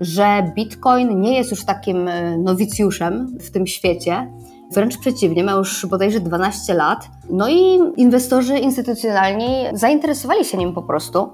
że 0.00 0.52
Bitcoin 0.54 1.20
nie 1.20 1.36
jest 1.36 1.50
już 1.50 1.64
takim 1.64 2.08
e, 2.08 2.38
nowicjuszem 2.38 3.38
w 3.40 3.50
tym 3.50 3.66
świecie, 3.66 4.28
Wręcz 4.70 4.98
przeciwnie, 4.98 5.44
ma 5.44 5.52
już 5.52 5.86
bodajże 5.86 6.20
12 6.20 6.74
lat. 6.74 7.08
No 7.30 7.48
i 7.48 7.78
inwestorzy 7.96 8.58
instytucjonalni 8.58 9.50
zainteresowali 9.72 10.44
się 10.44 10.58
nim 10.58 10.74
po 10.74 10.82
prostu. 10.82 11.28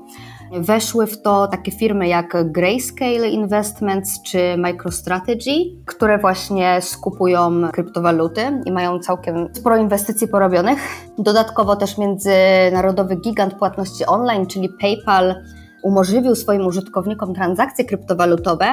Weszły 0.53 1.07
w 1.07 1.23
to 1.23 1.49
takie 1.49 1.73
firmy 1.73 2.09
jak 2.09 2.53
Grayscale 2.53 3.29
Investments 3.29 4.23
czy 4.23 4.39
MicroStrategy, 4.59 5.55
które 5.87 6.19
właśnie 6.19 6.79
skupują 6.81 7.69
kryptowaluty 7.73 8.63
i 8.67 8.73
mają 8.73 8.99
całkiem 8.99 9.49
sporo 9.53 9.77
inwestycji 9.77 10.29
porobionych. 10.29 10.79
Dodatkowo 11.19 11.77
też 11.77 11.99
międzynarodowy 11.99 13.17
gigant 13.17 13.55
płatności 13.55 14.07
online, 14.07 14.47
czyli 14.47 14.69
PayPal, 14.81 15.35
umożliwił 15.83 16.35
swoim 16.35 16.67
użytkownikom 16.67 17.35
transakcje 17.35 17.85
kryptowalutowe 17.85 18.67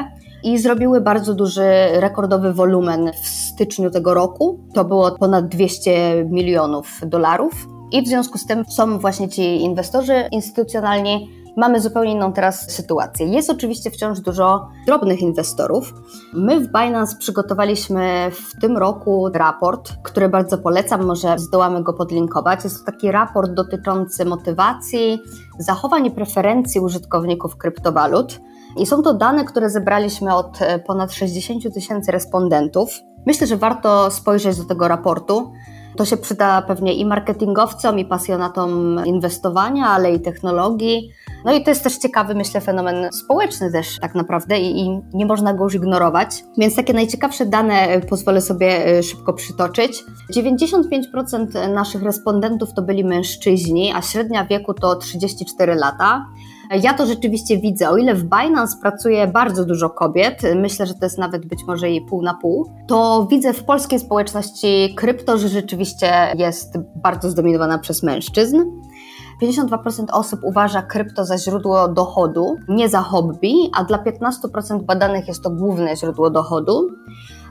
i 0.44 0.58
zrobiły 0.58 1.02
bardzo 1.02 1.34
duży, 1.34 1.72
rekordowy 1.92 2.54
wolumen 2.54 3.12
w 3.24 3.28
styczniu 3.28 3.92
tego 3.92 4.14
roku. 4.14 4.60
To 4.74 4.86
było 4.86 5.12
ponad 5.12 5.48
200 5.48 6.26
milionów 6.26 7.00
dolarów. 7.06 7.68
I 7.92 8.02
w 8.02 8.08
związku 8.08 8.38
z 8.38 8.46
tym 8.46 8.66
są 8.66 9.00
właśnie 9.00 9.30
ci 9.30 9.62
inwestorzy 9.62 10.14
instytucjonalni 10.32 11.30
Mamy 11.58 11.82
zupełnie 11.82 12.12
inną 12.12 12.34
teraz 12.34 12.72
sytuację. 12.72 13.26
Jest 13.26 13.50
oczywiście 13.50 13.92
wciąż 13.92 14.20
dużo 14.20 14.68
drobnych 14.86 15.22
inwestorów. 15.22 15.94
My 16.34 16.60
w 16.60 16.68
Binance 16.68 17.18
przygotowaliśmy 17.18 18.32
w 18.32 18.62
tym 18.62 18.78
roku 18.78 19.30
raport, 19.34 19.94
który 20.04 20.30
bardzo 20.30 20.58
polecam, 20.58 21.06
może 21.06 21.40
zdołamy 21.40 21.84
go 21.84 21.94
podlinkować. 21.94 22.64
Jest 22.64 22.80
to 22.80 22.92
taki 22.92 23.12
raport 23.12 23.52
dotyczący 23.52 24.26
motywacji, 24.26 25.22
zachowań 25.60 26.06
i 26.06 26.12
preferencji 26.12 26.82
użytkowników 26.82 27.58
kryptowalut. 27.58 28.40
I 28.78 28.86
są 28.86 29.02
to 29.02 29.14
dane, 29.14 29.46
które 29.46 29.70
zebraliśmy 29.70 30.36
od 30.36 30.62
e, 30.62 30.80
ponad 30.80 31.14
60 31.14 31.74
tysięcy 31.74 32.12
respondentów. 32.12 33.00
Myślę, 33.26 33.48
że 33.48 33.58
warto 33.58 34.12
spojrzeć 34.12 34.58
do 34.58 34.64
tego 34.64 34.88
raportu. 34.88 35.52
To 35.98 36.06
się 36.06 36.18
przyda 36.18 36.62
pewnie 36.62 36.94
i 36.94 37.06
marketingowcom, 37.06 38.00
i 38.00 38.06
pasjonatom 38.06 39.00
inwestowania, 39.06 39.88
ale 39.88 40.14
i 40.14 40.20
technologii. 40.20 41.12
No 41.46 41.54
i 41.54 41.64
to 41.64 41.72
jest 41.72 41.84
też 41.84 41.98
ciekawy, 41.98 42.36
myślę, 42.36 42.62
fenomen 42.62 43.14
społeczny 43.14 43.72
też 43.72 44.00
tak 44.00 44.16
naprawdę 44.16 44.60
i, 44.60 44.80
i 44.80 45.02
nie 45.14 45.26
można 45.26 45.54
go 45.54 45.64
już 45.64 45.74
ignorować. 45.74 46.44
Więc 46.58 46.76
takie 46.76 46.94
najciekawsze 46.94 47.46
dane 47.46 47.74
e, 47.74 48.02
pozwolę 48.02 48.42
sobie 48.42 48.98
e, 48.98 49.04
szybko 49.04 49.34
przytoczyć. 49.34 50.04
95% 50.36 51.74
naszych 51.74 52.04
respondentów 52.04 52.74
to 52.74 52.82
byli 52.82 53.04
mężczyźni, 53.04 53.94
a 53.96 54.02
średnia 54.02 54.46
wieku 54.46 54.74
to 54.74 54.96
34 54.96 55.76
lata. 55.76 56.26
Ja 56.84 56.94
to 56.94 57.06
rzeczywiście 57.06 57.58
widzę. 57.58 57.90
O 57.90 57.98
ile 57.98 58.16
w 58.16 58.24
Binance 58.24 58.78
pracuje 58.82 59.28
bardzo 59.28 59.66
dużo 59.66 59.90
kobiet, 59.90 60.42
myślę, 60.56 60.86
że 60.86 60.94
to 60.94 61.06
jest 61.06 61.18
nawet 61.18 61.46
być 61.46 61.60
może 61.68 61.90
jej 61.90 62.02
pół 62.02 62.22
na 62.22 62.34
pół, 62.34 62.72
to 62.88 63.28
widzę 63.30 63.54
w 63.54 63.64
polskiej 63.64 64.00
społeczności 64.00 64.96
krypto, 64.98 65.38
że 65.38 65.48
rzeczywiście 65.48 66.08
jest 66.38 66.78
bardzo 66.96 67.30
zdominowana 67.30 67.78
przez 67.78 68.04
mężczyzn. 68.04 68.58
52% 69.42 70.06
osób 70.12 70.40
uważa 70.44 70.82
krypto 70.82 71.26
za 71.26 71.38
źródło 71.38 71.88
dochodu, 71.88 72.56
nie 72.68 72.90
za 72.90 73.02
hobby, 73.02 73.54
a 73.74 73.84
dla 73.84 73.98
15% 73.98 74.84
badanych 74.84 75.28
jest 75.28 75.44
to 75.44 75.50
główne 75.50 75.96
źródło 75.96 76.30
dochodu. 76.30 76.90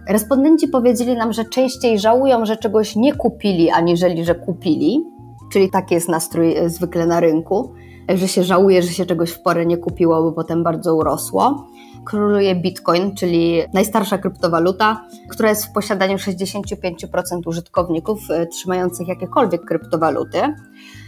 Respondenci 0.09 0.69
powiedzieli 0.69 1.17
nam, 1.17 1.33
że 1.33 1.45
częściej 1.45 1.99
żałują, 1.99 2.47
że 2.47 2.57
czegoś 2.57 2.97
nie 2.97 3.15
kupili, 3.15 3.71
aniżeli 3.71 4.25
że 4.25 4.35
kupili, 4.35 5.05
czyli 5.53 5.71
taki 5.71 5.95
jest 5.95 6.09
nastrój 6.09 6.55
zwykle 6.67 7.07
na 7.07 7.21
rynku 7.21 7.75
że 8.17 8.29
się 8.29 8.45
żałuje, 8.45 8.83
że 8.83 8.89
się 8.89 9.07
czegoś 9.07 9.31
w 9.31 9.43
porę 9.43 9.67
nie 9.67 9.77
kupiło, 9.77 10.23
bo 10.23 10.33
potem 10.33 10.63
bardzo 10.63 10.97
urosło. 10.97 11.67
Króluje 12.05 12.55
Bitcoin, 12.55 13.15
czyli 13.15 13.63
najstarsza 13.75 14.19
kryptowaluta, 14.19 15.05
która 15.29 15.49
jest 15.49 15.67
w 15.67 15.73
posiadaniu 15.73 16.17
65% 16.17 17.41
użytkowników 17.47 18.31
e, 18.31 18.47
trzymających 18.47 19.09
jakiekolwiek 19.09 19.65
kryptowaluty. 19.65 20.39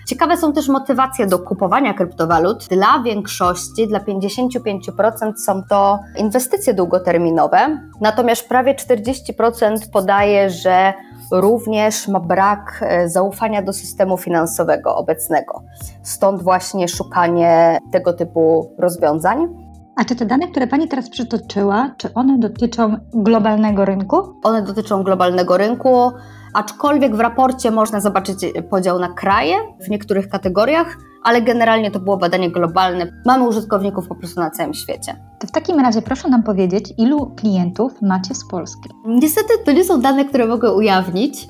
Ciekawe 0.07 0.37
są 0.37 0.53
też 0.53 0.69
motywacje 0.69 1.27
do 1.27 1.39
kupowania 1.39 1.95
kryptowalut. 1.95 2.69
Dla 2.69 3.03
większości, 3.05 3.89
dla 3.89 4.01
55% 4.01 5.33
są 5.37 5.63
to 5.63 5.99
inwestycje 6.17 6.75
długoterminowe, 6.75 7.79
natomiast 8.01 8.49
prawie 8.49 8.75
40% 8.75 9.91
podaje, 9.93 10.51
że 10.51 10.93
również 11.33 12.09
ma 12.09 12.21
brak 12.21 12.81
e, 12.81 13.09
zaufania 13.09 13.63
do 13.63 13.73
systemu 13.73 14.19
finansowego 14.19 14.97
obecnego. 14.97 15.63
Stąd 16.03 16.43
właśnie 16.43 16.89
szukanie 16.89 17.79
tego 17.93 18.13
typu 18.13 18.75
rozwiązań. 18.79 19.49
A 19.97 20.05
czy 20.05 20.17
te 20.17 20.27
dane, 20.27 20.49
które 20.49 20.67
Pani 20.67 20.89
teraz 20.89 21.11
przytoczyła, 21.11 21.95
czy 21.97 22.15
one 22.15 22.39
dotyczą 22.39 22.97
globalnego 23.15 23.85
rynku? 23.85 24.41
One 24.43 24.63
dotyczą 24.63 25.03
globalnego 25.03 25.57
rynku, 25.57 26.13
aczkolwiek 26.55 27.17
w 27.17 27.21
raporcie 27.21 27.71
można 27.71 28.01
zobaczyć 28.01 28.39
podział 28.71 28.99
na 28.99 29.09
kraje 29.09 29.55
w 29.87 29.91
niektórych 29.91 30.29
kategoriach 30.29 30.97
ale 31.23 31.43
generalnie 31.43 31.91
to 31.91 32.01
było 32.01 32.17
badanie 32.17 32.51
globalne. 32.51 33.13
Mamy 33.27 33.49
użytkowników 33.49 34.09
po 34.09 34.15
prostu 34.15 34.41
na 34.41 34.51
całym 34.51 34.75
świecie. 34.75 35.17
To 35.39 35.47
w 35.47 35.51
takim 35.51 35.81
razie 35.81 36.03
proszę 36.03 36.29
nam 36.29 36.43
powiedzieć, 36.43 36.95
ilu 36.99 37.35
klientów 37.37 37.93
macie 38.03 38.35
z 38.35 38.49
Polski? 38.49 38.89
Niestety 39.07 39.49
to 39.65 39.73
nie 39.73 39.85
są 39.85 40.01
dane, 40.01 40.25
które 40.25 40.47
mogę 40.47 40.73
ujawnić. 40.73 41.49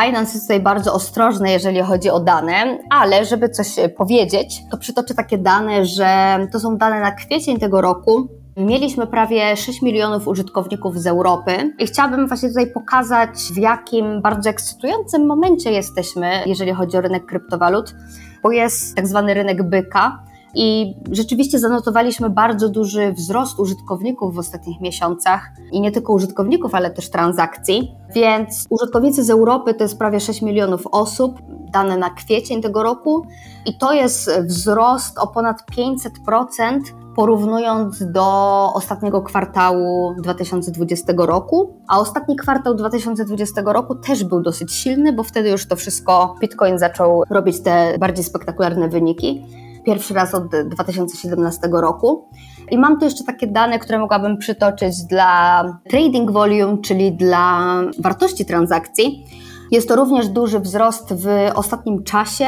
Binance 0.00 0.32
jest 0.32 0.44
tutaj 0.44 0.60
bardzo 0.60 0.94
ostrożny, 0.94 1.50
jeżeli 1.50 1.80
chodzi 1.80 2.10
o 2.10 2.20
dane, 2.20 2.78
ale 2.90 3.24
żeby 3.24 3.48
coś 3.48 3.76
powiedzieć, 3.96 4.62
to 4.70 4.78
przytoczę 4.78 5.14
takie 5.14 5.38
dane, 5.38 5.86
że 5.86 6.38
to 6.52 6.60
są 6.60 6.76
dane 6.76 7.00
na 7.00 7.10
kwiecień 7.10 7.58
tego 7.58 7.80
roku. 7.80 8.28
Mieliśmy 8.56 9.06
prawie 9.06 9.56
6 9.56 9.82
milionów 9.82 10.28
użytkowników 10.28 11.00
z 11.00 11.06
Europy 11.06 11.74
i 11.78 11.86
chciałabym 11.86 12.28
właśnie 12.28 12.48
tutaj 12.48 12.72
pokazać, 12.72 13.30
w 13.54 13.56
jakim 13.56 14.22
bardzo 14.22 14.50
ekscytującym 14.50 15.26
momencie 15.26 15.72
jesteśmy, 15.72 16.30
jeżeli 16.46 16.72
chodzi 16.72 16.96
o 16.96 17.00
rynek 17.00 17.26
kryptowalut 17.26 17.94
bo 18.42 18.52
jest 18.52 18.96
tak 18.96 19.06
zwany 19.06 19.34
rynek 19.34 19.62
byka. 19.62 20.22
I 20.54 20.94
rzeczywiście 21.10 21.58
zanotowaliśmy 21.58 22.30
bardzo 22.30 22.68
duży 22.68 23.12
wzrost 23.12 23.58
użytkowników 23.58 24.34
w 24.34 24.38
ostatnich 24.38 24.80
miesiącach 24.80 25.50
i 25.72 25.80
nie 25.80 25.92
tylko 25.92 26.12
użytkowników, 26.12 26.74
ale 26.74 26.90
też 26.90 27.10
transakcji. 27.10 27.92
Więc 28.14 28.66
użytkownicy 28.70 29.24
z 29.24 29.30
Europy 29.30 29.74
to 29.74 29.84
jest 29.84 29.98
prawie 29.98 30.20
6 30.20 30.42
milionów 30.42 30.86
osób, 30.86 31.38
dane 31.72 31.96
na 31.96 32.10
kwiecień 32.10 32.62
tego 32.62 32.82
roku, 32.82 33.26
i 33.66 33.78
to 33.78 33.92
jest 33.92 34.30
wzrost 34.44 35.18
o 35.18 35.26
ponad 35.26 35.56
500% 36.26 36.80
porównując 37.16 38.12
do 38.12 38.22
ostatniego 38.74 39.22
kwartału 39.22 40.14
2020 40.18 41.12
roku. 41.16 41.76
A 41.88 42.00
ostatni 42.00 42.36
kwartał 42.36 42.74
2020 42.74 43.62
roku 43.64 43.94
też 43.94 44.24
był 44.24 44.42
dosyć 44.42 44.72
silny, 44.72 45.12
bo 45.12 45.22
wtedy 45.22 45.50
już 45.50 45.66
to 45.66 45.76
wszystko 45.76 46.34
Bitcoin 46.40 46.78
zaczął 46.78 47.22
robić 47.30 47.60
te 47.60 47.98
bardziej 47.98 48.24
spektakularne 48.24 48.88
wyniki. 48.88 49.46
Pierwszy 49.84 50.14
raz 50.14 50.34
od 50.34 50.44
2017 50.66 51.68
roku. 51.72 52.28
I 52.70 52.78
mam 52.78 52.98
tu 52.98 53.04
jeszcze 53.04 53.24
takie 53.24 53.46
dane, 53.46 53.78
które 53.78 53.98
mogłabym 53.98 54.38
przytoczyć 54.38 55.02
dla 55.02 55.64
trading 55.90 56.30
volume, 56.30 56.78
czyli 56.78 57.12
dla 57.12 57.74
wartości 57.98 58.44
transakcji. 58.44 59.26
Jest 59.70 59.88
to 59.88 59.96
również 59.96 60.28
duży 60.28 60.60
wzrost 60.60 61.14
w 61.14 61.26
ostatnim 61.54 62.04
czasie. 62.04 62.46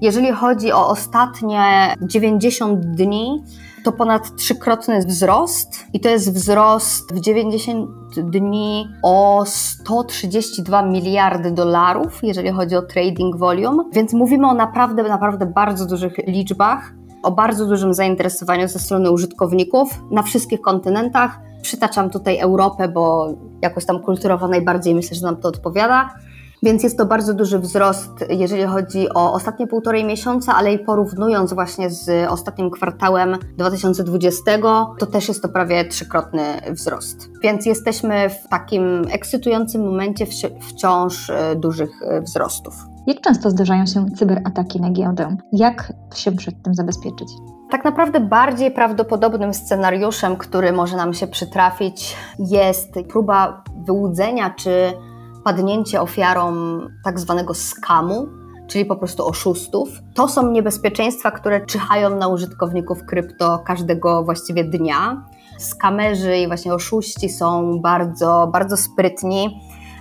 Jeżeli 0.00 0.32
chodzi 0.32 0.72
o 0.72 0.88
ostatnie 0.88 1.94
90 2.02 2.80
dni, 2.80 3.42
to 3.84 3.92
ponad 3.92 4.36
trzykrotny 4.36 5.00
wzrost 5.00 5.84
i 5.92 6.00
to 6.00 6.08
jest 6.08 6.34
wzrost 6.34 7.12
w 7.14 7.20
90 7.20 7.90
dni 8.16 8.88
o 9.02 9.42
132 9.46 10.82
miliardy 10.82 11.50
dolarów, 11.50 12.18
jeżeli 12.22 12.50
chodzi 12.50 12.76
o 12.76 12.82
trading 12.82 13.36
volume, 13.36 13.84
więc 13.92 14.12
mówimy 14.12 14.48
o 14.48 14.54
naprawdę, 14.54 15.02
naprawdę 15.02 15.46
bardzo 15.46 15.86
dużych 15.86 16.18
liczbach, 16.26 16.92
o 17.22 17.30
bardzo 17.30 17.66
dużym 17.66 17.94
zainteresowaniu 17.94 18.68
ze 18.68 18.78
strony 18.78 19.10
użytkowników 19.10 20.02
na 20.10 20.22
wszystkich 20.22 20.60
kontynentach. 20.60 21.40
Przytaczam 21.62 22.10
tutaj 22.10 22.38
Europę, 22.38 22.88
bo 22.88 23.34
jakoś 23.62 23.84
tam 23.84 24.00
kulturowo 24.00 24.48
najbardziej 24.48 24.94
myślę, 24.94 25.16
że 25.16 25.26
nam 25.26 25.36
to 25.36 25.48
odpowiada. 25.48 26.14
Więc 26.62 26.82
jest 26.82 26.98
to 26.98 27.06
bardzo 27.06 27.34
duży 27.34 27.58
wzrost, 27.58 28.10
jeżeli 28.28 28.64
chodzi 28.64 29.08
o 29.14 29.32
ostatnie 29.32 29.66
półtorej 29.66 30.04
miesiąca, 30.04 30.54
ale 30.54 30.72
i 30.72 30.78
porównując 30.78 31.52
właśnie 31.52 31.90
z 31.90 32.30
ostatnim 32.30 32.70
kwartałem 32.70 33.36
2020, 33.56 34.58
to 34.98 35.06
też 35.06 35.28
jest 35.28 35.42
to 35.42 35.48
prawie 35.48 35.84
trzykrotny 35.84 36.42
wzrost. 36.70 37.30
Więc 37.42 37.66
jesteśmy 37.66 38.30
w 38.30 38.48
takim 38.48 39.02
ekscytującym 39.10 39.84
momencie 39.84 40.26
wciąż 40.60 41.30
e, 41.30 41.56
dużych 41.56 41.90
e, 42.02 42.20
wzrostów. 42.20 42.74
Jak 43.06 43.20
często 43.20 43.50
zdarzają 43.50 43.86
się 43.86 44.06
cyberataki 44.16 44.80
na 44.80 44.90
giełdę? 44.90 45.36
Jak 45.52 45.92
się 46.14 46.32
przed 46.32 46.62
tym 46.62 46.74
zabezpieczyć? 46.74 47.28
Tak 47.70 47.84
naprawdę 47.84 48.20
bardziej 48.20 48.70
prawdopodobnym 48.70 49.54
scenariuszem, 49.54 50.36
który 50.36 50.72
może 50.72 50.96
nam 50.96 51.14
się 51.14 51.26
przytrafić, 51.26 52.16
jest 52.38 52.94
próba 53.08 53.64
wyłudzenia 53.86 54.50
czy 54.50 54.92
padnięcie 55.44 56.00
ofiarą 56.00 56.54
tak 57.04 57.20
zwanego 57.20 57.54
skamu, 57.54 58.28
czyli 58.68 58.84
po 58.84 58.96
prostu 58.96 59.26
oszustów. 59.26 59.88
To 60.14 60.28
są 60.28 60.50
niebezpieczeństwa, 60.50 61.30
które 61.30 61.66
czyhają 61.66 62.16
na 62.16 62.28
użytkowników 62.28 63.04
krypto 63.04 63.58
każdego 63.58 64.24
właściwie 64.24 64.64
dnia. 64.64 65.24
Skamerzy 65.58 66.36
i 66.36 66.46
właśnie 66.46 66.74
oszuści 66.74 67.28
są 67.28 67.80
bardzo, 67.80 68.48
bardzo 68.52 68.76
sprytni 68.76 69.60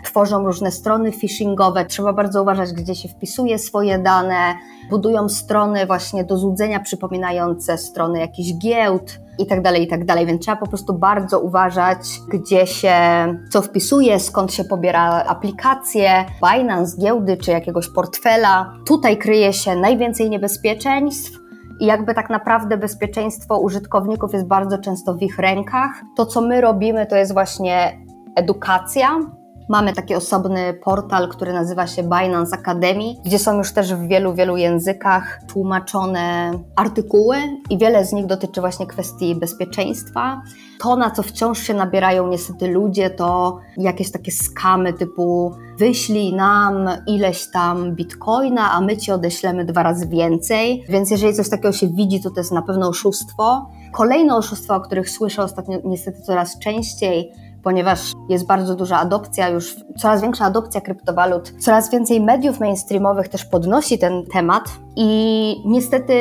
tworzą 0.09 0.45
różne 0.45 0.71
strony 0.71 1.11
phishingowe. 1.11 1.85
Trzeba 1.85 2.13
bardzo 2.13 2.41
uważać, 2.41 2.73
gdzie 2.73 2.95
się 2.95 3.09
wpisuje 3.09 3.59
swoje 3.59 3.99
dane. 3.99 4.55
Budują 4.89 5.29
strony 5.29 5.85
właśnie 5.85 6.23
do 6.23 6.37
złudzenia 6.37 6.79
przypominające 6.79 7.77
strony 7.77 8.19
jakichś 8.19 8.53
giełd 8.53 9.19
i 9.39 9.45
tak 9.45 9.61
dalej, 9.61 9.83
i 9.83 9.87
tak. 9.87 10.25
Więc 10.25 10.41
trzeba 10.41 10.57
po 10.57 10.67
prostu 10.67 10.93
bardzo 10.93 11.39
uważać, 11.39 11.99
gdzie 12.27 12.67
się 12.67 12.93
co 13.49 13.61
wpisuje, 13.61 14.19
skąd 14.19 14.53
się 14.53 14.63
pobiera 14.63 15.23
aplikacje, 15.23 16.25
Binance, 16.53 16.97
giełdy 16.97 17.37
czy 17.37 17.51
jakiegoś 17.51 17.89
portfela. 17.89 18.73
Tutaj 18.85 19.17
kryje 19.17 19.53
się 19.53 19.75
najwięcej 19.75 20.29
niebezpieczeństw. 20.29 21.39
I 21.79 21.85
jakby 21.85 22.13
tak 22.13 22.29
naprawdę 22.29 22.77
bezpieczeństwo 22.77 23.59
użytkowników 23.59 24.33
jest 24.33 24.45
bardzo 24.45 24.77
często 24.77 25.13
w 25.13 25.21
ich 25.21 25.39
rękach. 25.39 25.91
To, 26.17 26.25
co 26.25 26.41
my 26.41 26.61
robimy, 26.61 27.05
to 27.05 27.15
jest 27.15 27.33
właśnie 27.33 27.99
edukacja, 28.35 29.19
Mamy 29.69 29.93
taki 29.93 30.15
osobny 30.15 30.73
portal, 30.73 31.29
który 31.29 31.53
nazywa 31.53 31.87
się 31.87 32.03
Binance 32.03 32.55
Academy, 32.55 33.03
gdzie 33.25 33.39
są 33.39 33.57
już 33.57 33.73
też 33.73 33.93
w 33.93 34.07
wielu, 34.07 34.33
wielu 34.33 34.57
językach 34.57 35.39
tłumaczone 35.47 36.51
artykuły 36.75 37.37
i 37.69 37.77
wiele 37.77 38.05
z 38.05 38.13
nich 38.13 38.25
dotyczy 38.25 38.61
właśnie 38.61 38.87
kwestii 38.87 39.35
bezpieczeństwa. 39.35 40.41
To, 40.79 40.95
na 40.95 41.11
co 41.11 41.23
wciąż 41.23 41.59
się 41.59 41.73
nabierają 41.73 42.27
niestety 42.27 42.67
ludzie, 42.67 43.09
to 43.09 43.59
jakieś 43.77 44.11
takie 44.11 44.31
skamy 44.31 44.93
typu 44.93 45.55
wyślij 45.77 46.33
nam 46.33 46.89
ileś 47.07 47.51
tam 47.51 47.95
bitcoina, 47.95 48.71
a 48.71 48.81
my 48.81 48.97
ci 48.97 49.11
odeślemy 49.11 49.65
dwa 49.65 49.83
razy 49.83 50.07
więcej. 50.07 50.85
Więc 50.89 51.11
jeżeli 51.11 51.33
coś 51.33 51.49
takiego 51.49 51.71
się 51.71 51.87
widzi, 51.87 52.21
to 52.21 52.29
to 52.29 52.39
jest 52.39 52.51
na 52.51 52.61
pewno 52.61 52.87
oszustwo. 52.87 53.69
Kolejne 53.91 54.35
oszustwa, 54.35 54.75
o 54.75 54.81
których 54.81 55.09
słyszę 55.09 55.43
ostatnio 55.43 55.77
niestety 55.83 56.21
coraz 56.21 56.59
częściej, 56.59 57.33
ponieważ 57.63 58.11
jest 58.29 58.47
bardzo 58.47 58.75
duża 58.75 58.97
adopcja, 58.99 59.49
już 59.49 59.75
coraz 59.97 60.21
większa 60.21 60.45
adopcja 60.45 60.81
kryptowalut, 60.81 61.53
coraz 61.59 61.91
więcej 61.91 62.21
mediów 62.21 62.59
mainstreamowych 62.59 63.27
też 63.27 63.45
podnosi 63.45 63.99
ten 63.99 64.25
temat 64.33 64.63
i 64.95 65.55
niestety 65.65 66.13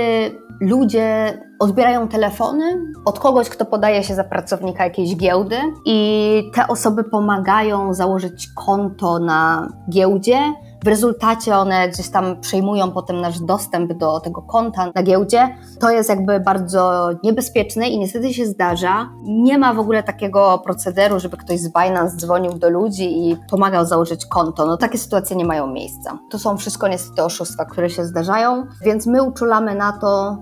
ludzie 0.60 1.38
odbierają 1.58 2.08
telefony 2.08 2.82
od 3.04 3.18
kogoś, 3.18 3.48
kto 3.48 3.64
podaje 3.64 4.02
się 4.02 4.14
za 4.14 4.24
pracownika 4.24 4.84
jakiejś 4.84 5.16
giełdy 5.16 5.56
i 5.84 6.50
te 6.54 6.66
osoby 6.66 7.04
pomagają 7.04 7.94
założyć 7.94 8.48
konto 8.54 9.18
na 9.18 9.68
giełdzie, 9.90 10.38
w 10.84 10.88
rezultacie 10.88 11.56
one 11.56 11.88
gdzieś 11.88 12.08
tam 12.08 12.40
przejmują 12.40 12.90
potem 12.90 13.20
nasz 13.20 13.40
dostęp 13.40 13.92
do 13.92 14.20
tego 14.20 14.42
konta 14.42 14.92
na 14.94 15.02
giełdzie. 15.02 15.48
To 15.80 15.90
jest 15.90 16.08
jakby 16.08 16.40
bardzo 16.40 17.10
niebezpieczne 17.22 17.88
i 17.88 17.98
niestety 17.98 18.34
się 18.34 18.46
zdarza. 18.46 19.10
Nie 19.22 19.58
ma 19.58 19.74
w 19.74 19.78
ogóle 19.78 20.02
takiego 20.02 20.58
procederu, 20.64 21.20
żeby 21.20 21.36
ktoś 21.36 21.60
z 21.60 21.72
Binance 21.72 22.16
dzwonił 22.16 22.52
do 22.52 22.70
ludzi 22.70 23.28
i 23.28 23.36
pomagał 23.50 23.86
założyć 23.86 24.26
konto. 24.26 24.66
No 24.66 24.76
takie 24.76 24.98
sytuacje 24.98 25.36
nie 25.36 25.44
mają 25.44 25.66
miejsca. 25.66 26.18
To 26.30 26.38
są 26.38 26.56
wszystko 26.56 26.88
niestety 26.88 27.24
oszustwa, 27.24 27.64
które 27.64 27.90
się 27.90 28.04
zdarzają, 28.04 28.66
więc 28.84 29.06
my 29.06 29.22
uczulamy 29.22 29.74
na 29.74 29.92
to, 29.92 30.38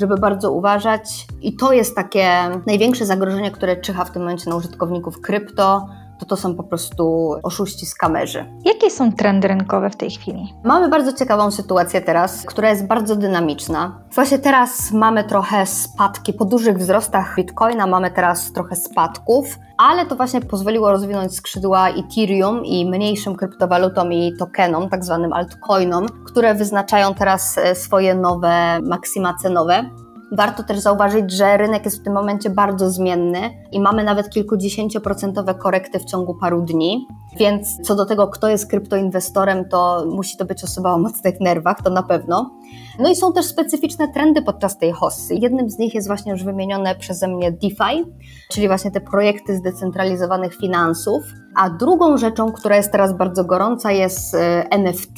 żeby 0.00 0.16
bardzo 0.16 0.52
uważać. 0.52 1.26
I 1.40 1.56
to 1.56 1.72
jest 1.72 1.96
takie 1.96 2.30
największe 2.66 3.06
zagrożenie, 3.06 3.50
które 3.50 3.76
czyha 3.76 4.04
w 4.04 4.10
tym 4.10 4.22
momencie 4.22 4.50
na 4.50 4.56
użytkowników 4.56 5.20
krypto 5.20 5.86
to 6.18 6.26
to 6.26 6.36
są 6.36 6.54
po 6.54 6.62
prostu 6.62 7.34
oszuści 7.42 7.86
z 7.86 7.94
kamerzy. 7.94 8.46
Jakie 8.64 8.90
są 8.90 9.12
trendy 9.12 9.48
rynkowe 9.48 9.90
w 9.90 9.96
tej 9.96 10.10
chwili? 10.10 10.54
Mamy 10.64 10.88
bardzo 10.88 11.12
ciekawą 11.12 11.50
sytuację 11.50 12.00
teraz, 12.00 12.42
która 12.46 12.70
jest 12.70 12.86
bardzo 12.86 13.16
dynamiczna. 13.16 14.00
Właśnie 14.14 14.38
teraz 14.38 14.92
mamy 14.92 15.24
trochę 15.24 15.66
spadki, 15.66 16.32
po 16.32 16.44
dużych 16.44 16.78
wzrostach 16.78 17.36
Bitcoina 17.36 17.86
mamy 17.86 18.10
teraz 18.10 18.52
trochę 18.52 18.76
spadków, 18.76 19.58
ale 19.78 20.06
to 20.06 20.16
właśnie 20.16 20.40
pozwoliło 20.40 20.92
rozwinąć 20.92 21.36
skrzydła 21.36 21.88
Ethereum 21.88 22.64
i 22.64 22.90
mniejszym 22.90 23.36
kryptowalutom 23.36 24.12
i 24.12 24.36
tokenom, 24.38 24.88
tak 24.88 25.04
zwanym 25.04 25.32
altcoinom, 25.32 26.06
które 26.26 26.54
wyznaczają 26.54 27.14
teraz 27.14 27.58
e, 27.58 27.74
swoje 27.74 28.14
nowe 28.14 28.80
maksima 28.82 29.34
cenowe. 29.34 29.90
Warto 30.32 30.62
też 30.62 30.78
zauważyć, 30.78 31.32
że 31.32 31.56
rynek 31.56 31.84
jest 31.84 32.00
w 32.00 32.04
tym 32.04 32.12
momencie 32.12 32.50
bardzo 32.50 32.90
zmienny 32.90 33.40
i 33.72 33.80
mamy 33.80 34.04
nawet 34.04 34.30
kilkudziesięcioprocentowe 34.30 35.54
korekty 35.54 35.98
w 35.98 36.04
ciągu 36.04 36.34
paru 36.34 36.62
dni. 36.62 37.06
Więc 37.36 37.80
co 37.82 37.94
do 37.94 38.06
tego, 38.06 38.28
kto 38.28 38.48
jest 38.48 38.70
kryptoinwestorem, 38.70 39.68
to 39.68 40.04
musi 40.10 40.36
to 40.36 40.44
być 40.44 40.64
osoba 40.64 40.94
o 40.94 40.98
mocnych 40.98 41.40
nerwach, 41.40 41.82
to 41.82 41.90
na 41.90 42.02
pewno. 42.02 42.50
No 42.98 43.10
i 43.10 43.16
są 43.16 43.32
też 43.32 43.46
specyficzne 43.46 44.08
trendy 44.08 44.42
podczas 44.42 44.78
tej 44.78 44.92
hossy. 44.92 45.34
Jednym 45.34 45.70
z 45.70 45.78
nich 45.78 45.94
jest 45.94 46.06
właśnie 46.06 46.32
już 46.32 46.44
wymienione 46.44 46.94
przeze 46.94 47.28
mnie 47.28 47.52
DeFi, 47.52 48.04
czyli 48.50 48.68
właśnie 48.68 48.90
te 48.90 49.00
projekty 49.00 49.56
zdecentralizowanych 49.56 50.54
finansów. 50.54 51.22
A 51.56 51.70
drugą 51.70 52.16
rzeczą, 52.16 52.52
która 52.52 52.76
jest 52.76 52.92
teraz 52.92 53.16
bardzo 53.16 53.44
gorąca, 53.44 53.92
jest 53.92 54.34
e, 54.34 54.70
NFT. 54.70 55.16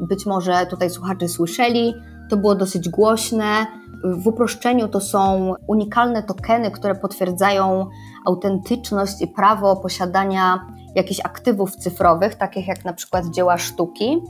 Być 0.00 0.26
może 0.26 0.66
tutaj 0.66 0.90
słuchacze 0.90 1.28
słyszeli, 1.28 1.94
to 2.30 2.36
było 2.36 2.54
dosyć 2.54 2.88
głośne. 2.88 3.66
W 4.04 4.26
uproszczeniu 4.26 4.88
to 4.88 5.00
są 5.00 5.54
unikalne 5.66 6.22
tokeny, 6.22 6.70
które 6.70 6.94
potwierdzają 6.94 7.86
autentyczność 8.26 9.22
i 9.22 9.26
prawo 9.26 9.76
posiadania 9.76 10.66
jakichś 10.94 11.20
aktywów 11.20 11.76
cyfrowych, 11.76 12.34
takich 12.34 12.66
jak 12.66 12.84
na 12.84 12.92
przykład 12.92 13.26
dzieła 13.26 13.58
sztuki. 13.58 14.22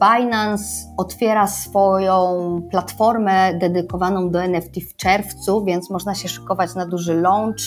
Binance 0.00 0.94
otwiera 0.96 1.46
swoją 1.46 2.60
platformę 2.70 3.54
dedykowaną 3.54 4.30
do 4.30 4.42
NFT 4.42 4.74
w 4.90 4.96
czerwcu, 4.96 5.64
więc 5.64 5.90
można 5.90 6.14
się 6.14 6.28
szykować 6.28 6.74
na 6.74 6.86
duży 6.86 7.20
launch 7.20 7.60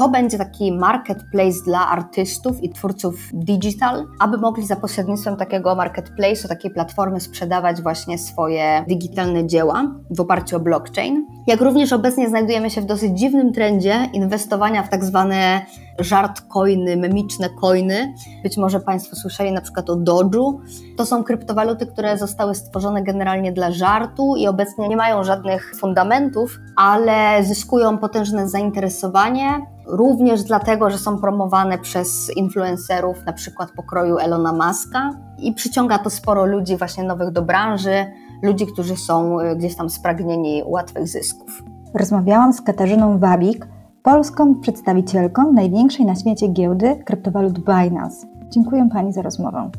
to 0.00 0.08
będzie 0.08 0.38
taki 0.38 0.72
marketplace 0.72 1.64
dla 1.64 1.88
artystów 1.88 2.62
i 2.62 2.70
twórców 2.70 3.14
digital, 3.32 4.06
aby 4.20 4.38
mogli 4.38 4.66
za 4.66 4.76
pośrednictwem 4.76 5.36
takiego 5.36 5.76
marketplace'u, 5.76 6.48
takiej 6.48 6.70
platformy 6.70 7.20
sprzedawać 7.20 7.82
właśnie 7.82 8.18
swoje 8.18 8.84
digitalne 8.88 9.46
dzieła 9.46 9.94
w 10.10 10.20
oparciu 10.20 10.56
o 10.56 10.60
blockchain. 10.60 11.26
Jak 11.46 11.60
również 11.60 11.92
obecnie 11.92 12.28
znajdujemy 12.28 12.70
się 12.70 12.80
w 12.80 12.84
dosyć 12.84 13.18
dziwnym 13.18 13.52
trendzie 13.52 14.08
inwestowania 14.12 14.82
w 14.82 14.88
tak 14.88 15.04
zwane 15.04 15.66
żart 16.04 16.40
coiny, 16.48 16.96
memiczne 16.96 17.50
coiny. 17.50 18.14
Być 18.42 18.56
może 18.56 18.80
Państwo 18.80 19.16
słyszeli 19.16 19.52
na 19.52 19.60
przykład 19.60 19.90
o 19.90 19.96
Doge'u. 19.96 20.58
To 20.96 21.06
są 21.06 21.24
kryptowaluty, 21.24 21.86
które 21.86 22.18
zostały 22.18 22.54
stworzone 22.54 23.02
generalnie 23.02 23.52
dla 23.52 23.70
żartu 23.70 24.36
i 24.36 24.46
obecnie 24.46 24.88
nie 24.88 24.96
mają 24.96 25.24
żadnych 25.24 25.72
fundamentów, 25.80 26.58
ale 26.76 27.44
zyskują 27.44 27.98
potężne 27.98 28.48
zainteresowanie. 28.48 29.66
Również 29.86 30.42
dlatego, 30.42 30.90
że 30.90 30.98
są 30.98 31.18
promowane 31.18 31.78
przez 31.78 32.36
influencerów, 32.36 33.26
na 33.26 33.32
przykład 33.32 33.70
pokroju 33.76 34.18
Elona 34.18 34.52
Muska, 34.52 35.10
i 35.38 35.52
przyciąga 35.52 35.98
to 35.98 36.10
sporo 36.10 36.44
ludzi, 36.44 36.76
właśnie 36.76 37.04
nowych 37.04 37.30
do 37.30 37.42
branży, 37.42 38.06
ludzi, 38.42 38.66
którzy 38.66 38.96
są 38.96 39.40
y, 39.40 39.56
gdzieś 39.56 39.76
tam 39.76 39.90
spragnieni 39.90 40.62
łatwych 40.66 41.08
zysków. 41.08 41.62
Rozmawiałam 41.94 42.52
z 42.52 42.62
Katarzyną 42.62 43.18
Wabik, 43.18 43.66
polską 44.02 44.60
przedstawicielką 44.60 45.52
największej 45.52 46.06
na 46.06 46.14
świecie 46.14 46.48
giełdy 46.48 47.02
kryptowalut 47.04 47.58
Binance. 47.58 48.26
Dziękuję 48.50 48.88
Pani 48.92 49.12
za 49.12 49.22
rozmowę. 49.22 49.70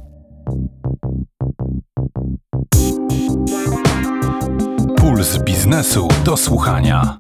Puls 4.98 5.44
biznesu 5.44 6.08
do 6.26 6.38
słuchania. 6.38 7.18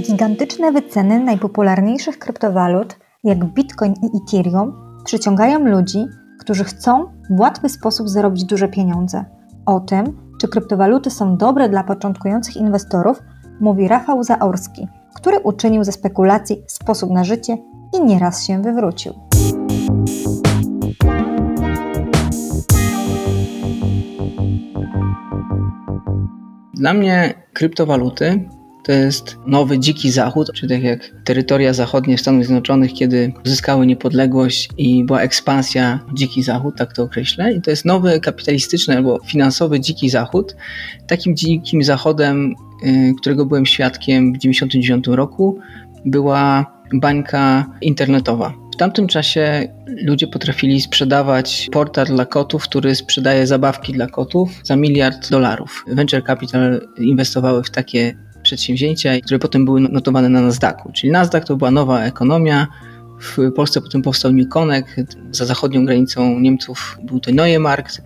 Gigantyczne 0.00 0.72
wyceny 0.72 1.20
najpopularniejszych 1.20 2.18
kryptowalut, 2.18 2.96
jak 3.24 3.44
Bitcoin 3.44 3.94
i 4.02 4.06
Ethereum, 4.16 4.72
przyciągają 5.04 5.58
ludzi, 5.58 6.06
którzy 6.40 6.64
chcą 6.64 7.04
w 7.30 7.40
łatwy 7.40 7.68
sposób 7.68 8.08
zarobić 8.08 8.44
duże 8.44 8.68
pieniądze. 8.68 9.24
O 9.66 9.80
tym, 9.80 10.18
czy 10.40 10.48
kryptowaluty 10.48 11.10
są 11.10 11.36
dobre 11.36 11.68
dla 11.68 11.84
początkujących 11.84 12.56
inwestorów, 12.56 13.22
mówi 13.60 13.88
Rafał 13.88 14.24
Zaorski, 14.24 14.88
który 15.14 15.38
uczynił 15.38 15.84
ze 15.84 15.92
spekulacji 15.92 16.62
sposób 16.66 17.10
na 17.10 17.24
życie 17.24 17.58
i 17.94 18.04
nieraz 18.04 18.46
się 18.46 18.62
wywrócił. 18.62 19.12
Dla 26.74 26.94
mnie 26.94 27.34
kryptowaluty 27.52 28.48
to 28.84 28.92
jest 28.92 29.36
nowy 29.46 29.78
dziki 29.78 30.10
zachód, 30.10 30.50
czy 30.54 30.68
tak 30.68 30.82
jak 30.82 31.10
terytoria 31.24 31.72
zachodnie 31.72 32.18
Stanów 32.18 32.44
Zjednoczonych, 32.44 32.92
kiedy 32.92 33.32
uzyskały 33.46 33.86
niepodległość 33.86 34.68
i 34.78 35.04
była 35.04 35.20
ekspansja 35.20 36.00
dziki 36.14 36.42
zachód, 36.42 36.74
tak 36.78 36.92
to 36.92 37.02
określę. 37.02 37.52
I 37.52 37.62
to 37.62 37.70
jest 37.70 37.84
nowy 37.84 38.20
kapitalistyczny 38.20 38.96
albo 38.96 39.18
finansowy 39.26 39.80
dziki 39.80 40.10
zachód. 40.10 40.56
Takim 41.06 41.36
dzikim 41.36 41.82
zachodem, 41.82 42.54
y, 42.86 43.12
którego 43.20 43.46
byłem 43.46 43.66
świadkiem 43.66 44.32
w 44.32 44.38
1999 44.38 45.16
roku, 45.16 45.58
była 46.04 46.72
bańka 46.94 47.66
internetowa. 47.80 48.54
W 48.74 48.76
tamtym 48.76 49.06
czasie 49.06 49.68
ludzie 49.86 50.26
potrafili 50.26 50.80
sprzedawać 50.80 51.68
portal 51.72 52.06
dla 52.06 52.26
kotów, 52.26 52.62
który 52.62 52.94
sprzedaje 52.94 53.46
zabawki 53.46 53.92
dla 53.92 54.06
kotów 54.06 54.50
za 54.64 54.76
miliard 54.76 55.30
dolarów. 55.30 55.84
Venture 55.88 56.24
Capital 56.24 56.88
inwestowały 56.98 57.62
w 57.62 57.70
takie 57.70 58.16
przedsięwzięcia, 58.52 59.20
które 59.20 59.38
potem 59.38 59.64
były 59.64 59.80
notowane 59.80 60.28
na 60.28 60.40
Nasdaqu. 60.40 60.92
Czyli 60.92 61.12
Nasdaq 61.12 61.44
to 61.46 61.56
była 61.56 61.70
nowa 61.70 62.02
ekonomia. 62.02 62.66
W 63.20 63.52
Polsce 63.52 63.80
potem 63.80 64.02
powstał 64.02 64.32
New 64.32 64.48
Connect, 64.48 64.88
za 65.30 65.46
zachodnią 65.46 65.86
granicą 65.86 66.40
Niemców 66.40 66.98
był 67.02 67.20
to 67.20 67.32
Neue 67.32 67.58
Markt. 67.58 68.02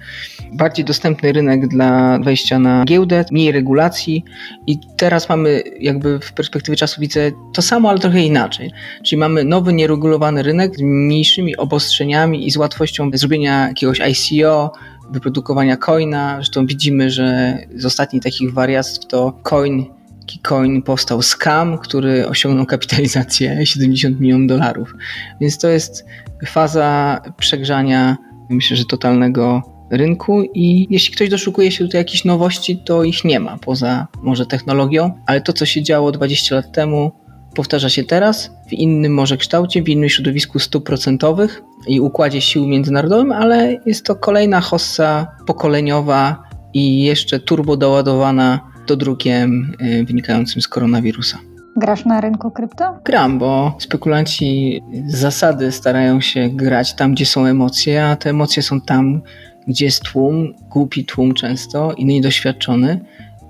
Bardziej 0.52 0.84
dostępny 0.84 1.32
rynek 1.32 1.68
dla 1.68 2.18
wejścia 2.18 2.58
na 2.58 2.84
giełdę, 2.84 3.24
mniej 3.30 3.52
regulacji 3.52 4.24
i 4.66 4.78
teraz 4.96 5.28
mamy 5.28 5.62
jakby 5.80 6.20
w 6.20 6.32
perspektywie 6.32 6.76
czasu 6.76 7.00
widzę 7.00 7.32
to 7.52 7.62
samo, 7.62 7.90
ale 7.90 7.98
trochę 7.98 8.20
inaczej. 8.20 8.70
Czyli 9.04 9.18
mamy 9.18 9.44
nowy, 9.44 9.72
nieregulowany 9.72 10.42
rynek 10.42 10.76
z 10.76 10.82
mniejszymi 10.82 11.56
obostrzeniami 11.56 12.46
i 12.46 12.50
z 12.50 12.56
łatwością 12.56 13.10
zrobienia 13.14 13.68
jakiegoś 13.68 14.00
ICO, 14.00 14.72
wyprodukowania 15.10 15.76
coina. 15.76 16.34
Zresztą 16.36 16.66
widzimy, 16.66 17.10
że 17.10 17.58
z 17.76 17.86
ostatnich 17.86 18.22
takich 18.22 18.52
wariactw 18.52 19.06
to 19.06 19.32
coin 19.42 19.95
Keycoin 20.26 20.82
powstał 20.82 21.22
scam, 21.22 21.78
który 21.78 22.28
osiągnął 22.28 22.66
kapitalizację 22.66 23.58
70 23.66 24.20
milionów 24.20 24.48
dolarów. 24.48 24.94
Więc 25.40 25.58
to 25.58 25.68
jest 25.68 26.06
faza 26.46 27.20
przegrzania, 27.36 28.16
myślę, 28.50 28.76
że 28.76 28.84
totalnego 28.84 29.62
rynku 29.90 30.42
i 30.54 30.86
jeśli 30.90 31.14
ktoś 31.14 31.28
doszukuje 31.28 31.72
się 31.72 31.84
tutaj 31.84 32.00
jakichś 32.00 32.24
nowości, 32.24 32.82
to 32.84 33.04
ich 33.04 33.24
nie 33.24 33.40
ma, 33.40 33.58
poza 33.58 34.06
może 34.22 34.46
technologią, 34.46 35.14
ale 35.26 35.40
to, 35.40 35.52
co 35.52 35.66
się 35.66 35.82
działo 35.82 36.12
20 36.12 36.54
lat 36.54 36.72
temu, 36.72 37.12
powtarza 37.54 37.88
się 37.88 38.04
teraz 38.04 38.50
w 38.68 38.72
innym 38.72 39.14
może 39.14 39.36
kształcie, 39.36 39.82
w 39.82 39.88
innym 39.88 40.08
środowisku 40.08 40.58
stuprocentowych 40.58 41.62
i 41.86 42.00
układzie 42.00 42.40
sił 42.40 42.66
międzynarodowym, 42.66 43.32
ale 43.32 43.80
jest 43.86 44.04
to 44.04 44.16
kolejna 44.16 44.60
hossa 44.60 45.26
pokoleniowa 45.46 46.42
i 46.74 47.02
jeszcze 47.02 47.40
turbo 47.40 47.76
doładowana 47.76 48.60
dodrukiem 48.86 49.72
y, 49.80 50.04
wynikającym 50.04 50.62
z 50.62 50.68
koronawirusa. 50.68 51.38
Grasz 51.76 52.04
na 52.04 52.20
rynku 52.20 52.50
krypto? 52.50 52.98
Gram, 53.04 53.38
bo 53.38 53.76
spekulanci 53.78 54.80
z 55.06 55.16
zasady 55.16 55.72
starają 55.72 56.20
się 56.20 56.48
grać 56.48 56.94
tam, 56.94 57.14
gdzie 57.14 57.26
są 57.26 57.46
emocje, 57.46 58.04
a 58.04 58.16
te 58.16 58.30
emocje 58.30 58.62
są 58.62 58.80
tam, 58.80 59.20
gdzie 59.66 59.84
jest 59.84 60.02
tłum, 60.02 60.54
głupi 60.70 61.04
tłum 61.04 61.34
często 61.34 61.92
i 61.92 62.04
niedoświadczony, 62.04 63.00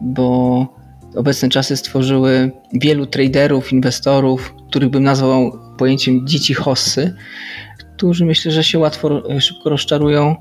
bo 0.00 0.66
obecne 1.16 1.48
czasy 1.48 1.76
stworzyły 1.76 2.50
wielu 2.72 3.06
traderów, 3.06 3.72
inwestorów, 3.72 4.54
których 4.68 4.90
bym 4.90 5.02
nazwał 5.02 5.58
pojęciem 5.78 6.26
dzieci 6.26 6.54
hossy, 6.54 7.14
którzy 7.96 8.24
myślę, 8.24 8.52
że 8.52 8.64
się 8.64 8.78
łatwo, 8.78 9.22
szybko 9.40 9.70
rozczarują 9.70 10.36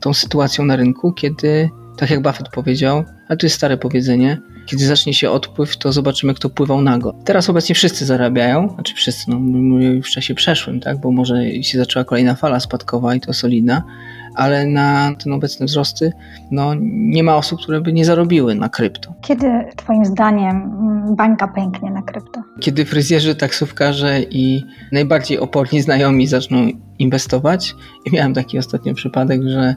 tą 0.00 0.14
sytuacją 0.14 0.64
na 0.64 0.76
rynku, 0.76 1.12
kiedy 1.12 1.70
tak 1.98 2.10
jak 2.10 2.22
Buffett 2.22 2.48
powiedział, 2.48 3.04
ale 3.28 3.36
to 3.36 3.46
jest 3.46 3.56
stare 3.56 3.76
powiedzenie, 3.76 4.40
kiedy 4.66 4.86
zacznie 4.86 5.14
się 5.14 5.30
odpływ, 5.30 5.76
to 5.76 5.92
zobaczymy, 5.92 6.34
kto 6.34 6.50
pływał 6.50 6.80
nago. 6.80 7.14
Teraz 7.24 7.50
obecnie 7.50 7.74
wszyscy 7.74 8.06
zarabiają, 8.06 8.68
znaczy 8.74 8.94
wszyscy, 8.94 9.30
no 9.30 9.38
mówię 9.38 10.02
w 10.02 10.06
czasie 10.06 10.34
przeszłym, 10.34 10.80
tak, 10.80 11.00
bo 11.00 11.12
może 11.12 11.62
się 11.62 11.78
zaczęła 11.78 12.04
kolejna 12.04 12.34
fala 12.34 12.60
spadkowa 12.60 13.14
i 13.14 13.20
to 13.20 13.32
solidna, 13.32 13.82
ale 14.34 14.66
na 14.66 15.12
ten 15.24 15.32
obecne 15.32 15.66
wzrosty, 15.66 16.12
no 16.50 16.74
nie 16.90 17.22
ma 17.22 17.36
osób, 17.36 17.60
które 17.60 17.80
by 17.80 17.92
nie 17.92 18.04
zarobiły 18.04 18.54
na 18.54 18.68
krypto. 18.68 19.14
Kiedy 19.20 19.46
twoim 19.76 20.04
zdaniem 20.04 20.70
bańka 21.16 21.48
pęknie 21.48 21.90
na 21.90 22.02
krypto? 22.02 22.42
Kiedy 22.60 22.84
fryzjerzy, 22.84 23.34
taksówkarze 23.34 24.20
i 24.30 24.64
najbardziej 24.92 25.38
oporni 25.38 25.80
znajomi 25.80 26.26
zaczną 26.26 26.68
inwestować 26.98 27.74
i 28.06 28.10
miałem 28.12 28.34
taki 28.34 28.58
ostatnio 28.58 28.94
przypadek, 28.94 29.42
że 29.42 29.76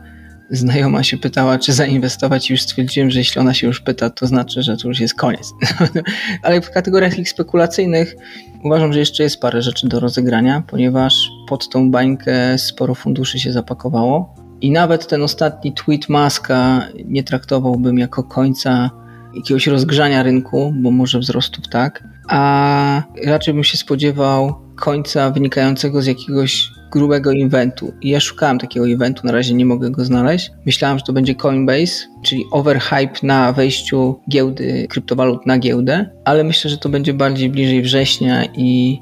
znajoma 0.52 1.04
się 1.04 1.18
pytała, 1.18 1.60
czy 1.60 1.74
zainwestować. 1.74 2.50
I 2.50 2.54
już 2.54 2.62
stwierdziłem, 2.62 3.12
że 3.12 3.20
jeśli 3.20 3.42
ona 3.42 3.54
się 3.54 3.68
już 3.68 3.82
pyta, 3.82 4.10
to 4.10 4.28
znaczy, 4.28 4.64
że 4.64 4.78
to 4.78 4.88
już 4.88 5.00
jest 5.00 5.14
koniec. 5.14 5.54
Ale 6.44 6.62
w 6.62 6.72
kategoriach 6.72 7.20
ich 7.20 7.30
spekulacyjnych 7.30 8.16
uważam, 8.64 8.94
że 8.94 9.00
jeszcze 9.00 9.24
jest 9.24 9.40
parę 9.40 9.62
rzeczy 9.62 9.88
do 9.88 10.00
rozegrania, 10.00 10.64
ponieważ 10.68 11.30
pod 11.48 11.70
tą 11.70 11.92
bańkę 11.92 12.58
sporo 12.58 12.96
funduszy 12.96 13.40
się 13.40 13.52
zapakowało. 13.52 14.36
I 14.62 14.72
nawet 14.72 15.08
ten 15.08 15.24
ostatni 15.24 15.74
tweet 15.74 16.10
Maska 16.10 16.88
nie 17.06 17.24
traktowałbym 17.24 17.98
jako 17.98 18.24
końca 18.24 18.90
jakiegoś 19.36 19.68
rozgrzania 19.68 20.24
rynku, 20.24 20.74
bo 20.76 20.92
może 20.92 21.20
wzrostów 21.20 21.68
tak, 21.68 22.04
a 22.30 23.04
raczej 23.26 23.54
bym 23.54 23.64
się 23.64 23.78
spodziewał 23.78 24.56
końca 24.76 25.32
wynikającego 25.32 26.02
z 26.02 26.06
jakiegoś 26.06 26.72
grubego 26.92 27.32
eventu. 27.34 27.94
I 28.02 28.10
ja 28.10 28.20
szukałem 28.20 28.60
takiego 28.60 28.90
eventu, 28.90 29.28
na 29.28 29.32
razie 29.32 29.54
nie 29.54 29.66
mogę 29.66 29.92
go 29.92 30.06
znaleźć. 30.06 30.52
Myślałem, 30.66 31.00
że 31.00 31.06
to 31.06 31.14
będzie 31.14 31.36
Coinbase, 31.36 32.08
czyli 32.24 32.46
overhype 32.52 33.14
na 33.24 33.54
wejściu 33.54 34.20
giełdy 34.30 34.88
kryptowalut 34.90 35.46
na 35.46 35.58
giełdę, 35.58 36.10
ale 36.26 36.44
myślę, 36.44 36.72
że 36.72 36.78
to 36.78 36.90
będzie 36.90 37.14
bardziej 37.14 37.50
bliżej 37.50 37.82
września 37.82 38.46
i 38.46 39.00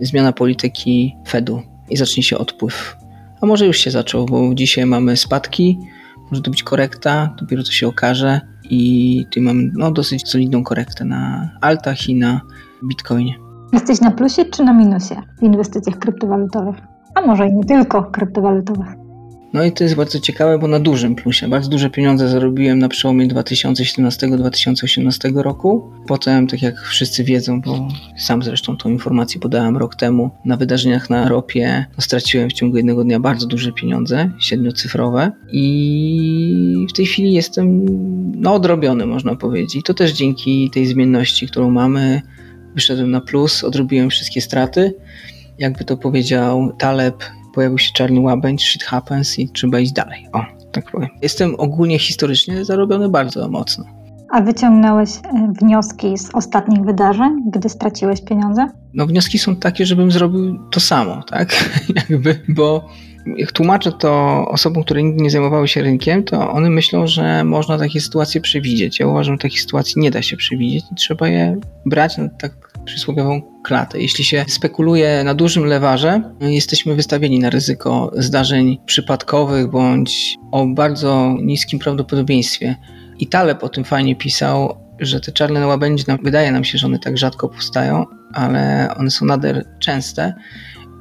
zmiana 0.00 0.32
polityki 0.32 1.16
Fedu 1.28 1.62
i 1.90 1.96
zacznie 1.96 2.22
się 2.22 2.38
odpływ. 2.38 2.96
A 3.40 3.46
może 3.46 3.66
już 3.66 3.78
się 3.78 3.90
zaczął, 3.90 4.26
bo 4.26 4.54
dzisiaj 4.54 4.86
mamy 4.86 5.16
spadki, 5.16 5.78
może 6.30 6.42
to 6.42 6.50
być 6.50 6.62
korekta, 6.62 7.34
dopiero 7.40 7.62
to 7.62 7.70
się 7.70 7.88
okaże 7.88 8.40
i 8.70 9.24
tu 9.30 9.40
mamy 9.40 9.70
no, 9.74 9.90
dosyć 9.90 10.28
solidną 10.28 10.64
korektę 10.64 11.04
na 11.04 11.50
altach 11.60 12.08
i 12.08 12.14
na 12.14 12.40
bitcoinie. 12.88 13.34
Jesteś 13.72 14.00
na 14.00 14.10
plusie 14.10 14.44
czy 14.44 14.64
na 14.64 14.72
minusie 14.72 15.14
w 15.38 15.42
inwestycjach 15.42 15.98
kryptowalutowych? 15.98 16.91
A 17.14 17.20
może 17.20 17.48
i 17.48 17.52
nie 17.52 17.64
tylko 17.64 18.02
kryptowalutowych. 18.02 19.02
No 19.52 19.64
i 19.64 19.72
to 19.72 19.84
jest 19.84 19.96
bardzo 19.96 20.20
ciekawe, 20.20 20.58
bo 20.58 20.68
na 20.68 20.80
dużym 20.80 21.14
plusie. 21.14 21.48
Bardzo 21.48 21.70
duże 21.70 21.90
pieniądze 21.90 22.28
zarobiłem 22.28 22.78
na 22.78 22.88
przełomie 22.88 23.28
2017-2018 23.28 25.36
roku. 25.36 25.90
Potem, 26.06 26.46
tak 26.46 26.62
jak 26.62 26.80
wszyscy 26.80 27.24
wiedzą, 27.24 27.60
bo 27.60 27.88
sam 28.18 28.42
zresztą 28.42 28.76
tą 28.76 28.88
informację 28.88 29.40
podałem 29.40 29.76
rok 29.76 29.96
temu, 29.96 30.30
na 30.44 30.56
wydarzeniach 30.56 31.10
na 31.10 31.28
ropie 31.28 31.86
no, 31.96 32.02
straciłem 32.02 32.50
w 32.50 32.52
ciągu 32.52 32.76
jednego 32.76 33.04
dnia 33.04 33.20
bardzo 33.20 33.46
duże 33.46 33.72
pieniądze, 33.72 34.30
siedmiocyfrowe 34.38 35.32
i 35.52 36.86
w 36.90 36.92
tej 36.92 37.06
chwili 37.06 37.32
jestem 37.32 37.86
no, 38.40 38.54
odrobiony, 38.54 39.06
można 39.06 39.36
powiedzieć. 39.36 39.76
I 39.76 39.82
to 39.82 39.94
też 39.94 40.12
dzięki 40.12 40.70
tej 40.70 40.86
zmienności, 40.86 41.46
którą 41.46 41.70
mamy, 41.70 42.22
wyszedłem 42.74 43.10
na 43.10 43.20
plus, 43.20 43.64
odrobiłem 43.64 44.10
wszystkie 44.10 44.40
straty 44.40 44.94
jakby 45.62 45.84
to 45.84 45.96
powiedział 45.96 46.72
Taleb, 46.78 47.24
pojawił 47.54 47.78
się 47.78 47.92
czarny 47.92 48.20
łabędź, 48.20 48.64
shit 48.64 48.82
happens 48.82 49.38
i 49.38 49.48
trzeba 49.48 49.80
iść 49.80 49.92
dalej. 49.92 50.28
O, 50.32 50.44
tak 50.72 50.90
powiem. 50.90 51.08
Jestem 51.22 51.54
ogólnie 51.58 51.98
historycznie 51.98 52.64
zarobiony 52.64 53.08
bardzo 53.08 53.48
mocno. 53.48 53.84
A 54.30 54.40
wyciągnąłeś 54.40 55.10
e, 55.10 55.52
wnioski 55.60 56.18
z 56.18 56.30
ostatnich 56.34 56.80
wydarzeń, 56.80 57.42
gdy 57.52 57.68
straciłeś 57.68 58.20
pieniądze? 58.20 58.66
No 58.94 59.06
wnioski 59.06 59.38
są 59.38 59.56
takie, 59.56 59.86
żebym 59.86 60.10
zrobił 60.10 60.58
to 60.70 60.80
samo, 60.80 61.22
tak? 61.22 61.70
jakby, 62.10 62.40
bo 62.48 62.88
jak 63.36 63.52
tłumaczę 63.52 63.92
to 63.92 64.44
osobom, 64.48 64.84
które 64.84 65.02
nigdy 65.02 65.22
nie 65.22 65.30
zajmowały 65.30 65.68
się 65.68 65.82
rynkiem, 65.82 66.24
to 66.24 66.52
one 66.52 66.70
myślą, 66.70 67.06
że 67.06 67.44
można 67.44 67.78
takie 67.78 68.00
sytuacje 68.00 68.40
przewidzieć. 68.40 69.00
Ja 69.00 69.06
uważam, 69.06 69.34
że 69.34 69.38
takich 69.38 69.60
sytuacji 69.60 70.02
nie 70.02 70.10
da 70.10 70.22
się 70.22 70.36
przewidzieć 70.36 70.84
i 70.92 70.94
trzeba 70.94 71.28
je 71.28 71.56
brać 71.86 72.18
na 72.18 72.28
tak 72.28 72.52
przysłowiową 72.84 73.51
klatę. 73.62 74.00
Jeśli 74.00 74.24
się 74.24 74.44
spekuluje 74.48 75.24
na 75.24 75.34
dużym 75.34 75.64
lewarze, 75.64 76.22
jesteśmy 76.40 76.94
wystawieni 76.94 77.38
na 77.38 77.50
ryzyko 77.50 78.12
zdarzeń 78.16 78.78
przypadkowych 78.86 79.70
bądź 79.70 80.36
o 80.52 80.66
bardzo 80.66 81.36
niskim 81.42 81.78
prawdopodobieństwie. 81.78 82.76
I 83.18 83.26
Taleb 83.26 83.64
o 83.64 83.68
tym 83.68 83.84
fajnie 83.84 84.16
pisał, 84.16 84.76
że 85.00 85.20
te 85.20 85.32
czarne 85.32 85.66
łabędzie, 85.66 86.04
wydaje 86.22 86.52
nam 86.52 86.64
się, 86.64 86.78
że 86.78 86.86
one 86.86 86.98
tak 86.98 87.18
rzadko 87.18 87.48
powstają, 87.48 88.06
ale 88.32 88.88
one 88.96 89.10
są 89.10 89.26
nader 89.26 89.64
częste 89.78 90.34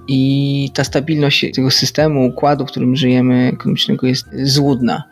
i 0.07 0.69
ta 0.73 0.83
stabilność 0.83 1.45
tego 1.55 1.71
systemu, 1.71 2.25
układu, 2.25 2.65
w 2.65 2.71
którym 2.71 2.95
żyjemy, 2.95 3.51
ekonomicznego 3.53 4.07
jest 4.07 4.25
złudna. 4.43 5.03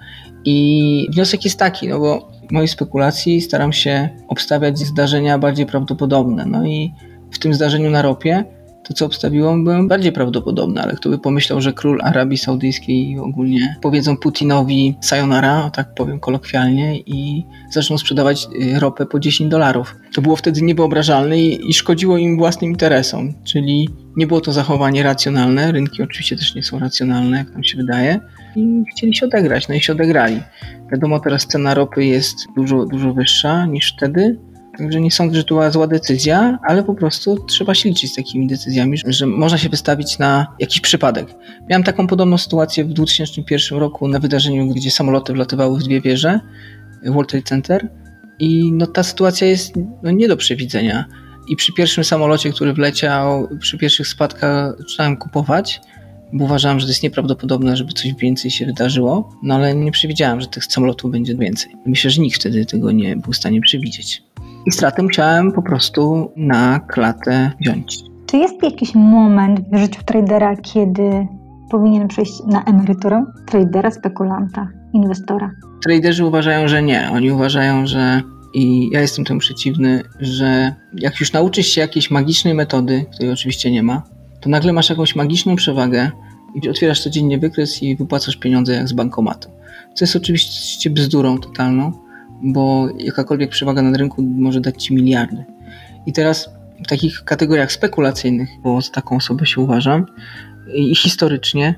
I 0.45 1.07
wniosek 1.13 1.45
jest 1.45 1.59
taki, 1.59 1.87
no 1.87 1.99
bo 1.99 2.31
mojej 2.51 2.67
spekulacji 2.67 3.41
staram 3.41 3.73
się 3.73 4.09
obstawiać 4.27 4.79
zdarzenia 4.79 5.37
bardziej 5.37 5.65
prawdopodobne. 5.65 6.45
No 6.45 6.65
i 6.65 6.93
w 7.31 7.39
tym 7.39 7.53
zdarzeniu 7.53 7.89
na 7.89 8.01
ropie 8.01 8.43
to 8.89 8.93
co 8.93 9.05
obstawiło 9.05 9.57
były 9.57 9.87
bardziej 9.87 10.11
prawdopodobne, 10.11 10.81
ale 10.81 10.95
kto 10.95 11.09
by 11.09 11.19
pomyślał, 11.19 11.61
że 11.61 11.73
król 11.73 12.01
Arabii 12.03 12.37
Saudyjskiej 12.37 13.19
ogólnie 13.19 13.75
powiedzą 13.81 14.17
Putinowi 14.17 14.97
sayonara, 15.01 15.69
tak 15.69 15.93
powiem 15.93 16.19
kolokwialnie, 16.19 16.99
i 16.99 17.45
zaczną 17.71 17.97
sprzedawać 17.97 18.47
y, 18.75 18.79
ropę 18.79 19.05
po 19.05 19.19
10 19.19 19.51
dolarów. 19.51 19.95
To 20.13 20.21
było 20.21 20.35
wtedy 20.35 20.61
niewyobrażalne 20.61 21.39
i, 21.39 21.69
i 21.69 21.73
szkodziło 21.73 22.17
im 22.17 22.37
własnym 22.37 22.71
interesom, 22.71 23.33
czyli 23.43 23.89
nie 24.17 24.27
było 24.27 24.41
to 24.41 24.51
zachowanie 24.51 25.03
racjonalne, 25.03 25.71
rynki 25.71 26.03
oczywiście 26.03 26.35
też 26.35 26.55
nie 26.55 26.63
są 26.63 26.79
racjonalne, 26.79 27.37
jak 27.37 27.53
nam 27.53 27.63
się 27.63 27.77
wydaje, 27.77 28.19
i 28.55 28.83
chcieli 28.91 29.15
się 29.15 29.25
odegrać, 29.25 29.67
no 29.67 29.75
i 29.75 29.81
się 29.81 29.93
odegrali. 29.93 30.41
Wiadomo, 30.91 31.19
teraz 31.19 31.47
cena 31.47 31.73
ropy 31.73 32.05
jest 32.05 32.35
dużo, 32.55 32.85
dużo 32.85 33.13
wyższa 33.13 33.65
niż 33.65 33.93
wtedy, 33.97 34.39
Także 34.79 35.01
nie 35.01 35.11
sądzę, 35.11 35.37
że 35.37 35.43
to 35.43 35.55
była 35.55 35.71
zła 35.71 35.87
decyzja, 35.87 36.59
ale 36.67 36.83
po 36.83 36.93
prostu 36.93 37.45
trzeba 37.47 37.75
się 37.75 37.89
liczyć 37.89 38.11
z 38.11 38.15
takimi 38.15 38.47
decyzjami, 38.47 38.97
że 39.05 39.25
można 39.25 39.57
się 39.57 39.69
wystawić 39.69 40.19
na 40.19 40.47
jakiś 40.59 40.81
przypadek. 40.81 41.35
Miałem 41.69 41.83
taką 41.83 42.07
podobną 42.07 42.37
sytuację 42.37 42.85
w 42.85 42.93
2001 42.93 43.79
roku 43.79 44.07
na 44.07 44.19
wydarzeniu, 44.19 44.67
gdzie 44.67 44.91
samoloty 44.91 45.33
wlatywały 45.33 45.79
w 45.79 45.83
dwie 45.83 46.01
wieże 46.01 46.39
World 47.05 47.29
Trade 47.29 47.43
Center 47.43 47.89
i 48.39 48.71
no, 48.71 48.87
ta 48.87 49.03
sytuacja 49.03 49.47
jest 49.47 49.73
no, 50.03 50.11
nie 50.11 50.27
do 50.27 50.37
przewidzenia. 50.37 51.05
I 51.47 51.55
przy 51.55 51.73
pierwszym 51.73 52.03
samolocie, 52.03 52.51
który 52.51 52.73
wleciał, 52.73 53.47
przy 53.59 53.77
pierwszych 53.77 54.07
spadkach 54.07 54.77
zacząłem 54.77 55.17
kupować, 55.17 55.81
bo 56.33 56.45
uważałem, 56.45 56.79
że 56.79 56.85
to 56.85 56.91
jest 56.91 57.03
nieprawdopodobne, 57.03 57.77
żeby 57.77 57.93
coś 57.93 58.13
więcej 58.13 58.51
się 58.51 58.65
wydarzyło, 58.65 59.29
no 59.43 59.55
ale 59.55 59.75
nie 59.75 59.91
przewidziałem, 59.91 60.41
że 60.41 60.47
tych 60.47 60.65
samolotów 60.65 61.11
będzie 61.11 61.35
więcej. 61.35 61.71
Myślę, 61.85 62.11
że 62.11 62.21
nikt 62.21 62.39
wtedy 62.39 62.65
tego 62.65 62.91
nie 62.91 63.15
był 63.15 63.33
w 63.33 63.37
stanie 63.37 63.61
przewidzieć. 63.61 64.23
I 64.69 64.71
stratę 64.71 65.03
musiałem 65.03 65.51
po 65.51 65.61
prostu 65.61 66.31
na 66.35 66.79
klatę 66.79 67.51
wziąć. 67.61 67.97
Czy 68.25 68.37
jest 68.37 68.63
jakiś 68.63 68.95
moment 68.95 69.59
w 69.71 69.77
życiu 69.77 70.01
tradera, 70.05 70.55
kiedy 70.55 71.27
powinien 71.71 72.07
przejść 72.07 72.33
na 72.47 72.63
emeryturę? 72.63 73.25
Tradera, 73.45 73.91
spekulanta, 73.91 74.67
inwestora? 74.93 75.51
Traderzy 75.83 76.25
uważają, 76.25 76.67
że 76.67 76.83
nie. 76.83 77.09
Oni 77.13 77.31
uważają, 77.31 77.87
że 77.87 78.21
i 78.53 78.89
ja 78.93 79.01
jestem 79.01 79.25
temu 79.25 79.39
przeciwny, 79.39 80.03
że 80.19 80.75
jak 80.93 81.19
już 81.19 81.33
nauczysz 81.33 81.67
się 81.67 81.81
jakiejś 81.81 82.11
magicznej 82.11 82.53
metody, 82.53 83.05
której 83.13 83.31
oczywiście 83.31 83.71
nie 83.71 83.83
ma, 83.83 84.03
to 84.41 84.49
nagle 84.49 84.73
masz 84.73 84.89
jakąś 84.89 85.15
magiczną 85.15 85.55
przewagę 85.55 86.11
i 86.55 86.69
otwierasz 86.69 87.03
codziennie 87.03 87.37
wykres 87.37 87.83
i 87.83 87.95
wypłacasz 87.95 88.37
pieniądze 88.37 88.73
jak 88.73 88.87
z 88.87 88.93
bankomatu. 88.93 89.49
Co 89.93 90.05
jest 90.05 90.15
oczywiście 90.15 90.89
bzdurą 90.89 91.37
totalną, 91.37 92.08
bo 92.43 92.87
jakakolwiek 92.97 93.49
przewaga 93.49 93.81
na 93.81 93.97
rynku 93.97 94.21
może 94.21 94.61
dać 94.61 94.83
ci 94.83 94.93
miliardy. 94.93 95.45
I 96.05 96.13
teraz 96.13 96.49
w 96.85 96.87
takich 96.87 97.23
kategoriach 97.23 97.71
spekulacyjnych, 97.71 98.49
bo 98.63 98.81
z 98.81 98.91
taką 98.91 99.15
osobę 99.15 99.45
się 99.45 99.61
uważam, 99.61 100.05
i 100.75 100.95
historycznie, 100.95 101.75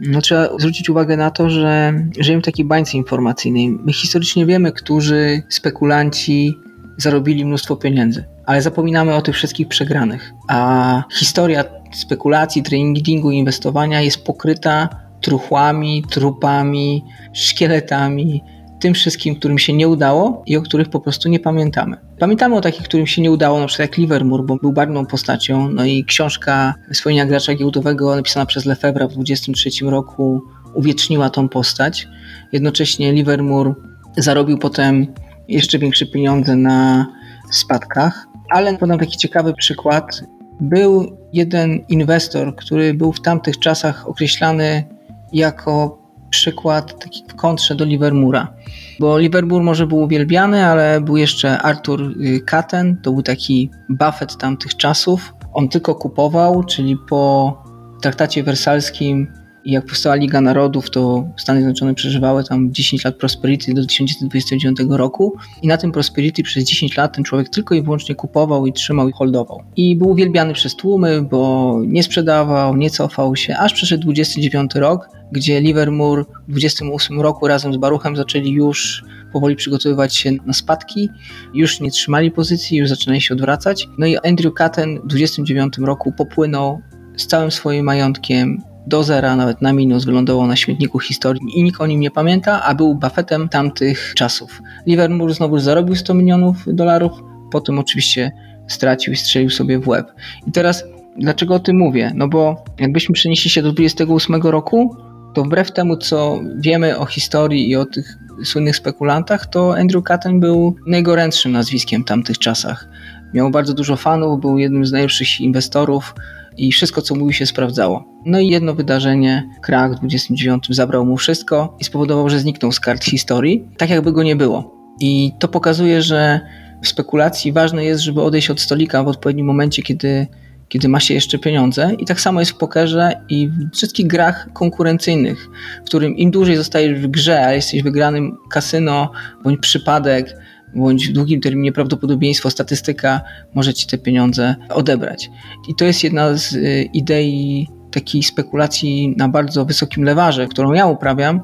no 0.00 0.20
trzeba 0.20 0.48
zwrócić 0.58 0.90
uwagę 0.90 1.16
na 1.16 1.30
to, 1.30 1.50
że 1.50 1.94
żyjemy 2.18 2.42
w 2.42 2.44
takiej 2.44 2.64
bańce 2.64 2.96
informacyjnej. 2.96 3.68
My 3.68 3.92
historycznie 3.92 4.46
wiemy, 4.46 4.72
którzy 4.72 5.42
spekulanci 5.48 6.54
zarobili 6.96 7.44
mnóstwo 7.44 7.76
pieniędzy, 7.76 8.24
ale 8.46 8.62
zapominamy 8.62 9.14
o 9.14 9.22
tych 9.22 9.34
wszystkich 9.34 9.68
przegranych. 9.68 10.32
A 10.48 11.02
historia 11.12 11.64
spekulacji, 11.92 12.62
tradingu, 12.62 13.30
inwestowania 13.30 14.00
jest 14.00 14.24
pokryta 14.24 14.88
truchłami, 15.20 16.04
trupami, 16.10 17.04
szkieletami, 17.32 18.42
tym 18.80 18.94
wszystkim, 18.94 19.36
którym 19.36 19.58
się 19.58 19.72
nie 19.72 19.88
udało 19.88 20.42
i 20.46 20.56
o 20.56 20.62
których 20.62 20.88
po 20.88 21.00
prostu 21.00 21.28
nie 21.28 21.40
pamiętamy. 21.40 21.96
Pamiętamy 22.18 22.56
o 22.56 22.60
takich, 22.60 22.82
którym 22.82 23.06
się 23.06 23.22
nie 23.22 23.30
udało, 23.30 23.60
na 23.60 23.66
przykład 23.66 23.88
jak 23.88 23.98
Livermore, 23.98 24.42
bo 24.42 24.56
był 24.56 24.72
barwną 24.72 25.06
postacią, 25.06 25.68
no 25.68 25.84
i 25.84 26.04
książka 26.04 26.74
Swojenia 26.92 27.26
gracza 27.26 27.54
giełdowego 27.54 28.16
napisana 28.16 28.46
przez 28.46 28.64
Lefebvre 28.64 29.08
w 29.08 29.12
23 29.12 29.70
roku 29.82 30.42
uwieczniła 30.74 31.30
tą 31.30 31.48
postać. 31.48 32.08
Jednocześnie 32.52 33.12
Livermore 33.12 33.74
zarobił 34.16 34.58
potem 34.58 35.06
jeszcze 35.48 35.78
większe 35.78 36.06
pieniądze 36.06 36.56
na 36.56 37.06
spadkach, 37.50 38.26
ale 38.50 38.78
podam 38.78 38.98
taki 38.98 39.16
ciekawy 39.16 39.54
przykład. 39.54 40.22
Był 40.60 41.18
jeden 41.32 41.84
inwestor, 41.88 42.56
który 42.56 42.94
był 42.94 43.12
w 43.12 43.20
tamtych 43.20 43.58
czasach 43.58 44.08
określany 44.08 44.84
jako 45.32 46.05
przykład 46.36 46.98
taki 47.04 47.24
w 47.28 47.34
kontrze 47.34 47.74
do 47.74 47.84
Livermura. 47.84 48.52
Bo 49.00 49.18
Liverpool 49.18 49.62
może 49.62 49.86
był 49.86 49.98
uwielbiany, 49.98 50.66
ale 50.66 51.00
był 51.00 51.16
jeszcze 51.16 51.58
Arthur 51.58 52.14
Katten, 52.46 52.90
y, 52.90 52.96
to 53.02 53.12
był 53.12 53.22
taki 53.22 53.70
Buffett 53.88 54.36
tamtych 54.36 54.76
czasów. 54.76 55.34
On 55.52 55.68
tylko 55.68 55.94
kupował, 55.94 56.64
czyli 56.64 56.96
po 57.08 57.56
traktacie 58.02 58.42
wersalskim 58.42 59.32
i 59.66 59.72
jak 59.72 59.86
powstała 59.86 60.14
Liga 60.14 60.40
Narodów, 60.40 60.90
to 60.90 61.28
Stany 61.36 61.58
Zjednoczone 61.58 61.94
przeżywały 61.94 62.44
tam 62.44 62.72
10 62.72 63.04
lat 63.04 63.16
prosperity 63.16 63.74
do 63.74 63.86
1929 63.86 64.78
roku 64.90 65.36
i 65.62 65.66
na 65.66 65.76
tym 65.76 65.92
prosperity 65.92 66.42
przez 66.42 66.64
10 66.64 66.96
lat 66.96 67.14
ten 67.14 67.24
człowiek 67.24 67.48
tylko 67.48 67.74
i 67.74 67.82
wyłącznie 67.82 68.14
kupował 68.14 68.66
i 68.66 68.72
trzymał 68.72 69.08
i 69.08 69.12
holdował. 69.12 69.62
I 69.76 69.96
był 69.96 70.08
uwielbiany 70.08 70.52
przez 70.52 70.76
tłumy, 70.76 71.22
bo 71.22 71.74
nie 71.86 72.02
sprzedawał, 72.02 72.76
nie 72.76 72.90
cofał 72.90 73.36
się, 73.36 73.56
aż 73.56 73.72
przeszedł 73.72 74.02
29 74.02 74.74
rok, 74.74 75.08
gdzie 75.32 75.60
Livermore 75.60 76.24
w 76.48 76.50
28 76.50 77.20
roku 77.20 77.46
razem 77.46 77.72
z 77.72 77.76
Baruchem 77.76 78.16
zaczęli 78.16 78.50
już 78.50 79.04
powoli 79.32 79.56
przygotowywać 79.56 80.16
się 80.16 80.32
na 80.46 80.52
spadki, 80.52 81.08
już 81.54 81.80
nie 81.80 81.90
trzymali 81.90 82.30
pozycji, 82.30 82.78
już 82.78 82.88
zaczynali 82.88 83.20
się 83.20 83.34
odwracać. 83.34 83.88
No 83.98 84.06
i 84.06 84.16
Andrew 84.16 84.54
Catten 84.54 85.00
w 85.00 85.06
29 85.06 85.78
roku 85.78 86.12
popłynął 86.12 86.80
z 87.16 87.26
całym 87.26 87.50
swoim 87.50 87.84
majątkiem 87.84 88.62
do 88.86 89.04
zera, 89.04 89.36
nawet 89.36 89.62
na 89.62 89.72
minus, 89.72 90.04
wylądował 90.04 90.46
na 90.46 90.56
śmietniku 90.56 90.98
historii 90.98 91.42
i 91.54 91.62
nikt 91.62 91.80
o 91.80 91.86
nim 91.86 92.00
nie 92.00 92.10
pamięta, 92.10 92.62
a 92.62 92.74
był 92.74 92.94
Buffettem 92.94 93.48
tamtych 93.48 94.12
czasów. 94.16 94.62
Livermore 94.86 95.34
znowu 95.34 95.58
zarobił 95.58 95.96
100 95.96 96.14
milionów 96.14 96.56
dolarów, 96.66 97.12
potem 97.52 97.78
oczywiście 97.78 98.32
stracił 98.68 99.12
i 99.12 99.16
strzelił 99.16 99.50
sobie 99.50 99.78
w 99.78 99.88
łeb. 99.88 100.12
I 100.46 100.52
teraz 100.52 100.84
dlaczego 101.18 101.54
o 101.54 101.58
tym 101.58 101.76
mówię? 101.76 102.12
No 102.14 102.28
bo 102.28 102.64
jakbyśmy 102.78 103.12
przenieśli 103.12 103.50
się 103.50 103.62
do 103.62 103.72
28 103.72 104.42
roku, 104.42 104.96
to 105.34 105.44
wbrew 105.44 105.72
temu, 105.72 105.96
co 105.96 106.40
wiemy 106.58 106.98
o 106.98 107.06
historii 107.06 107.70
i 107.70 107.76
o 107.76 107.84
tych 107.84 108.18
słynnych 108.44 108.76
spekulantach, 108.76 109.46
to 109.46 109.76
Andrew 109.76 110.04
Catten 110.04 110.40
był 110.40 110.76
najgorętszym 110.86 111.52
nazwiskiem 111.52 112.02
w 112.02 112.06
tamtych 112.06 112.38
czasach. 112.38 112.88
Miał 113.34 113.50
bardzo 113.50 113.74
dużo 113.74 113.96
fanów, 113.96 114.40
był 114.40 114.58
jednym 114.58 114.86
z 114.86 114.92
najlepszych 114.92 115.40
inwestorów 115.40 116.14
i 116.56 116.72
wszystko, 116.72 117.02
co 117.02 117.14
mówił, 117.14 117.32
się 117.32 117.46
sprawdzało. 117.46 118.04
No 118.24 118.40
i 118.40 118.48
jedno 118.48 118.74
wydarzenie, 118.74 119.48
krach 119.62 119.92
w 119.92 119.98
29 119.98 120.66
zabrał 120.70 121.06
mu 121.06 121.16
wszystko 121.16 121.76
i 121.80 121.84
spowodował, 121.84 122.30
że 122.30 122.38
zniknął 122.38 122.72
z 122.72 122.80
kart 122.80 123.04
historii, 123.04 123.64
tak 123.76 123.90
jakby 123.90 124.12
go 124.12 124.22
nie 124.22 124.36
było. 124.36 124.76
I 125.00 125.32
to 125.38 125.48
pokazuje, 125.48 126.02
że 126.02 126.40
w 126.82 126.88
spekulacji 126.88 127.52
ważne 127.52 127.84
jest, 127.84 128.02
żeby 128.02 128.22
odejść 128.22 128.50
od 128.50 128.60
stolika 128.60 129.04
w 129.04 129.08
odpowiednim 129.08 129.46
momencie, 129.46 129.82
kiedy 129.82 130.26
kiedy 130.68 130.88
ma 130.88 131.00
się 131.00 131.14
jeszcze 131.14 131.38
pieniądze. 131.38 131.90
I 131.98 132.04
tak 132.04 132.20
samo 132.20 132.40
jest 132.40 132.52
w 132.52 132.56
pokerze 132.56 133.12
i 133.28 133.48
w 133.48 133.76
wszystkich 133.76 134.06
grach 134.06 134.48
konkurencyjnych, 134.52 135.48
w 135.82 135.86
którym 135.86 136.16
im 136.16 136.30
dłużej 136.30 136.56
zostajesz 136.56 137.00
w 137.00 137.06
grze, 137.06 137.46
a 137.46 137.52
jesteś 137.52 137.82
wygranym 137.82 138.36
kasyno 138.50 139.12
bądź 139.44 139.60
przypadek, 139.60 140.36
bądź 140.76 141.08
w 141.08 141.12
długim 141.12 141.40
terminie 141.40 141.72
prawdopodobieństwo, 141.72 142.50
statystyka 142.50 143.20
może 143.54 143.74
ci 143.74 143.86
te 143.86 143.98
pieniądze 143.98 144.54
odebrać. 144.68 145.30
I 145.68 145.74
to 145.74 145.84
jest 145.84 146.04
jedna 146.04 146.36
z 146.36 146.52
y, 146.52 146.88
idei 146.92 147.68
takiej 147.90 148.22
spekulacji 148.22 149.14
na 149.16 149.28
bardzo 149.28 149.64
wysokim 149.64 150.04
lewarze, 150.04 150.46
którą 150.46 150.72
ja 150.72 150.86
uprawiam, 150.86 151.40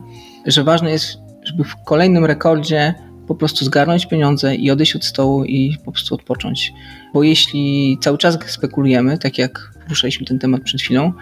że 0.47 0.65
ważne 0.65 0.91
jest, 0.91 1.19
żeby 1.45 1.65
w 1.65 1.77
kolejnym 1.85 2.25
rekordzie 2.25 2.95
po 3.29 3.35
prostu 3.35 3.65
zgarnąć 3.65 4.07
pieniądze 4.07 4.55
i 4.55 4.71
odejść 4.71 4.97
od 4.97 5.05
stołu 5.05 5.45
i 5.45 5.77
po 5.85 5.93
prostu 5.93 6.15
odpocząć. 6.15 6.73
Bo 7.15 7.23
jeśli 7.23 7.99
cały 8.01 8.19
czas 8.19 8.39
spekulujemy, 8.47 9.19
tak 9.19 9.39
jak 9.39 9.73
poruszaliśmy 9.83 10.27
ten 10.27 10.39
temat 10.39 10.63
przed 10.63 10.81
chwilą, 10.81 11.13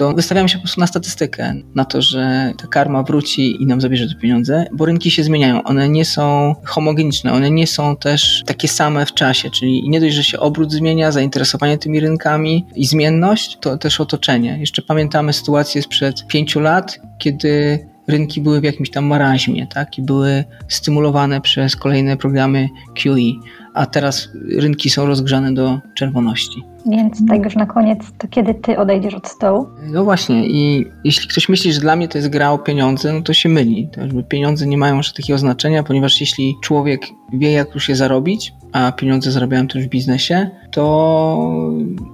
to 0.00 0.12
wystawiamy 0.12 0.48
się 0.48 0.58
po 0.58 0.62
prostu 0.62 0.80
na 0.80 0.86
statystykę, 0.86 1.54
na 1.74 1.84
to, 1.84 2.02
że 2.02 2.52
ta 2.58 2.66
karma 2.66 3.02
wróci 3.02 3.62
i 3.62 3.66
nam 3.66 3.80
zabierze 3.80 4.08
te 4.08 4.14
pieniądze, 4.14 4.66
bo 4.72 4.86
rynki 4.86 5.10
się 5.10 5.24
zmieniają. 5.24 5.62
One 5.62 5.88
nie 5.88 6.04
są 6.04 6.54
homogeniczne, 6.64 7.32
one 7.32 7.50
nie 7.50 7.66
są 7.66 7.96
też 7.96 8.42
takie 8.46 8.68
same 8.68 9.06
w 9.06 9.14
czasie, 9.14 9.50
czyli 9.50 9.88
nie 9.88 10.00
dość, 10.00 10.14
że 10.14 10.24
się 10.24 10.38
obrót 10.38 10.72
zmienia, 10.72 11.12
zainteresowanie 11.12 11.78
tymi 11.78 12.00
rynkami 12.00 12.66
i 12.76 12.86
zmienność, 12.86 13.58
to 13.60 13.78
też 13.78 14.00
otoczenie. 14.00 14.58
Jeszcze 14.60 14.82
pamiętamy 14.82 15.32
sytuację 15.32 15.82
sprzed 15.82 16.26
pięciu 16.26 16.60
lat, 16.60 17.00
kiedy 17.18 17.78
rynki 18.08 18.40
były 18.40 18.60
w 18.60 18.64
jakimś 18.64 18.90
tam 18.90 19.04
marazmie, 19.04 19.66
tak? 19.66 19.98
I 19.98 20.02
były 20.02 20.44
stymulowane 20.68 21.40
przez 21.40 21.76
kolejne 21.76 22.16
programy 22.16 22.68
QE, 23.02 23.40
a 23.74 23.86
teraz 23.86 24.28
rynki 24.56 24.90
są 24.90 25.06
rozgrzane 25.06 25.54
do 25.54 25.80
czerwoności. 25.94 26.69
Więc 26.86 27.26
tak 27.28 27.44
już 27.44 27.56
na 27.56 27.66
koniec, 27.66 27.98
to 28.18 28.28
kiedy 28.28 28.54
ty 28.54 28.78
odejdziesz 28.78 29.14
od 29.14 29.28
stołu? 29.28 29.66
No 29.82 30.04
właśnie 30.04 30.46
i 30.46 30.86
jeśli 31.04 31.28
ktoś 31.28 31.48
myśli, 31.48 31.72
że 31.72 31.80
dla 31.80 31.96
mnie 31.96 32.08
to 32.08 32.18
jest 32.18 32.28
gra 32.28 32.50
o 32.50 32.58
pieniądze, 32.58 33.12
no 33.12 33.22
to 33.22 33.32
się 33.32 33.48
myli. 33.48 33.88
To 33.92 34.22
pieniądze 34.22 34.66
nie 34.66 34.78
mają 34.78 34.96
już 34.96 35.12
takiego 35.12 35.38
znaczenia, 35.38 35.82
ponieważ 35.82 36.20
jeśli 36.20 36.56
człowiek 36.62 37.00
wie, 37.32 37.52
jak 37.52 37.74
już 37.74 37.88
je 37.88 37.96
zarobić, 37.96 38.52
a 38.72 38.92
pieniądze 38.92 39.32
zarabiałem 39.32 39.68
też 39.68 39.84
w 39.84 39.88
biznesie, 39.88 40.50
to 40.70 41.52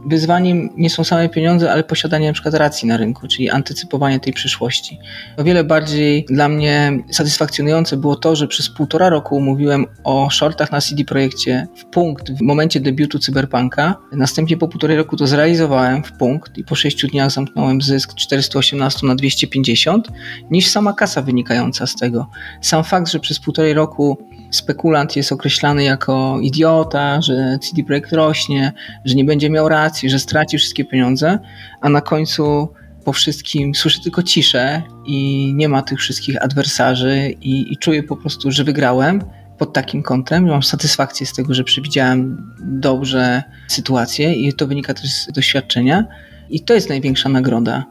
wyzwaniem 0.07 0.71
nie 0.77 0.91
są 0.91 1.05
same 1.05 1.29
pieniądze, 1.29 1.73
ale 1.73 1.85
posiadanie 1.85 2.27
na 2.27 2.33
przykład 2.33 2.55
racji 2.55 2.89
na 2.89 2.97
rynku, 2.97 3.29
czyli 3.29 3.51
antycypowanie 3.51 4.21
tej 4.21 4.33
przyszłości. 4.33 4.99
O 5.37 5.45
wiele 5.45 5.65
bardziej 5.65 6.25
dla 6.25 6.49
mnie 6.49 6.99
satysfakcjonujące 7.11 7.97
było 7.97 8.17
to, 8.17 8.37
że 8.37 8.49
przez 8.49 8.69
półtora 8.69 9.09
roku 9.09 9.41
mówiłem 9.41 9.87
o 10.05 10.31
shortach 10.31 10.73
na 10.73 10.81
CD 10.81 11.05
Projekcie 11.05 11.67
w 11.77 11.85
punkt 11.85 12.33
w 12.33 12.41
momencie 12.41 12.81
debiutu 12.81 13.19
Cyberpunka. 13.19 13.97
Następnie 14.13 14.57
po 14.57 14.69
półtorej 14.69 14.97
roku 14.97 15.17
to 15.17 15.27
zrealizowałem 15.27 16.03
w 16.03 16.13
punkt 16.13 16.59
i 16.59 16.65
po 16.65 16.75
sześciu 16.75 17.09
dniach 17.09 17.31
zamknąłem 17.31 17.83
zysk 17.83 18.15
418 18.15 19.07
na 19.07 19.15
250 19.15 20.09
niż 20.51 20.67
sama 20.67 20.93
kasa 20.93 21.23
wynikająca 21.23 21.87
z 21.87 21.95
tego. 21.97 22.29
Sam 22.61 22.85
fakt, 22.85 23.09
że 23.09 23.21
przez 23.21 23.41
półtorej 23.41 23.75
roku 23.75 24.19
spekulant 24.51 25.17
jest 25.17 25.33
określany 25.33 25.85
jako 25.85 26.39
idiota, 26.47 27.23
że 27.23 27.59
CD 27.63 27.85
Projekt 27.85 28.13
rośnie, 28.13 28.73
że 29.05 29.15
nie 29.15 29.25
będzie 29.25 29.51
miał 29.51 29.69
racji, 29.69 30.11
że 30.11 30.19
straci 30.19 30.59
wszystkie 30.59 30.85
pieniądze, 30.85 31.39
a 31.81 31.89
na 31.89 32.01
końcu 32.01 32.69
po 33.05 33.13
wszystkim 33.13 33.75
słyszę 33.75 34.01
tylko 34.01 34.23
ciszę 34.23 34.83
i 35.07 35.53
nie 35.55 35.69
ma 35.69 35.83
tych 35.83 35.99
wszystkich 35.99 36.43
adwersarzy 36.43 37.35
i, 37.41 37.73
i 37.73 37.77
czuję 37.77 38.03
po 38.03 38.17
prostu, 38.17 38.51
że 38.51 38.65
wygrałem 38.65 39.23
pod 39.59 39.73
takim 39.73 40.03
kątem. 40.03 40.47
Mam 40.47 40.63
satysfakcję 40.63 41.27
z 41.27 41.33
tego, 41.33 41.55
że 41.55 41.65
przewidziałem 41.65 42.53
dobrze 42.61 43.43
sytuację 43.69 44.33
i 44.33 44.53
to 44.53 44.67
wynika 44.67 44.95
też 44.95 45.13
z 45.13 45.33
doświadczenia 45.33 46.05
i 46.51 46.61
to 46.61 46.75
jest 46.75 46.89
największa 46.89 47.29
nagroda. 47.29 47.85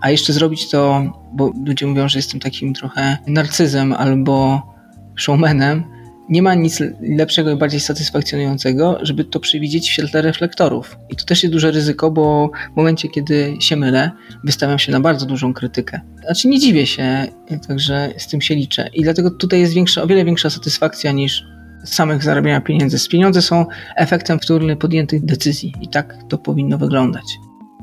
A 0.00 0.10
jeszcze 0.10 0.32
zrobić 0.32 0.70
to, 0.70 1.02
bo 1.32 1.52
ludzie 1.66 1.86
mówią, 1.86 2.08
że 2.08 2.18
jestem 2.18 2.40
takim 2.40 2.74
trochę 2.74 3.18
narcyzem 3.26 3.92
albo 3.92 4.62
showmanem, 5.16 5.84
nie 6.32 6.42
ma 6.42 6.54
nic 6.54 6.82
lepszego 7.00 7.50
i 7.50 7.56
bardziej 7.56 7.80
satysfakcjonującego, 7.80 8.98
żeby 9.02 9.24
to 9.24 9.40
przewidzieć 9.40 9.88
w 9.88 9.92
świetle 9.92 10.22
reflektorów. 10.22 10.98
I 11.10 11.16
to 11.16 11.24
też 11.24 11.42
jest 11.42 11.52
duże 11.52 11.70
ryzyko, 11.70 12.10
bo 12.10 12.50
w 12.72 12.76
momencie, 12.76 13.08
kiedy 13.08 13.56
się 13.60 13.76
mylę, 13.76 14.10
wystawiam 14.44 14.78
się 14.78 14.92
na 14.92 15.00
bardzo 15.00 15.26
dużą 15.26 15.54
krytykę. 15.54 16.00
Znaczy 16.24 16.48
nie 16.48 16.58
dziwię 16.58 16.86
się, 16.86 17.26
także 17.68 18.12
z 18.18 18.26
tym 18.26 18.40
się 18.40 18.54
liczę. 18.54 18.88
I 18.94 19.02
dlatego 19.02 19.30
tutaj 19.30 19.60
jest 19.60 19.72
większa, 19.72 20.02
o 20.02 20.06
wiele 20.06 20.24
większa 20.24 20.50
satysfakcja 20.50 21.12
niż 21.12 21.46
samych 21.84 22.22
zarabiania 22.22 22.60
pieniędzy. 22.60 23.08
Pieniądze 23.08 23.42
są 23.42 23.66
efektem 23.96 24.38
wtórny 24.38 24.76
podjętych 24.76 25.24
decyzji 25.24 25.74
i 25.80 25.88
tak 25.88 26.16
to 26.28 26.38
powinno 26.38 26.78
wyglądać. 26.78 27.24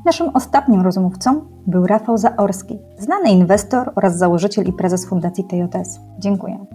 Naszym 0.06 0.30
ostatnim 0.34 0.82
rozmówcą 0.82 1.42
był 1.68 1.88
Rafał 1.88 2.18
Zaorski, 2.18 2.80
znany 2.98 3.32
inwestor 3.32 3.92
oraz 3.96 4.18
założyciel 4.18 4.66
i 4.66 4.74
prezes 4.74 5.10
Fundacji 5.10 5.44
TJS. 5.44 6.00
Dziękuję. 6.20 6.66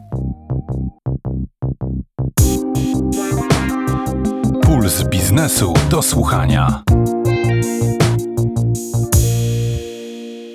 Puls 4.85 5.05
biznesu 5.09 5.75
do 5.91 6.03
słuchania. 6.03 6.83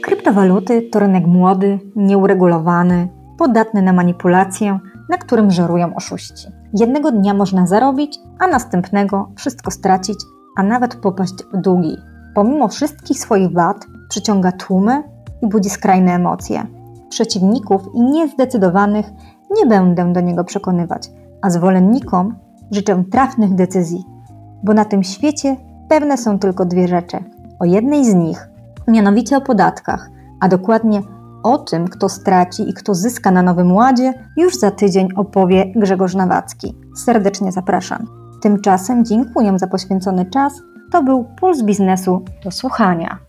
Kryptowaluty 0.03 0.81
to 0.81 0.99
rynek 0.99 1.27
młody, 1.27 1.79
nieuregulowany, 1.95 3.09
podatny 3.37 3.81
na 3.81 3.93
manipulację, 3.93 4.79
na 5.09 5.17
którym 5.17 5.51
żerują 5.51 5.95
oszuści. 5.95 6.47
Jednego 6.73 7.11
dnia 7.11 7.33
można 7.33 7.67
zarobić, 7.67 8.19
a 8.39 8.47
następnego 8.47 9.31
wszystko 9.35 9.71
stracić, 9.71 10.17
a 10.57 10.63
nawet 10.63 10.95
popaść 10.95 11.35
w 11.53 11.57
długi. 11.57 11.97
Pomimo 12.35 12.67
wszystkich 12.67 13.19
swoich 13.19 13.53
wad, 13.53 13.85
przyciąga 14.09 14.51
tłumy 14.51 15.03
i 15.41 15.47
budzi 15.47 15.69
skrajne 15.69 16.13
emocje. 16.13 16.67
Przeciwników 17.09 17.81
i 17.93 18.01
niezdecydowanych 18.01 19.05
nie 19.57 19.65
będę 19.65 20.13
do 20.13 20.21
niego 20.21 20.43
przekonywać, 20.43 21.11
a 21.41 21.49
zwolennikom 21.49 22.35
życzę 22.71 23.03
trafnych 23.11 23.55
decyzji, 23.55 24.18
bo 24.63 24.73
na 24.73 24.85
tym 24.85 25.03
świecie 25.03 25.55
pewne 25.89 26.17
są 26.17 26.39
tylko 26.39 26.65
dwie 26.65 26.87
rzeczy. 26.87 27.17
O 27.59 27.65
jednej 27.65 28.05
z 28.05 28.13
nich, 28.13 28.49
mianowicie 28.87 29.37
o 29.37 29.41
podatkach, 29.41 30.09
a 30.39 30.47
dokładnie 30.47 31.01
o 31.43 31.57
tym, 31.57 31.87
kto 31.87 32.09
straci 32.09 32.69
i 32.69 32.73
kto 32.73 32.95
zyska 32.95 33.31
na 33.31 33.43
Nowym 33.43 33.71
Ładzie, 33.71 34.13
już 34.37 34.55
za 34.55 34.71
tydzień 34.71 35.07
opowie 35.15 35.71
Grzegorz 35.75 36.15
Nawacki. 36.15 36.75
Serdecznie 36.95 37.51
zapraszam. 37.51 38.07
Tymczasem 38.41 39.05
dziękuję 39.05 39.59
za 39.59 39.67
poświęcony 39.67 40.25
czas. 40.25 40.53
To 40.91 41.03
był 41.03 41.25
Puls 41.39 41.63
Biznesu 41.63 42.21
do 42.43 42.51
słuchania. 42.51 43.19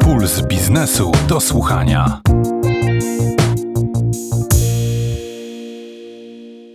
Puls 0.00 0.42
biznesu 0.42 1.12
do 1.28 1.40
słuchania. 1.40 2.20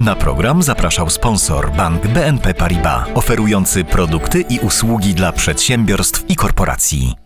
Na 0.04 0.16
program 0.16 0.64
zapraszał 0.64 1.10
sponsor 1.10 1.72
bank 1.72 2.08
BNP 2.08 2.54
Paribas, 2.54 3.08
oferujący 3.16 3.84
produkty 3.84 4.42
i 4.42 4.60
usługi 4.60 5.14
dla 5.14 5.32
przedsiębiorstw 5.32 6.30
i 6.30 6.36
korporacji. 6.36 7.23